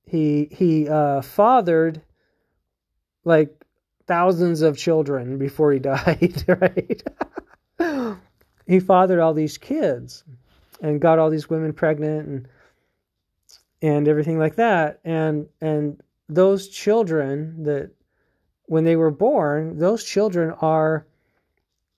he 0.05 0.49
he 0.53 0.89
uh, 0.89 1.23
fathered 1.23 2.03
like 3.25 3.65
thousands 4.07 4.63
of 4.63 4.77
children 4.77 5.39
before 5.39 5.73
he 5.73 5.79
died, 5.81 6.45
right? 6.47 7.03
he 8.67 8.81
fathered 8.81 9.21
all 9.21 9.35
these 9.35 9.59
kids 9.59 10.25
and 10.81 11.01
got 11.01 11.19
all 11.19 11.31
these 11.31 11.51
women 11.51 11.73
pregnant 11.73 12.29
and 12.29 12.49
and 13.81 14.07
everything 14.07 14.39
like 14.39 14.57
that 14.57 15.01
and 15.05 15.47
and 15.61 16.01
those 16.35 16.69
children 16.69 17.65
that 17.65 17.91
when 18.67 18.85
they 18.85 18.97
were 18.97 19.11
born, 19.11 19.79
those 19.79 20.05
children 20.05 20.53
are 20.61 21.07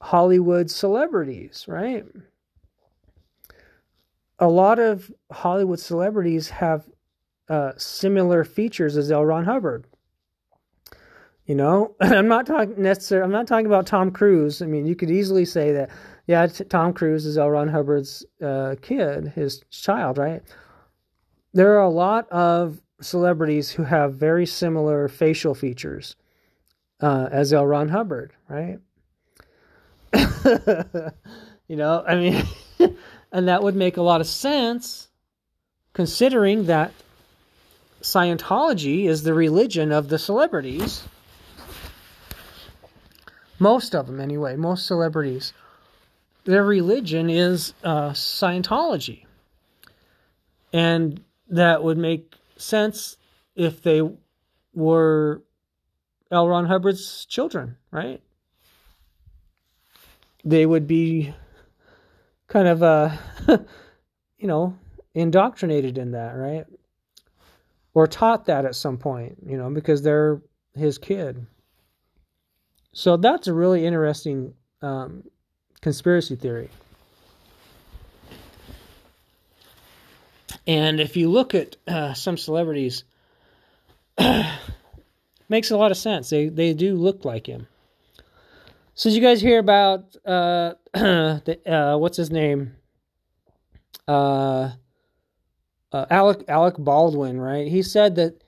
Hollywood 0.01 0.70
celebrities, 0.70 1.64
right? 1.68 2.05
A 4.39 4.49
lot 4.49 4.78
of 4.78 5.11
Hollywood 5.30 5.78
celebrities 5.78 6.49
have 6.51 6.89
uh, 7.49 7.72
similar 7.76 8.45
features 8.45 8.97
as 8.97 9.11
L. 9.11 9.24
Ron 9.24 9.45
Hubbard. 9.45 9.87
You 11.47 11.55
know, 11.55 11.95
I'm 12.01 12.28
not 12.28 12.47
talking 12.47 12.82
necessarily. 12.82 13.24
I'm 13.24 13.32
not 13.32 13.47
talking 13.47 13.66
about 13.66 13.87
Tom 13.87 14.11
Cruise. 14.11 14.61
I 14.61 14.66
mean, 14.66 14.87
you 14.87 14.97
could 14.97 15.11
easily 15.11 15.45
say 15.45 15.72
that, 15.72 15.91
yeah, 16.26 16.47
t- 16.47 16.64
Tom 16.64 16.93
Cruise 16.93 17.26
is 17.26 17.39
L. 17.39 17.51
Ron 17.51 17.68
Hubbard's 17.68 18.24
uh, 18.43 18.74
kid, 18.82 19.28
his 19.28 19.62
child, 19.70 20.18
right? 20.18 20.43
There 21.53 21.74
are 21.74 21.85
a 21.85 21.91
lot 21.91 22.28
of 22.30 22.80
celebrities 23.05 23.70
who 23.70 23.84
have 23.84 24.14
very 24.14 24.46
similar 24.46 25.09
facial 25.09 25.55
features 25.55 26.16
uh, 27.00 27.28
as 27.30 27.52
L. 27.52 27.66
Ron 27.66 27.88
Hubbard, 27.88 28.32
right? 28.48 28.78
you 31.68 31.76
know, 31.76 32.05
I 32.07 32.14
mean, 32.14 32.44
and 33.32 33.48
that 33.48 33.62
would 33.62 33.76
make 33.76 33.96
a 33.96 34.02
lot 34.02 34.20
of 34.20 34.26
sense 34.26 35.09
considering 35.92 36.66
that 36.66 36.92
Scientology 38.02 39.07
is 39.07 39.22
the 39.22 39.32
religion 39.32 39.90
of 39.90 40.09
the 40.09 40.18
celebrities. 40.18 41.05
Most 43.59 43.94
of 43.94 44.07
them, 44.07 44.20
anyway, 44.20 44.57
most 44.57 44.86
celebrities. 44.86 45.55
Their 46.44 46.64
religion 46.64 47.30
is 47.30 47.72
uh, 47.82 48.11
Scientology. 48.11 49.24
And 50.72 51.22
that 51.48 51.82
would 51.82 51.96
make 51.96 52.34
sense 52.57 53.16
if 53.55 53.82
they 53.82 54.02
were 54.72 55.42
L. 56.30 56.48
Ron 56.48 56.66
Hubbard's 56.66 57.26
children, 57.26 57.76
right? 57.90 58.20
They 60.44 60.66
would 60.66 60.86
be 60.86 61.34
kind 62.48 62.68
of, 62.68 62.82
uh, 62.82 63.16
you 64.38 64.46
know, 64.48 64.76
indoctrinated 65.14 65.96
in 65.98 66.12
that, 66.12 66.32
right? 66.32 66.66
Or 67.94 68.07
taught 68.07 68.46
that 68.46 68.64
at 68.64 68.74
some 68.74 68.98
point, 68.98 69.38
you 69.46 69.57
know, 69.57 69.70
because 69.70 70.02
they're 70.02 70.42
his 70.74 70.98
kid. 70.98 71.46
So 72.92 73.16
that's 73.16 73.46
a 73.46 73.55
really 73.55 73.86
interesting 73.86 74.55
um, 74.82 75.24
conspiracy 75.80 76.36
theory. 76.36 76.70
And 80.66 81.00
if 81.00 81.16
you 81.16 81.30
look 81.30 81.54
at 81.54 81.76
uh, 81.86 82.14
some 82.14 82.36
celebrities, 82.36 83.04
makes 85.48 85.70
a 85.70 85.76
lot 85.76 85.90
of 85.90 85.96
sense. 85.96 86.30
They 86.30 86.48
they 86.48 86.72
do 86.72 86.94
look 86.94 87.24
like 87.24 87.46
him. 87.46 87.66
So 88.94 89.10
did 89.10 89.16
you 89.16 89.22
guys 89.22 89.40
hear 89.40 89.58
about 89.58 90.16
uh, 90.24 90.74
the, 90.94 91.58
uh, 91.66 91.98
what's 91.98 92.16
his 92.16 92.30
name? 92.30 92.76
Uh, 94.06 94.70
uh, 95.92 96.06
Alec 96.10 96.44
Alec 96.48 96.76
Baldwin, 96.78 97.40
right? 97.40 97.66
He 97.68 97.82
said 97.82 98.16
that 98.16 98.42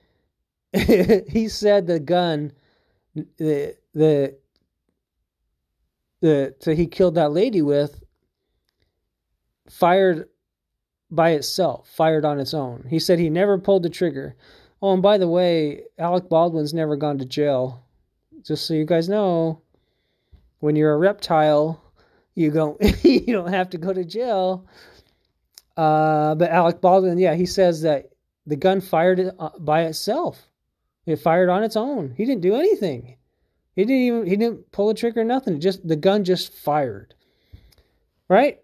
he 1.29 1.47
said 1.47 1.87
the 1.87 1.99
gun, 1.99 2.51
the 3.15 3.75
the 3.93 4.37
the 6.21 6.55
so 6.59 6.73
he 6.73 6.87
killed 6.87 7.15
that 7.15 7.31
lady 7.31 7.61
with 7.61 8.03
fired 9.69 10.29
by 11.09 11.31
itself, 11.31 11.89
fired 11.89 12.25
on 12.25 12.39
its 12.39 12.53
own. 12.53 12.85
He 12.89 12.99
said 12.99 13.19
he 13.19 13.29
never 13.29 13.57
pulled 13.57 13.83
the 13.83 13.89
trigger. 13.89 14.35
Oh, 14.81 14.93
and 14.93 15.01
by 15.01 15.17
the 15.17 15.27
way, 15.27 15.83
Alec 15.97 16.29
Baldwin's 16.29 16.73
never 16.73 16.95
gone 16.95 17.17
to 17.17 17.25
jail. 17.25 17.83
Just 18.43 18.65
so 18.65 18.73
you 18.73 18.85
guys 18.85 19.09
know, 19.09 19.61
when 20.59 20.75
you're 20.75 20.93
a 20.93 20.97
reptile, 20.97 21.81
you 22.35 22.51
go 22.51 22.77
you 23.03 23.25
don't 23.27 23.53
have 23.53 23.69
to 23.71 23.77
go 23.77 23.93
to 23.93 24.05
jail. 24.05 24.67
Uh, 25.75 26.35
but 26.35 26.49
Alec 26.51 26.81
Baldwin, 26.81 27.17
yeah, 27.17 27.35
he 27.35 27.45
says 27.45 27.81
that 27.81 28.09
the 28.45 28.55
gun 28.55 28.81
fired 28.81 29.31
uh, 29.39 29.49
by 29.59 29.83
itself. 29.83 30.49
It 31.05 31.17
fired 31.17 31.49
on 31.49 31.63
its 31.63 31.75
own. 31.75 32.13
He 32.17 32.25
didn't 32.25 32.41
do 32.41 32.55
anything. 32.55 33.17
He 33.75 33.83
didn't 33.83 34.01
even 34.01 34.25
he 34.25 34.35
didn't 34.35 34.71
pull 34.71 34.89
a 34.89 34.95
trigger, 34.95 35.23
nothing. 35.23 35.55
It 35.55 35.59
Just 35.59 35.87
the 35.87 35.95
gun 35.95 36.23
just 36.23 36.53
fired. 36.53 37.13
Right? 38.27 38.59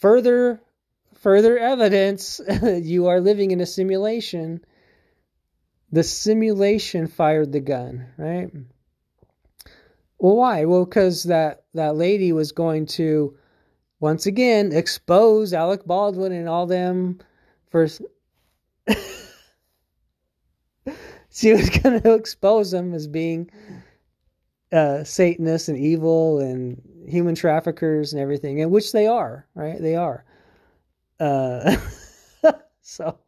Further 0.00 0.60
further 1.24 1.58
evidence 1.58 2.40
you 2.62 3.06
are 3.06 3.18
living 3.18 3.50
in 3.50 3.60
a 3.62 3.66
simulation. 3.66 4.62
The 5.90 6.02
simulation 6.02 7.06
fired 7.06 7.50
the 7.50 7.60
gun, 7.60 8.08
right? 8.18 8.50
Well, 10.18 10.36
why? 10.36 10.66
Well, 10.66 10.84
because 10.84 11.22
that 11.24 11.64
that 11.72 11.96
lady 11.96 12.32
was 12.32 12.52
going 12.52 12.84
to 12.98 13.38
once 14.00 14.26
again 14.26 14.72
expose 14.72 15.54
Alec 15.54 15.86
Baldwin 15.86 16.32
and 16.32 16.46
all 16.48 16.66
them 16.66 17.20
for. 17.70 17.88
she 21.30 21.54
was 21.54 21.70
going 21.70 22.02
to 22.02 22.12
expose 22.12 22.70
them 22.70 22.92
as 22.92 23.06
being 23.06 23.50
uh, 24.72 25.04
Satanists 25.04 25.70
and 25.70 25.78
evil 25.78 26.40
and 26.40 26.82
human 27.08 27.34
traffickers 27.34 28.12
and 28.12 28.20
everything, 28.20 28.60
and 28.60 28.70
which 28.70 28.92
they 28.92 29.06
are, 29.06 29.46
right? 29.54 29.80
They 29.80 29.96
are. 29.96 30.26
Uh, 31.20 31.76
so 32.80 33.18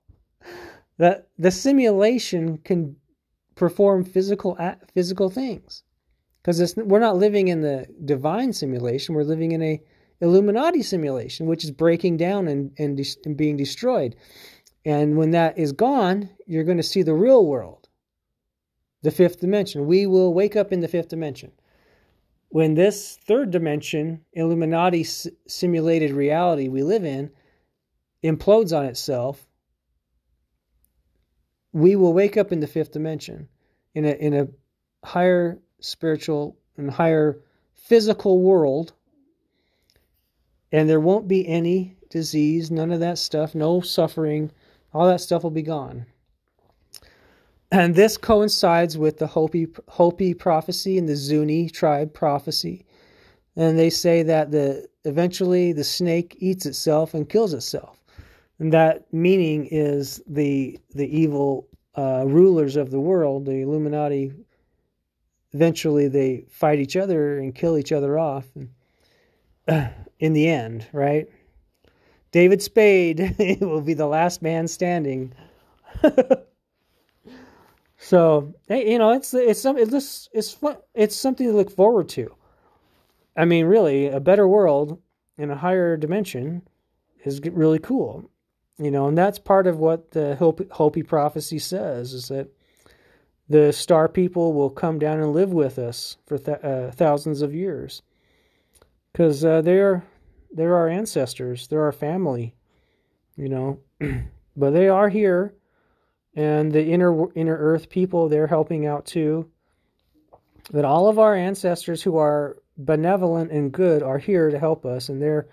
that 0.98 1.28
the 1.38 1.50
simulation 1.50 2.58
can 2.58 2.96
perform 3.54 4.04
physical 4.04 4.58
physical 4.94 5.30
things. 5.30 5.82
Because 6.42 6.76
we're 6.76 7.00
not 7.00 7.16
living 7.16 7.48
in 7.48 7.60
the 7.62 7.86
divine 8.04 8.52
simulation 8.52 9.14
we're 9.14 9.24
living 9.24 9.52
in 9.52 9.62
a 9.62 9.82
illuminati 10.20 10.82
simulation 10.82 11.46
which 11.46 11.64
is 11.64 11.70
breaking 11.70 12.16
down 12.16 12.48
and, 12.48 12.72
and, 12.78 12.96
de- 12.96 13.16
and 13.24 13.36
being 13.36 13.56
destroyed. 13.56 14.14
And 14.84 15.16
when 15.16 15.32
that 15.32 15.58
is 15.58 15.72
gone 15.72 16.30
you're 16.46 16.64
going 16.64 16.76
to 16.76 16.82
see 16.82 17.02
the 17.02 17.14
real 17.14 17.46
world 17.46 17.88
the 19.02 19.10
fifth 19.10 19.40
dimension. 19.40 19.86
We 19.86 20.06
will 20.06 20.32
wake 20.34 20.56
up 20.56 20.72
in 20.72 20.80
the 20.80 20.88
fifth 20.88 21.08
dimension. 21.08 21.52
When 22.48 22.74
this 22.74 23.18
third 23.26 23.50
dimension 23.50 24.24
illuminati 24.32 25.00
s- 25.00 25.28
simulated 25.48 26.12
reality 26.12 26.68
we 26.68 26.82
live 26.82 27.04
in 27.04 27.30
implodes 28.24 28.76
on 28.76 28.84
itself 28.84 29.46
we 31.72 31.94
will 31.94 32.14
wake 32.14 32.36
up 32.36 32.52
in 32.52 32.60
the 32.60 32.66
fifth 32.66 32.92
dimension 32.92 33.48
in 33.94 34.04
a 34.04 34.12
in 34.12 34.34
a 34.34 34.48
higher 35.04 35.58
spiritual 35.80 36.56
and 36.76 36.90
higher 36.90 37.38
physical 37.74 38.40
world 38.40 38.92
and 40.72 40.88
there 40.88 41.00
won't 41.00 41.28
be 41.28 41.46
any 41.46 41.96
disease 42.10 42.70
none 42.70 42.90
of 42.90 43.00
that 43.00 43.18
stuff 43.18 43.54
no 43.54 43.80
suffering 43.80 44.50
all 44.96 45.06
that 45.08 45.20
stuff 45.20 45.42
will 45.42 45.50
be 45.50 45.62
gone. 45.62 46.06
And 47.70 47.94
this 47.94 48.16
coincides 48.16 48.96
with 48.96 49.18
the 49.18 49.26
Hopi 49.26 49.68
Hopi 49.88 50.32
prophecy 50.32 50.96
and 50.96 51.06
the 51.06 51.16
Zuni 51.16 51.68
tribe 51.68 52.14
prophecy. 52.14 52.86
And 53.56 53.78
they 53.78 53.90
say 53.90 54.22
that 54.22 54.52
the 54.52 54.86
eventually 55.04 55.72
the 55.72 55.84
snake 55.84 56.36
eats 56.38 56.64
itself 56.64 57.12
and 57.12 57.28
kills 57.28 57.52
itself 57.52 58.02
and 58.58 58.72
that 58.72 59.12
meaning 59.12 59.66
is 59.70 60.22
the 60.26 60.78
the 60.94 61.06
evil 61.06 61.68
uh, 61.96 62.24
rulers 62.26 62.76
of 62.76 62.90
the 62.90 63.00
world, 63.00 63.46
the 63.46 63.62
Illuminati. 63.62 64.32
Eventually, 65.52 66.08
they 66.08 66.44
fight 66.50 66.78
each 66.78 66.96
other 66.96 67.38
and 67.38 67.54
kill 67.54 67.78
each 67.78 67.92
other 67.92 68.18
off. 68.18 68.44
And, 68.54 68.70
uh, 69.68 69.88
in 70.18 70.32
the 70.32 70.48
end, 70.48 70.86
right? 70.92 71.28
David 72.32 72.62
Spade 72.62 73.36
will 73.60 73.80
be 73.80 73.94
the 73.94 74.06
last 74.06 74.42
man 74.42 74.68
standing. 74.68 75.32
so, 77.98 78.54
hey, 78.68 78.92
you 78.92 78.98
know, 78.98 79.10
it's 79.10 79.32
it's 79.34 79.60
some 79.60 79.78
it's 79.78 80.28
it's 80.32 80.52
fun, 80.52 80.76
it's 80.94 81.16
something 81.16 81.46
to 81.46 81.52
look 81.52 81.70
forward 81.70 82.08
to. 82.10 82.34
I 83.36 83.44
mean, 83.44 83.66
really, 83.66 84.08
a 84.08 84.20
better 84.20 84.48
world 84.48 84.98
in 85.38 85.50
a 85.50 85.56
higher 85.56 85.96
dimension 85.96 86.62
is 87.24 87.40
really 87.40 87.78
cool. 87.78 88.30
You 88.78 88.90
know, 88.90 89.08
and 89.08 89.16
that's 89.16 89.38
part 89.38 89.66
of 89.66 89.78
what 89.78 90.10
the 90.10 90.36
Hopi, 90.36 91.02
prophecy 91.02 91.58
says 91.58 92.12
is 92.12 92.28
that 92.28 92.48
the 93.48 93.72
star 93.72 94.06
people 94.06 94.52
will 94.52 94.68
come 94.68 94.98
down 94.98 95.20
and 95.20 95.32
live 95.32 95.52
with 95.52 95.78
us 95.78 96.18
for 96.26 96.36
th- 96.36 96.62
uh, 96.62 96.90
thousands 96.90 97.40
of 97.40 97.54
years 97.54 98.02
because 99.12 99.44
uh, 99.44 99.62
they're 99.62 100.04
they're 100.52 100.76
our 100.76 100.88
ancestors, 100.88 101.68
they're 101.68 101.84
our 101.84 101.92
family, 101.92 102.54
you 103.36 103.48
know, 103.48 103.80
but 104.56 104.70
they 104.70 104.88
are 104.88 105.08
here, 105.08 105.54
and 106.34 106.70
the 106.70 106.84
inner 106.84 107.32
inner 107.32 107.56
Earth 107.56 107.88
people 107.88 108.28
they're 108.28 108.46
helping 108.46 108.86
out 108.86 109.06
too. 109.06 109.48
That 110.72 110.84
all 110.84 111.08
of 111.08 111.18
our 111.18 111.34
ancestors 111.34 112.02
who 112.02 112.18
are 112.18 112.56
benevolent 112.76 113.52
and 113.52 113.72
good 113.72 114.02
are 114.02 114.18
here 114.18 114.50
to 114.50 114.58
help 114.58 114.84
us, 114.84 115.08
and 115.08 115.22
they're 115.22 115.48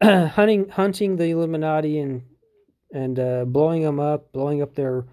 hunting 0.02 0.70
hunting 0.70 1.16
the 1.16 1.30
Illuminati 1.30 1.98
and 1.98 2.22
and 2.96 3.20
uh, 3.20 3.44
blowing 3.44 3.82
them 3.82 4.00
up, 4.00 4.32
blowing 4.32 4.62
up 4.62 4.74
their 4.74 5.04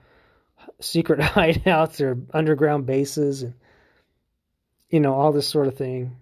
secret 0.79 1.19
hideouts, 1.35 1.97
their 1.97 2.17
underground 2.33 2.85
bases, 2.85 3.43
and 3.43 3.53
you 4.89 4.99
know 4.99 5.13
all 5.13 5.31
this 5.31 5.47
sort 5.47 5.67
of 5.67 5.77
thing. 5.77 6.15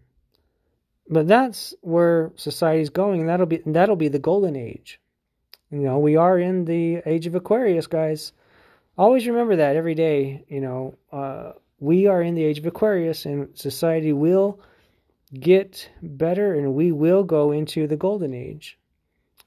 But 1.10 1.28
that's 1.28 1.74
where 1.82 2.32
society's 2.36 2.90
going, 2.90 3.20
and 3.20 3.30
that'll 3.30 3.46
be 3.46 3.62
that'll 3.66 3.96
be 3.96 4.08
the 4.08 4.20
golden 4.20 4.56
age. 4.56 5.00
You 5.70 5.80
know, 5.80 6.00
we 6.00 6.16
are 6.18 6.38
in 6.38 6.66
the 6.66 7.02
age 7.06 7.28
of 7.28 7.36
Aquarius, 7.36 7.88
guys. 7.88 8.34
Always 8.98 9.28
remember 9.28 9.56
that 9.58 9.76
every 9.76 9.96
day. 9.96 10.44
You 10.50 10.62
know, 10.62 10.96
uh, 11.12 11.54
we 11.80 12.08
are 12.08 12.22
in 12.22 12.36
the 12.36 12.44
age 12.44 12.60
of 12.60 12.66
Aquarius, 12.66 13.26
and 13.26 13.50
society 13.58 14.14
will 14.14 14.60
get 15.40 15.90
better, 16.02 16.56
and 16.56 16.74
we 16.74 16.92
will 16.92 17.24
go 17.24 17.52
into 17.52 17.88
the 17.88 17.96
golden 17.96 18.34
age. 18.34 18.78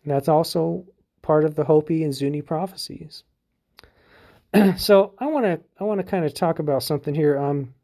And 0.03 0.12
that's 0.12 0.29
also 0.29 0.87
part 1.25 1.45
of 1.45 1.55
the 1.55 1.64
Hopi 1.64 2.05
and 2.05 2.14
Zuni 2.14 2.43
prophecies. 2.43 3.25
so 4.77 5.14
I 5.18 5.27
want 5.27 5.47
to 5.47 5.61
I 5.81 5.85
want 5.85 5.99
to 6.01 6.07
kind 6.07 6.25
of 6.25 6.35
talk 6.35 6.59
about 6.59 6.83
something 6.83 7.14
here. 7.14 7.39
Um, 7.39 7.75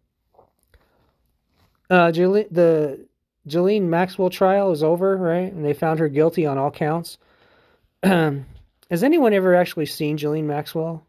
uh, 1.89 2.13
the 2.13 3.07
Ghislaine 3.49 3.91
Maxwell 3.91 4.31
trial 4.31 4.71
is 4.71 4.83
over, 4.83 5.17
right? 5.17 5.53
And 5.53 5.65
they 5.65 5.73
found 5.73 5.99
her 5.99 6.09
guilty 6.09 6.47
on 6.47 6.59
all 6.59 6.71
counts. 6.71 7.19
Has 8.03 8.45
anyone 9.03 9.33
ever 9.33 9.55
actually 9.55 9.87
seen 9.87 10.17
Ghislaine 10.17 10.47
Maxwell? 10.47 11.05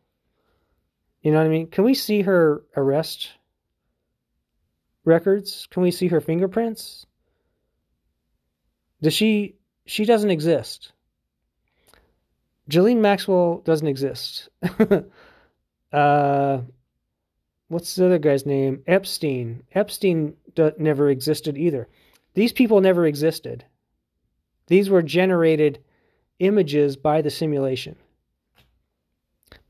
You 1.21 1.31
know 1.31 1.37
what 1.37 1.45
I 1.45 1.49
mean? 1.49 1.67
Can 1.67 1.83
we 1.83 1.93
see 1.93 2.21
her 2.21 2.63
arrest 2.75 3.29
records? 5.03 5.67
Can 5.69 5.83
we 5.83 5.91
see 5.91 6.07
her 6.07 6.21
fingerprints? 6.21 7.05
Does 9.01 9.13
she? 9.13 9.55
She 9.85 10.05
doesn't 10.05 10.31
exist. 10.31 10.93
Ghislaine 12.69 13.01
Maxwell 13.01 13.61
doesn't 13.65 13.87
exist. 13.87 14.49
uh, 15.93 16.61
what's 17.67 17.95
the 17.95 18.05
other 18.05 18.19
guy's 18.19 18.45
name? 18.45 18.83
Epstein. 18.87 19.63
Epstein 19.73 20.35
d- 20.55 20.71
never 20.77 21.09
existed 21.09 21.57
either. 21.57 21.87
These 22.33 22.53
people 22.53 22.81
never 22.81 23.05
existed. 23.05 23.65
These 24.67 24.89
were 24.89 25.01
generated 25.01 25.83
images 26.39 26.95
by 26.95 27.21
the 27.21 27.29
simulation. 27.29 27.95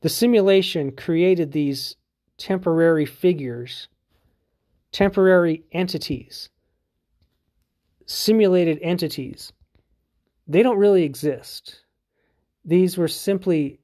The 0.00 0.08
simulation 0.08 0.92
created 0.92 1.52
these 1.52 1.96
temporary 2.38 3.06
figures, 3.06 3.88
temporary 4.90 5.64
entities, 5.72 6.50
simulated 8.06 8.78
entities. 8.80 9.52
They 10.46 10.62
don't 10.62 10.78
really 10.78 11.04
exist 11.04 11.81
these 12.64 12.96
were 12.96 13.08
simply 13.08 13.80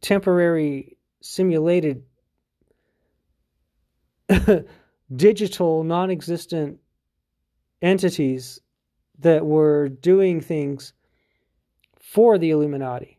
temporary 0.00 0.96
simulated 1.20 2.02
digital 5.16 5.84
non-existent 5.84 6.78
entities 7.80 8.60
that 9.20 9.44
were 9.44 9.88
doing 9.88 10.40
things 10.40 10.92
for 12.00 12.38
the 12.38 12.50
Illuminati, 12.50 13.18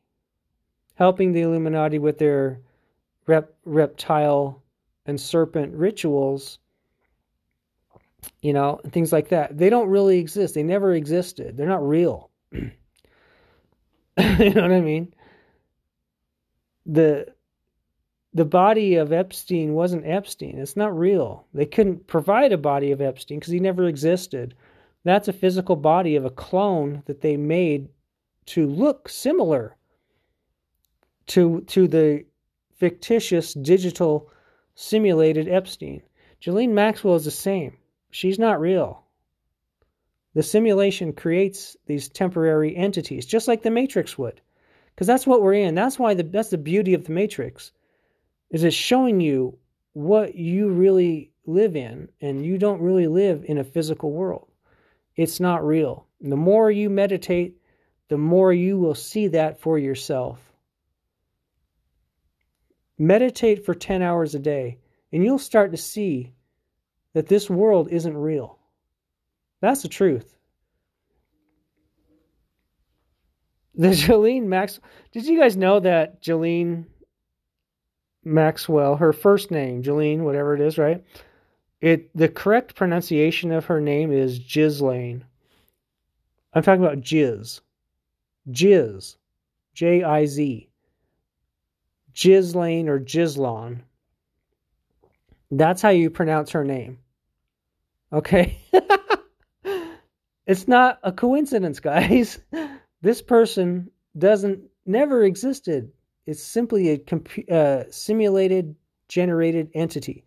helping 0.96 1.32
the 1.32 1.42
Illuminati 1.42 2.00
with 2.00 2.18
their 2.18 2.60
rep- 3.26 3.54
reptile 3.66 4.62
and 5.06 5.20
serpent 5.20 5.74
rituals, 5.74 6.60
you 8.42 8.54
know, 8.54 8.80
and 8.84 8.92
things 8.92 9.12
like 9.12 9.30
that. 9.30 9.58
They 9.58 9.70
don't 9.70 9.90
really 9.90 10.20
exist. 10.20 10.56
They 10.56 10.64
never 10.64 10.94
existed. 10.94 11.58
They're 11.58 11.68
not 11.68 11.88
real. 11.88 12.30
you 14.40 14.52
know 14.52 14.62
what 14.62 14.72
I 14.72 14.82
mean? 14.82 15.14
The 16.86 17.34
the 18.34 18.46
body 18.46 18.96
of 18.96 19.14
Epstein 19.14 19.74
wasn't 19.74 20.08
Epstein. 20.08 20.58
It's 20.58 20.76
not 20.76 20.98
real. 20.98 21.46
They 21.54 21.66
couldn't 21.66 22.08
provide 22.08 22.52
a 22.52 22.58
body 22.58 22.92
of 22.92 23.00
Epstein 23.02 23.40
because 23.40 23.54
he 23.54 23.60
never 23.60 23.88
existed. 23.88 24.56
That's 25.04 25.28
a 25.28 25.34
physical 25.34 25.76
body 25.76 26.16
of 26.16 26.26
a 26.26 26.32
clone 26.32 27.04
that 27.06 27.22
they 27.22 27.38
made 27.38 27.90
to 28.48 28.68
look 28.68 29.10
similar 29.10 29.76
to 31.28 31.62
to 31.62 31.88
the 31.88 32.26
fictitious 32.76 33.54
digital 33.54 34.30
simulated 34.76 35.48
Epstein. 35.48 36.02
Ghislaine 36.42 36.74
Maxwell 36.74 37.16
is 37.16 37.26
the 37.26 37.32
same. 37.32 37.78
She's 38.12 38.40
not 38.40 38.60
real. 38.60 39.03
The 40.34 40.44
simulation 40.44 41.14
creates 41.14 41.78
these 41.86 42.10
temporary 42.10 42.76
entities, 42.76 43.26
just 43.26 43.48
like 43.48 43.62
the 43.62 43.70
Matrix 43.70 44.18
would. 44.18 44.42
Because 44.94 45.08
that's 45.08 45.28
what 45.28 45.42
we're 45.42 45.54
in. 45.54 45.76
That's 45.76 46.00
why 46.00 46.14
the 46.14 46.24
that's 46.24 46.50
the 46.50 46.58
beauty 46.58 46.94
of 46.94 47.06
the 47.06 47.14
Matrix. 47.14 47.72
Is 48.50 48.64
it's 48.64 48.76
showing 48.76 49.20
you 49.20 49.58
what 49.94 50.36
you 50.36 50.70
really 50.70 51.32
live 51.46 51.76
in, 51.76 52.10
and 52.22 52.46
you 52.46 52.58
don't 52.58 52.82
really 52.82 53.08
live 53.08 53.46
in 53.46 53.58
a 53.58 53.64
physical 53.64 54.12
world. 54.12 54.48
It's 55.16 55.40
not 55.40 55.66
real. 55.66 56.08
The 56.22 56.36
more 56.36 56.72
you 56.72 56.90
meditate, 56.90 57.58
the 58.08 58.18
more 58.18 58.54
you 58.54 58.80
will 58.80 58.96
see 58.96 59.28
that 59.30 59.60
for 59.60 59.78
yourself. 59.78 60.40
Meditate 62.98 63.66
for 63.66 63.74
10 63.74 64.02
hours 64.02 64.36
a 64.36 64.40
day, 64.40 64.78
and 65.12 65.24
you'll 65.24 65.40
start 65.40 65.72
to 65.72 65.78
see 65.78 66.34
that 67.14 67.28
this 67.28 67.50
world 67.50 67.90
isn't 67.90 68.16
real. 68.16 68.58
That's 69.64 69.82
the 69.82 69.88
truth. 69.88 70.36
The 73.76 73.88
Ghislaine 73.92 74.50
Max. 74.50 74.82
Did 75.14 75.26
you 75.26 75.40
guys 75.40 75.56
know 75.56 75.80
that 75.80 76.22
Ghislaine 76.22 76.86
Maxwell, 78.26 78.98
her 78.98 79.14
first 79.14 79.52
name, 79.52 79.82
Ghislaine, 79.82 80.26
whatever 80.26 80.54
it 80.54 80.60
is, 80.60 80.78
right? 80.78 81.02
It 81.80 82.14
the 82.14 82.28
correct 82.28 82.76
pronunciation 82.76 83.54
of 83.54 83.64
her 83.68 83.80
name 83.80 84.12
is 84.12 84.38
Ghislaine. 84.38 85.24
I'm 86.54 86.62
talking 86.62 86.84
about 86.84 87.00
Jiz. 87.00 87.62
Jiz. 88.52 89.16
J 89.74 90.04
I 90.04 90.26
Z. 90.26 90.68
Ghislaine 92.14 92.90
or 92.90 93.00
Ghislaine. 93.00 93.84
That's 95.52 95.82
how 95.82 95.90
you 95.90 96.10
pronounce 96.10 96.52
her 96.52 96.66
name. 96.66 96.98
Okay? 98.12 98.58
it's 100.46 100.68
not 100.68 101.00
a 101.04 101.12
coincidence, 101.12 101.80
guys. 101.80 102.40
This 103.02 103.22
person 103.22 103.92
doesn't 104.18 104.62
never 104.86 105.24
existed. 105.24 105.92
It's 106.26 106.42
simply 106.42 106.90
a 106.92 106.98
compu- 106.98 107.52
uh, 107.52 107.92
simulated 107.92 108.76
generated 109.10 109.72
entity. 109.74 110.24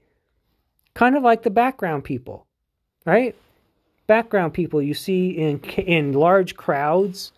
Kind 0.93 1.17
of 1.17 1.23
like 1.23 1.43
the 1.43 1.49
background 1.49 2.05
people, 2.05 2.47
right? 3.07 3.35
Background 4.07 4.53
people 4.53 4.83
you 4.83 4.93
see 4.93 5.31
in 5.31 5.61
in 5.61 6.13
large 6.13 6.55
crowds. 6.55 7.33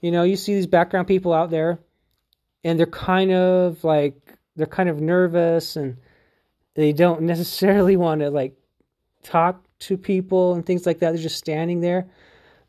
You 0.00 0.10
know, 0.10 0.24
you 0.24 0.34
see 0.34 0.54
these 0.54 0.66
background 0.66 1.06
people 1.06 1.32
out 1.32 1.50
there 1.50 1.78
and 2.64 2.78
they're 2.78 2.86
kind 2.86 3.30
of 3.30 3.84
like 3.84 4.16
they're 4.56 4.66
kind 4.66 4.88
of 4.88 5.00
nervous 5.00 5.76
and 5.76 5.98
they 6.74 6.92
don't 6.92 7.22
necessarily 7.22 7.96
want 8.04 8.22
to 8.22 8.30
like 8.30 8.56
talk 9.22 9.62
to 9.86 9.96
people 9.96 10.54
and 10.54 10.64
things 10.64 10.86
like 10.86 10.98
that. 11.00 11.12
They're 11.12 11.22
just 11.22 11.38
standing 11.38 11.80
there. 11.80 12.06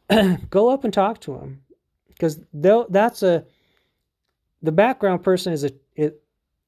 Go 0.50 0.70
up 0.70 0.84
and 0.84 0.94
talk 0.94 1.20
to 1.22 1.34
them 1.38 1.62
because 2.10 2.40
that's 2.54 3.24
a 3.24 3.46
the 4.62 4.72
background 4.72 5.24
person 5.24 5.54
is 5.54 5.64
a 5.64 5.72
it 5.96 6.22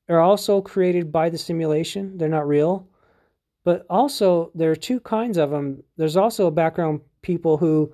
are 0.10 0.20
also 0.20 0.62
created 0.62 1.12
by 1.12 1.30
the 1.30 1.38
simulation. 1.38 2.18
They're 2.18 2.30
not 2.30 2.48
real, 2.48 2.88
but 3.64 3.86
also 3.90 4.52
there 4.56 4.72
are 4.72 4.76
two 4.76 5.00
kinds 5.00 5.38
of 5.38 5.50
them. 5.50 5.84
There's 5.98 6.16
also 6.16 6.50
background 6.50 7.02
people 7.22 7.58
who 7.58 7.94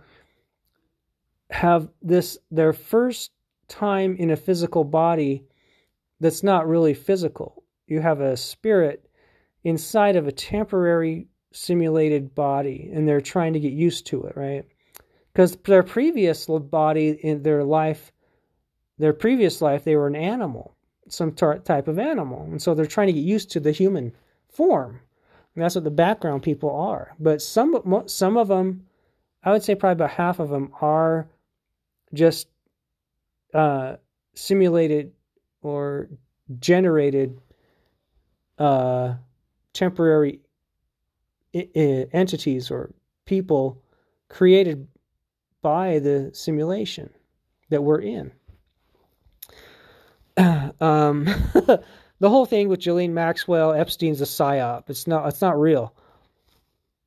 have 1.50 1.90
this 2.02 2.38
their 2.52 2.74
first 2.74 3.32
time 3.68 4.16
in 4.18 4.32
a 4.32 4.36
physical 4.36 4.84
body 4.84 5.44
that's 6.20 6.44
not 6.44 6.68
really 6.68 6.94
physical. 6.94 7.64
You 7.88 8.00
have 8.02 8.22
a 8.22 8.38
spirit 8.38 9.10
inside 9.64 10.16
of 10.16 10.28
a 10.28 10.32
temporary 10.32 11.28
simulated 11.54 12.36
body 12.36 12.90
and 12.94 13.08
they're 13.08 13.22
trying 13.22 13.54
to 13.54 13.60
get 13.60 13.72
used 13.72 14.08
to 14.08 14.24
it, 14.24 14.36
right? 14.36 14.66
Because 15.32 15.56
their 15.58 15.84
previous 15.84 16.46
body 16.48 17.10
in 17.10 17.44
their 17.44 17.64
life, 17.64 18.12
their 18.98 19.14
previous 19.14 19.62
life, 19.62 19.84
they 19.84 19.96
were 19.96 20.08
an 20.08 20.16
animal, 20.16 20.76
some 21.08 21.32
tar- 21.32 21.60
type 21.60 21.88
of 21.88 21.98
animal. 21.98 22.44
And 22.44 22.62
so 22.62 22.74
they're 22.74 22.86
trying 22.86 23.08
to 23.08 23.14
get 23.14 23.24
used 23.24 23.52
to 23.52 23.60
the 23.60 23.72
human 23.72 24.14
form. 24.50 25.00
And 25.56 25.64
that's 25.64 25.76
what 25.76 25.84
the 25.84 25.92
background 25.92 26.44
people 26.44 26.76
are. 26.76 27.16
But 27.20 27.42
some, 27.42 28.04
some 28.08 28.38
of 28.38 28.48
them, 28.48 28.86
I 29.44 29.52
would 29.52 29.64
say 29.64 29.76
probably 29.76 29.94
about 30.04 30.12
half 30.12 30.40
of 30.40 30.50
them 30.50 30.72
are 30.82 31.28
just 32.14 32.48
uh, 33.54 33.98
simulated 34.34 35.12
or 35.62 36.10
generated 36.60 37.40
uh, 38.58 39.16
temporary 39.74 40.40
entities 41.54 42.72
or 42.72 42.92
people 43.26 43.82
created 44.30 44.88
by 45.62 46.00
the 46.00 46.32
simulation 46.34 47.10
that 47.70 47.82
we're 47.84 48.02
in. 48.02 48.32
um, 50.82 51.26
the 52.20 52.30
whole 52.30 52.46
thing 52.46 52.68
with 52.70 52.80
Ghislaine 52.80 53.14
Maxwell, 53.14 53.74
Epstein's 53.74 54.22
a 54.22 54.26
psyop. 54.26 54.90
It's 54.90 55.08
not. 55.08 55.28
It's 55.28 55.42
not 55.42 55.60
real. 55.60 55.94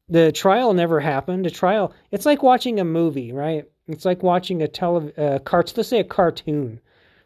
The 0.09 0.30
trial 0.30 0.72
never 0.72 1.01
happened. 1.01 1.44
The 1.44 1.51
trial. 1.51 1.92
It's 2.12 2.26
like 2.26 2.42
watching 2.42 2.78
a 2.78 2.84
movie, 2.84 3.32
right? 3.32 3.64
It's 3.88 4.05
like 4.05 4.22
watching 4.22 4.62
a 4.62 4.68
tele 4.68 5.40
cart. 5.44 5.72
Let's 5.76 5.88
say 5.88 6.01
a 6.01 6.05
cartoon, 6.05 6.80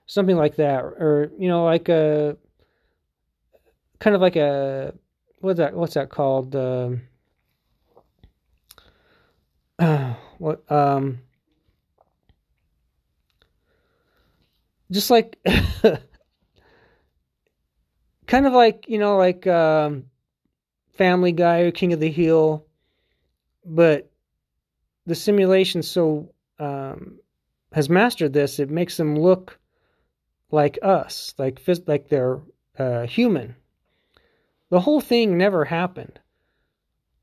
something 0.06 0.36
like 0.36 0.56
that, 0.56 0.84
or 0.84 1.30
you 1.38 1.48
know, 1.48 1.64
like 1.64 1.88
a 1.88 2.36
kind 3.98 4.16
of 4.16 4.22
like 4.22 4.36
a 4.36 4.94
what's 5.40 5.58
that? 5.58 5.74
What's 5.74 5.94
that 5.94 6.10
called? 6.10 6.56
Uh, 6.56 6.90
what? 10.38 10.70
Um, 10.70 11.20
just 14.90 15.10
like 15.10 15.38
kind 18.26 18.46
of 18.46 18.52
like 18.52 18.84
you 18.88 18.98
know, 18.98 19.16
like 19.16 19.46
um, 19.46 20.04
Family 20.98 21.32
Guy 21.32 21.60
or 21.60 21.70
King 21.70 21.94
of 21.94 22.00
the 22.00 22.10
Hill, 22.10 22.66
but 23.64 24.10
the 25.06 25.14
simulation 25.14 25.82
so 25.82 26.34
um, 26.58 27.18
has 27.72 27.88
mastered 27.88 28.34
this, 28.34 28.58
it 28.58 28.68
makes 28.68 28.98
them 28.98 29.18
look 29.18 29.58
like 30.50 30.78
us, 30.82 31.34
like 31.38 31.60
like 31.86 32.08
they're 32.08 32.40
uh, 32.78 33.06
human. 33.06 33.56
The 34.68 34.80
whole 34.80 35.00
thing 35.00 35.38
never 35.38 35.64
happened. 35.64 36.20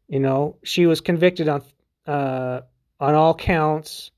You 0.08 0.20
know, 0.22 0.58
she 0.64 0.86
was 0.86 1.01
convicted 1.01 1.47
on 1.47 1.62
uh, 2.08 2.62
on 2.99 3.14
all 3.16 3.36
counts. 3.36 4.12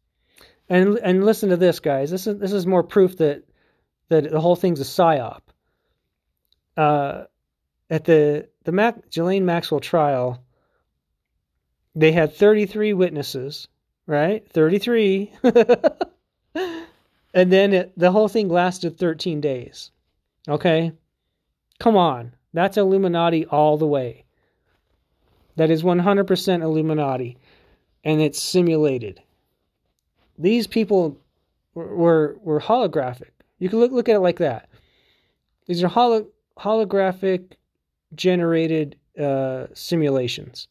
And 0.70 1.00
and 1.00 1.26
listen 1.26 1.50
to 1.50 1.58
this, 1.58 1.80
guys. 1.80 2.12
This 2.12 2.28
is 2.28 2.38
this 2.38 2.54
is 2.54 2.68
more 2.68 2.84
proof 2.84 3.18
that 3.18 3.44
that 4.10 4.30
the 4.30 4.40
whole 4.40 4.56
thing's 4.56 4.80
a 4.80 4.84
psyop. 4.84 5.42
Uh, 6.78 7.24
at 7.90 8.06
the 8.06 8.48
the 8.64 8.72
Mac, 8.72 9.10
Ghislaine 9.10 9.46
Maxwell 9.46 9.80
trial, 9.80 10.44
they 11.96 12.12
had 12.12 12.36
33 12.36 12.94
witnesses 12.94 13.68
right? 14.10 14.46
33. 14.50 15.32
and 16.54 17.52
then 17.52 17.74
it, 17.74 17.94
the 17.96 18.12
whole 18.12 18.28
thing 18.28 18.50
lasted 18.50 18.98
13 18.98 19.40
days. 19.40 19.92
Okay? 20.48 20.92
Come 21.80 21.96
on. 21.96 22.34
That's 22.52 22.78
Illuminati 22.78 23.46
all 23.46 23.78
the 23.78 23.86
way. 23.86 24.26
That 25.58 25.70
is 25.70 25.84
100% 25.84 26.64
Illuminati. 26.64 27.38
And 28.04 28.22
it's 28.22 28.42
simulated. 28.42 29.22
These 30.38 30.68
people 30.68 31.18
were 31.74 32.38
were 32.42 32.60
holographic. 32.60 33.32
You 33.60 33.70
can 33.70 33.80
look 33.80 33.92
look 33.92 34.10
at 34.10 34.16
it 34.16 34.20
like 34.20 34.40
that. 34.40 34.70
These 35.68 35.84
are 35.84 35.88
holo, 35.88 36.28
holographic 36.58 37.54
generated 38.16 38.96
uh, 39.20 39.68
simulations. 39.74 40.68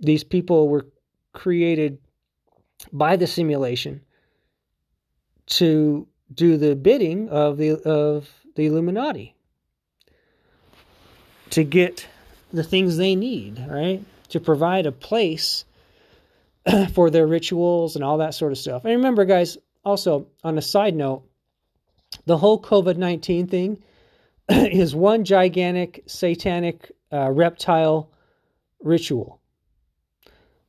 These 0.00 0.24
people 0.24 0.68
were 0.68 0.86
created 1.32 1.98
by 2.92 3.16
the 3.16 3.26
simulation 3.26 4.00
to 5.46 6.06
do 6.34 6.56
the 6.56 6.74
bidding 6.74 7.28
of 7.28 7.58
the 7.58 7.80
of 7.82 8.28
the 8.56 8.66
Illuminati 8.66 9.34
to 11.50 11.64
get 11.64 12.06
the 12.52 12.64
things 12.64 12.96
they 12.96 13.14
need, 13.14 13.64
right? 13.68 14.02
To 14.30 14.40
provide 14.40 14.86
a 14.86 14.92
place 14.92 15.64
for 16.94 17.10
their 17.10 17.26
rituals 17.26 17.96
and 17.96 18.04
all 18.04 18.18
that 18.18 18.34
sort 18.34 18.52
of 18.52 18.58
stuff. 18.58 18.84
And 18.84 18.96
remember, 18.96 19.24
guys, 19.24 19.58
also 19.84 20.26
on 20.44 20.58
a 20.58 20.62
side 20.62 20.94
note, 20.94 21.24
the 22.26 22.38
whole 22.38 22.60
COVID 22.60 22.96
19 22.96 23.46
thing 23.46 23.82
is 24.48 24.94
one 24.94 25.24
gigantic 25.24 26.04
satanic 26.06 26.92
uh, 27.12 27.30
reptile 27.30 28.10
ritual. 28.82 29.40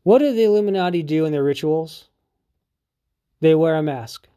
What 0.03 0.19
do 0.19 0.33
the 0.33 0.43
Illuminati 0.43 1.03
do 1.03 1.25
in 1.25 1.31
their 1.31 1.43
rituals? 1.43 2.09
They 3.39 3.55
wear 3.55 3.75
a 3.75 3.83
mask. 3.83 4.27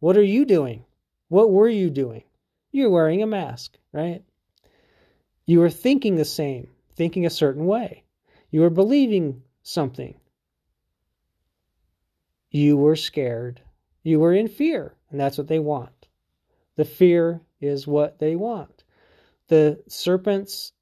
What 0.00 0.16
are 0.16 0.22
you 0.22 0.44
doing? 0.44 0.84
What 1.28 1.50
were 1.50 1.68
you 1.68 1.90
doing? 1.90 2.24
You're 2.70 2.90
wearing 2.90 3.22
a 3.22 3.26
mask, 3.26 3.76
right? 3.92 4.22
You 5.46 5.60
were 5.60 5.70
thinking 5.70 6.16
the 6.16 6.24
same, 6.24 6.68
thinking 6.96 7.26
a 7.26 7.30
certain 7.30 7.66
way. 7.66 8.04
You 8.50 8.62
were 8.62 8.70
believing 8.70 9.42
something. 9.62 10.14
You 12.52 12.76
were 12.76 12.96
scared. 12.96 13.62
You 14.02 14.20
were 14.20 14.34
in 14.34 14.46
fear, 14.46 14.94
and 15.10 15.18
that's 15.18 15.38
what 15.38 15.48
they 15.48 15.58
want. 15.58 16.06
The 16.76 16.84
fear 16.84 17.40
is 17.62 17.86
what 17.86 18.18
they 18.18 18.36
want. 18.36 18.84
The 19.48 19.82
serpents 19.88 20.72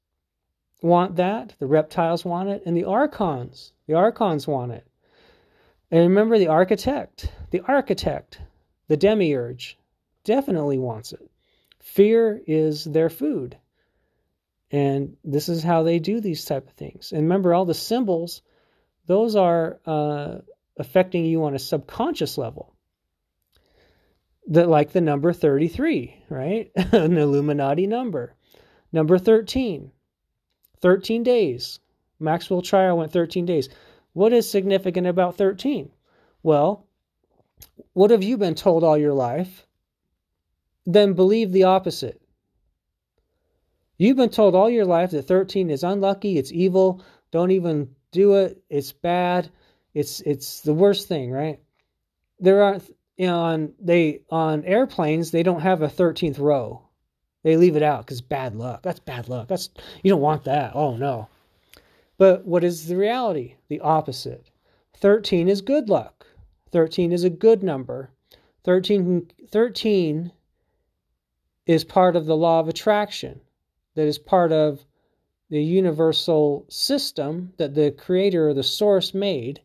want 0.81 1.15
that, 1.15 1.55
the 1.59 1.67
reptiles 1.67 2.25
want 2.25 2.49
it, 2.49 2.63
and 2.65 2.75
the 2.75 2.83
archons, 2.83 3.71
the 3.87 3.93
archons 3.93 4.47
want 4.47 4.73
it. 4.73 4.85
And 5.89 6.01
remember 6.01 6.37
the 6.37 6.47
architect, 6.47 7.31
the 7.51 7.61
architect, 7.61 8.41
the 8.89 8.97
demiurge, 8.97 9.77
definitely 10.25 10.77
wants 10.77 11.13
it. 11.13 11.31
Fear 11.79 12.41
is 12.47 12.83
their 12.83 13.09
food. 13.09 13.57
And 14.71 15.15
this 15.23 15.47
is 15.47 15.63
how 15.63 15.83
they 15.83 15.99
do 15.99 16.19
these 16.19 16.43
type 16.43 16.67
of 16.67 16.73
things. 16.73 17.13
And 17.13 17.21
remember, 17.23 17.53
all 17.53 17.65
the 17.65 17.73
symbols, 17.73 18.41
those 19.05 19.37
are 19.37 19.79
uh, 19.85 20.39
affecting 20.81 21.23
you 21.23 21.45
on 21.45 21.55
a 21.55 21.59
subconscious 21.59 22.37
level. 22.37 22.73
That 24.47 24.67
like 24.67 24.91
the 24.91 24.99
number 24.99 25.31
33, 25.31 26.25
right? 26.29 26.71
An 26.75 27.17
Illuminati 27.17 27.87
number. 27.87 28.35
Number 28.91 29.17
13. 29.17 29.91
13 30.81 31.23
days. 31.23 31.79
Maxwell 32.19 32.61
trial 32.61 32.97
went 32.97 33.13
13 33.13 33.45
days. 33.45 33.69
What 34.13 34.33
is 34.33 34.49
significant 34.49 35.07
about 35.07 35.37
13? 35.37 35.89
Well, 36.43 36.87
what 37.93 38.11
have 38.11 38.23
you 38.23 38.37
been 38.37 38.55
told 38.55 38.83
all 38.83 38.97
your 38.97 39.13
life? 39.13 39.67
Then 40.85 41.13
believe 41.13 41.51
the 41.51 41.65
opposite. 41.65 42.21
You've 43.97 44.17
been 44.17 44.29
told 44.29 44.55
all 44.55 44.69
your 44.69 44.85
life 44.85 45.11
that 45.11 45.27
13 45.27 45.69
is 45.69 45.83
unlucky, 45.83 46.39
it's 46.39 46.51
evil, 46.51 47.03
don't 47.29 47.51
even 47.51 47.95
do 48.11 48.33
it, 48.33 48.63
it's 48.67 48.91
bad, 48.91 49.51
it's 49.93 50.21
it's 50.21 50.61
the 50.61 50.73
worst 50.73 51.07
thing, 51.07 51.31
right? 51.31 51.59
There 52.39 52.63
aren't 52.63 52.89
on 53.19 53.73
they 53.79 54.21
on 54.29 54.63
airplanes 54.65 55.31
they 55.31 55.43
don't 55.43 55.61
have 55.61 55.81
a 55.81 55.87
13th 55.87 56.39
row. 56.39 56.81
They 57.43 57.57
leave 57.57 57.75
it 57.75 57.83
out 57.83 58.05
because 58.05 58.21
bad 58.21 58.55
luck. 58.55 58.83
That's 58.83 58.99
bad 58.99 59.27
luck. 59.27 59.47
That's 59.47 59.69
you 60.03 60.11
don't 60.11 60.21
want 60.21 60.45
that. 60.45 60.73
Oh 60.75 60.95
no. 60.95 61.27
But 62.17 62.45
what 62.45 62.63
is 62.63 62.87
the 62.87 62.97
reality? 62.97 63.55
The 63.67 63.79
opposite. 63.79 64.49
13 64.97 65.49
is 65.49 65.61
good 65.61 65.89
luck. 65.89 66.27
13 66.71 67.11
is 67.11 67.23
a 67.23 67.29
good 67.29 67.63
number. 67.63 68.11
13, 68.63 69.27
13 69.49 70.31
is 71.65 71.83
part 71.83 72.15
of 72.15 72.25
the 72.27 72.37
law 72.37 72.59
of 72.59 72.67
attraction 72.67 73.41
that 73.95 74.05
is 74.05 74.19
part 74.19 74.51
of 74.51 74.85
the 75.49 75.61
universal 75.61 76.65
system 76.69 77.53
that 77.57 77.73
the 77.73 77.91
creator 77.91 78.49
or 78.49 78.53
the 78.53 78.63
source 78.63 79.13
made 79.13 79.61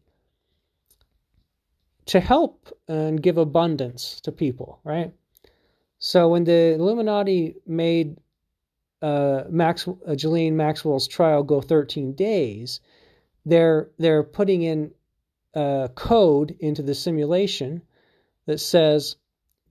to 2.06 2.20
help 2.20 2.68
and 2.88 3.22
give 3.22 3.36
abundance 3.36 4.20
to 4.22 4.32
people, 4.32 4.80
right? 4.84 5.12
So 5.98 6.28
when 6.28 6.44
the 6.44 6.74
Illuminati 6.74 7.56
made 7.66 8.16
uh, 9.02 9.44
Max, 9.48 9.86
uh, 9.88 10.14
Ghislaine 10.14 10.56
Maxwell's 10.56 11.08
trial 11.08 11.42
go 11.42 11.60
13 11.60 12.14
days, 12.14 12.80
they're 13.44 13.90
they're 13.98 14.22
putting 14.22 14.62
in 14.62 14.90
a 15.54 15.90
code 15.94 16.56
into 16.60 16.82
the 16.82 16.94
simulation 16.94 17.82
that 18.46 18.58
says 18.58 19.16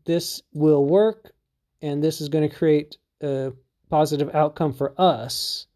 this 0.06 0.42
will 0.54 0.86
work 0.86 1.34
and 1.82 2.04
this 2.04 2.22
is 2.22 2.30
going 2.30 2.48
to 2.48 2.56
create 2.56 2.98
a 3.22 3.54
positive 3.90 4.34
outcome 4.34 4.74
for 4.74 4.94
us 5.00 5.68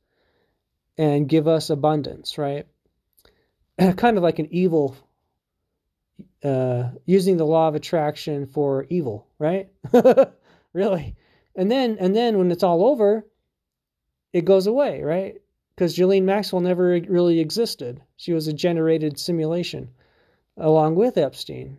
and 0.98 1.30
give 1.30 1.48
us 1.48 1.70
abundance, 1.70 2.38
right? 2.38 2.68
kind 3.98 4.18
of 4.18 4.24
like 4.24 4.40
an 4.40 4.48
evil, 4.52 4.96
uh, 6.44 6.90
using 7.06 7.38
the 7.38 7.46
law 7.46 7.68
of 7.68 7.76
attraction 7.76 8.46
for 8.48 8.86
evil, 8.90 9.28
right? 9.38 9.70
really. 10.74 11.16
And 11.56 11.70
then, 11.70 11.98
and 12.00 12.16
then 12.16 12.38
when 12.38 12.52
it's 12.52 12.64
all 12.64 12.86
over, 12.86 13.26
it 14.34 14.46
goes 14.46 14.68
away, 14.68 15.02
right? 15.02 15.42
Because 15.76 15.96
Ghislaine 15.96 16.26
Maxwell 16.26 16.62
never 16.62 17.00
really 17.08 17.40
existed. 17.40 18.02
She 18.18 18.34
was 18.34 18.48
a 18.48 18.54
generated 18.54 19.20
simulation 19.20 19.90
along 20.58 20.96
with 20.96 21.18
Epstein. 21.18 21.78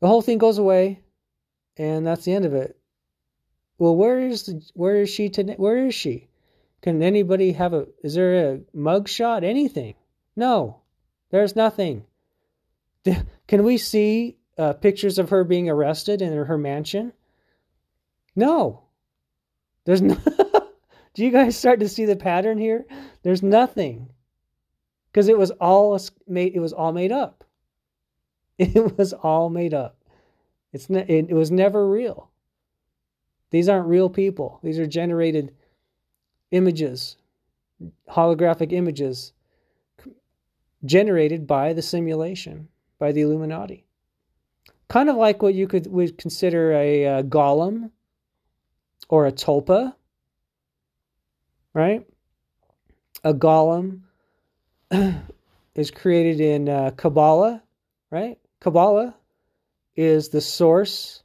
The 0.00 0.08
whole 0.08 0.22
thing 0.22 0.38
goes 0.38 0.58
away, 0.58 1.00
and 1.76 2.06
that's 2.06 2.24
the 2.24 2.32
end 2.32 2.44
of 2.44 2.54
it. 2.54 2.76
Well, 3.78 3.96
where 3.96 4.20
is 4.20 4.46
the, 4.46 4.62
where 4.74 4.96
is 4.96 5.10
she 5.10 5.28
today? 5.28 5.54
Where 5.56 5.86
is 5.86 5.94
she? 5.94 6.28
Can 6.82 7.02
anybody 7.02 7.52
have 7.52 7.72
a? 7.72 7.86
Is 8.02 8.14
there 8.14 8.52
a 8.52 8.60
mug 8.72 9.08
shot? 9.08 9.44
Anything? 9.44 9.94
No, 10.36 10.80
there's 11.30 11.56
nothing. 11.56 12.04
Can 13.46 13.64
we 13.64 13.76
see 13.78 14.38
uh, 14.56 14.72
pictures 14.74 15.18
of 15.18 15.30
her 15.30 15.44
being 15.44 15.68
arrested 15.68 16.22
in 16.22 16.32
her 16.32 16.58
mansion? 16.58 17.12
No, 18.36 18.82
there's 19.84 20.02
no. 20.02 20.16
Do 21.14 21.24
you 21.24 21.30
guys 21.30 21.56
start 21.56 21.80
to 21.80 21.88
see 21.88 22.04
the 22.04 22.16
pattern 22.16 22.58
here? 22.58 22.86
There's 23.22 23.42
nothing, 23.42 24.08
because 25.10 25.28
it 25.28 25.38
was 25.38 25.52
all 25.52 25.98
made. 26.26 26.54
It 26.54 26.60
was 26.60 26.72
all 26.72 26.92
made 26.92 27.12
up. 27.12 27.44
It 28.56 28.96
was 28.96 29.12
all 29.12 29.50
made 29.50 29.74
up. 29.74 29.96
It's 30.72 30.88
ne- 30.88 31.06
it, 31.08 31.26
it 31.28 31.34
was 31.34 31.50
never 31.50 31.88
real. 31.88 32.30
These 33.50 33.68
aren't 33.68 33.88
real 33.88 34.08
people. 34.08 34.60
These 34.62 34.78
are 34.78 34.86
generated 34.86 35.52
images, 36.52 37.16
holographic 38.08 38.72
images 38.72 39.32
generated 40.84 41.46
by 41.46 41.72
the 41.72 41.82
simulation, 41.82 42.68
by 42.98 43.12
the 43.12 43.22
Illuminati. 43.22 43.86
Kind 44.88 45.08
of 45.08 45.16
like 45.16 45.42
what 45.42 45.54
you 45.54 45.66
could 45.66 45.86
would 45.86 46.18
consider 46.18 46.72
a, 46.72 47.04
a 47.04 47.22
golem 47.22 47.90
or 49.08 49.26
a 49.26 49.32
tulpa, 49.32 49.94
right? 51.72 52.06
A 53.22 53.32
golem 53.32 54.02
is 55.74 55.90
created 55.90 56.40
in 56.40 56.68
uh, 56.68 56.90
Kabbalah, 56.96 57.62
right? 58.10 58.38
Kabbalah 58.60 59.14
is 59.96 60.28
the 60.28 60.40
source 60.40 61.22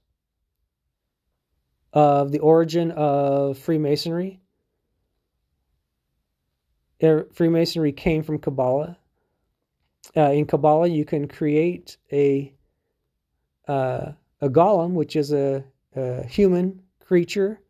of 1.94 2.32
the 2.32 2.40
origin 2.40 2.92
of 2.92 3.58
Freemasonry. 3.58 4.40
Freemasonry 7.34 7.92
came 7.92 8.24
from 8.24 8.40
Kabbalah. 8.40 8.98
Uh, 10.16 10.32
in 10.32 10.46
Kabbalah, 10.46 10.88
you 10.88 11.06
can 11.06 11.28
create 11.28 11.98
a 12.12 12.54
uh, 13.68 14.14
a 14.42 14.50
golem, 14.50 14.94
which 14.94 15.16
is 15.16 15.32
a, 15.32 15.64
a 15.96 16.26
human 16.26 16.82
creature, 17.06 17.62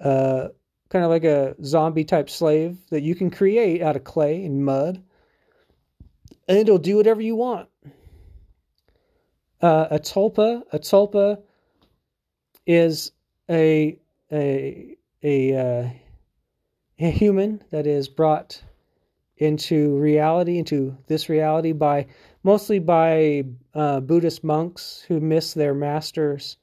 uh, 0.00 0.48
kind 0.90 1.04
of 1.04 1.10
like 1.10 1.24
a 1.24 1.54
zombie 1.64 2.04
type 2.04 2.28
slave 2.28 2.76
that 2.90 3.02
you 3.02 3.14
can 3.14 3.30
create 3.30 3.80
out 3.80 3.96
of 3.96 4.04
clay 4.04 4.44
and 4.44 4.64
mud, 4.64 5.02
and 6.48 6.58
it'll 6.58 6.78
do 6.78 6.96
whatever 6.96 7.22
you 7.22 7.36
want. 7.36 7.68
Uh, 9.62 9.86
a 9.90 9.98
tulpa, 9.98 10.62
a 10.72 10.78
tulpa 10.78 11.40
is 12.66 13.12
a 13.48 13.98
a 14.30 14.96
a, 15.22 15.56
uh, 15.56 15.88
a 16.98 17.10
human 17.10 17.62
that 17.70 17.86
is 17.86 18.08
brought 18.08 18.62
into 19.38 19.96
reality, 19.98 20.58
into 20.58 20.96
this 21.06 21.28
reality 21.28 21.72
by 21.72 22.06
mostly 22.42 22.78
by 22.78 23.44
uh, 23.74 24.00
Buddhist 24.00 24.44
monks 24.44 25.04
who 25.08 25.20
miss 25.20 25.54
their 25.54 25.74
masters 25.74 26.56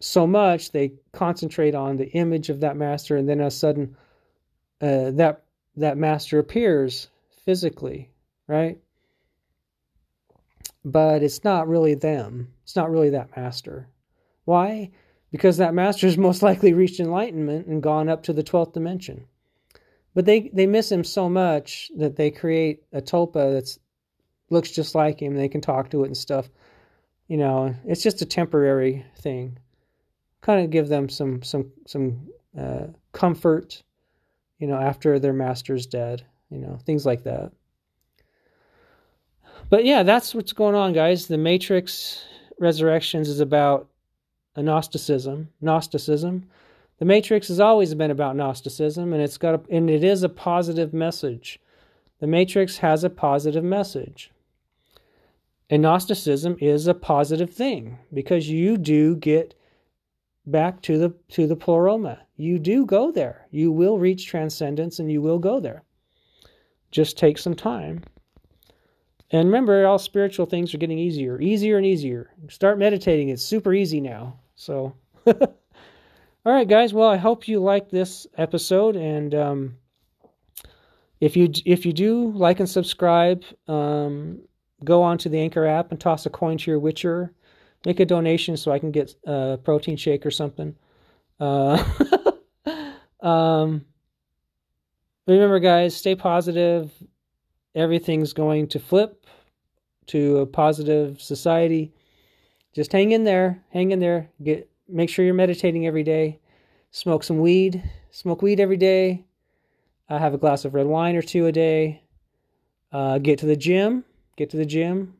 so 0.00 0.26
much 0.26 0.72
they 0.72 0.92
concentrate 1.12 1.74
on 1.74 1.96
the 1.96 2.08
image 2.10 2.50
of 2.50 2.60
that 2.60 2.76
master, 2.76 3.16
and 3.16 3.28
then 3.28 3.40
a 3.40 3.50
sudden 3.50 3.96
uh, 4.80 5.10
that 5.12 5.42
that 5.76 5.96
master 5.96 6.38
appears 6.38 7.08
physically, 7.44 8.10
right? 8.46 8.78
But 10.84 11.22
it's 11.22 11.44
not 11.44 11.68
really 11.68 11.94
them. 11.94 12.52
It's 12.62 12.76
not 12.76 12.90
really 12.90 13.10
that 13.10 13.36
master. 13.36 13.88
Why? 14.44 14.90
Because 15.30 15.56
that 15.58 15.74
master 15.74 16.06
has 16.06 16.16
most 16.16 16.42
likely 16.42 16.72
reached 16.72 17.00
enlightenment 17.00 17.66
and 17.66 17.82
gone 17.82 18.08
up 18.08 18.22
to 18.24 18.32
the 18.32 18.42
twelfth 18.42 18.72
dimension. 18.72 19.26
But 20.16 20.24
they, 20.24 20.50
they 20.54 20.66
miss 20.66 20.90
him 20.90 21.04
so 21.04 21.28
much 21.28 21.90
that 21.98 22.16
they 22.16 22.30
create 22.30 22.82
a 22.90 23.02
tulpa 23.02 23.52
that 23.52 23.76
looks 24.48 24.70
just 24.70 24.94
like 24.94 25.20
him. 25.20 25.36
They 25.36 25.46
can 25.46 25.60
talk 25.60 25.90
to 25.90 26.04
it 26.04 26.06
and 26.06 26.16
stuff. 26.16 26.48
You 27.28 27.36
know, 27.36 27.74
it's 27.84 28.02
just 28.02 28.22
a 28.22 28.24
temporary 28.24 29.04
thing. 29.18 29.58
Kind 30.40 30.64
of 30.64 30.70
give 30.70 30.88
them 30.88 31.10
some 31.10 31.42
some 31.42 31.70
some 31.86 32.28
uh, 32.58 32.86
comfort, 33.12 33.82
you 34.58 34.66
know, 34.66 34.78
after 34.78 35.18
their 35.18 35.34
master's 35.34 35.84
dead. 35.84 36.24
You 36.48 36.60
know, 36.60 36.78
things 36.86 37.04
like 37.04 37.24
that. 37.24 37.52
But 39.68 39.84
yeah, 39.84 40.02
that's 40.02 40.34
what's 40.34 40.54
going 40.54 40.76
on, 40.76 40.94
guys. 40.94 41.26
The 41.26 41.36
Matrix 41.36 42.24
Resurrections 42.58 43.28
is 43.28 43.40
about 43.40 43.88
Gnosticism. 44.56 45.50
Gnosticism. 45.60 46.48
The 46.98 47.04
Matrix 47.04 47.48
has 47.48 47.60
always 47.60 47.94
been 47.94 48.10
about 48.10 48.36
Gnosticism, 48.36 49.12
and 49.12 49.22
it's 49.22 49.38
got 49.38 49.54
a, 49.54 49.60
and 49.70 49.90
it 49.90 50.02
is 50.02 50.22
a 50.22 50.28
positive 50.28 50.94
message. 50.94 51.60
The 52.20 52.26
Matrix 52.26 52.78
has 52.78 53.04
a 53.04 53.10
positive 53.10 53.64
message. 53.64 54.30
And 55.68 55.82
Gnosticism 55.82 56.56
is 56.60 56.86
a 56.86 56.94
positive 56.94 57.50
thing 57.50 57.98
because 58.12 58.48
you 58.48 58.76
do 58.76 59.16
get 59.16 59.54
back 60.46 60.80
to 60.82 60.96
the 60.96 61.14
to 61.28 61.46
the 61.46 61.56
pleroma. 61.56 62.20
You 62.36 62.58
do 62.58 62.86
go 62.86 63.10
there. 63.10 63.46
You 63.50 63.72
will 63.72 63.98
reach 63.98 64.26
transcendence 64.26 64.98
and 64.98 65.10
you 65.10 65.20
will 65.20 65.38
go 65.38 65.58
there. 65.60 65.82
Just 66.92 67.18
take 67.18 67.36
some 67.36 67.54
time. 67.54 68.04
And 69.32 69.48
remember, 69.48 69.84
all 69.86 69.98
spiritual 69.98 70.46
things 70.46 70.72
are 70.72 70.78
getting 70.78 71.00
easier, 71.00 71.40
easier 71.40 71.76
and 71.76 71.84
easier. 71.84 72.30
Start 72.48 72.78
meditating. 72.78 73.30
It's 73.30 73.42
super 73.42 73.74
easy 73.74 74.00
now. 74.00 74.38
So, 74.54 74.94
all 76.46 76.52
right, 76.52 76.68
guys. 76.68 76.94
Well, 76.94 77.08
I 77.08 77.16
hope 77.16 77.48
you 77.48 77.58
like 77.58 77.90
this 77.90 78.24
episode, 78.38 78.94
and 78.94 79.34
um, 79.34 79.78
if 81.20 81.36
you 81.36 81.50
if 81.64 81.84
you 81.84 81.92
do 81.92 82.30
like 82.30 82.60
and 82.60 82.68
subscribe, 82.68 83.42
um, 83.66 84.42
go 84.84 85.02
on 85.02 85.18
to 85.18 85.28
the 85.28 85.40
Anchor 85.40 85.66
app 85.66 85.90
and 85.90 86.00
toss 86.00 86.24
a 86.24 86.30
coin 86.30 86.56
to 86.58 86.70
your 86.70 86.78
Witcher. 86.78 87.32
Make 87.84 87.98
a 87.98 88.04
donation 88.04 88.56
so 88.56 88.70
I 88.70 88.78
can 88.78 88.92
get 88.92 89.12
a 89.26 89.58
protein 89.64 89.96
shake 89.96 90.24
or 90.24 90.30
something. 90.30 90.76
Uh, 91.40 91.82
um, 93.20 93.84
remember, 95.26 95.58
guys, 95.58 95.96
stay 95.96 96.14
positive. 96.14 96.92
Everything's 97.74 98.32
going 98.32 98.68
to 98.68 98.78
flip 98.78 99.26
to 100.06 100.38
a 100.38 100.46
positive 100.46 101.20
society. 101.20 101.92
Just 102.72 102.92
hang 102.92 103.10
in 103.10 103.24
there. 103.24 103.64
Hang 103.70 103.90
in 103.90 103.98
there. 103.98 104.30
Get 104.40 104.70
make 104.88 105.08
sure 105.08 105.24
you're 105.24 105.34
meditating 105.34 105.86
every 105.86 106.02
day. 106.02 106.40
Smoke 106.90 107.24
some 107.24 107.40
weed. 107.40 107.82
Smoke 108.10 108.42
weed 108.42 108.60
every 108.60 108.76
day. 108.76 109.24
Uh, 110.08 110.18
have 110.18 110.34
a 110.34 110.38
glass 110.38 110.64
of 110.64 110.74
red 110.74 110.86
wine 110.86 111.16
or 111.16 111.22
two 111.22 111.46
a 111.46 111.52
day. 111.52 112.02
Uh, 112.92 113.18
get 113.18 113.38
to 113.40 113.46
the 113.46 113.56
gym. 113.56 114.04
Get 114.36 114.50
to 114.50 114.56
the 114.56 114.66
gym 114.66 115.14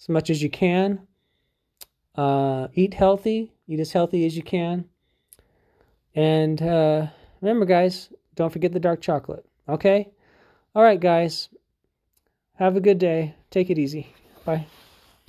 as 0.00 0.08
much 0.08 0.30
as 0.30 0.42
you 0.42 0.50
can. 0.50 1.06
Uh, 2.14 2.68
eat 2.74 2.94
healthy. 2.94 3.52
Eat 3.68 3.80
as 3.80 3.92
healthy 3.92 4.26
as 4.26 4.36
you 4.36 4.42
can. 4.42 4.84
And 6.14 6.60
uh, 6.60 7.06
remember, 7.40 7.64
guys, 7.64 8.10
don't 8.34 8.52
forget 8.52 8.72
the 8.72 8.80
dark 8.80 9.00
chocolate. 9.00 9.46
Okay? 9.68 10.10
All 10.74 10.82
right, 10.82 11.00
guys. 11.00 11.48
Have 12.56 12.76
a 12.76 12.80
good 12.80 12.98
day. 12.98 13.34
Take 13.50 13.70
it 13.70 13.78
easy. 13.78 14.14
Bye. 14.44 14.66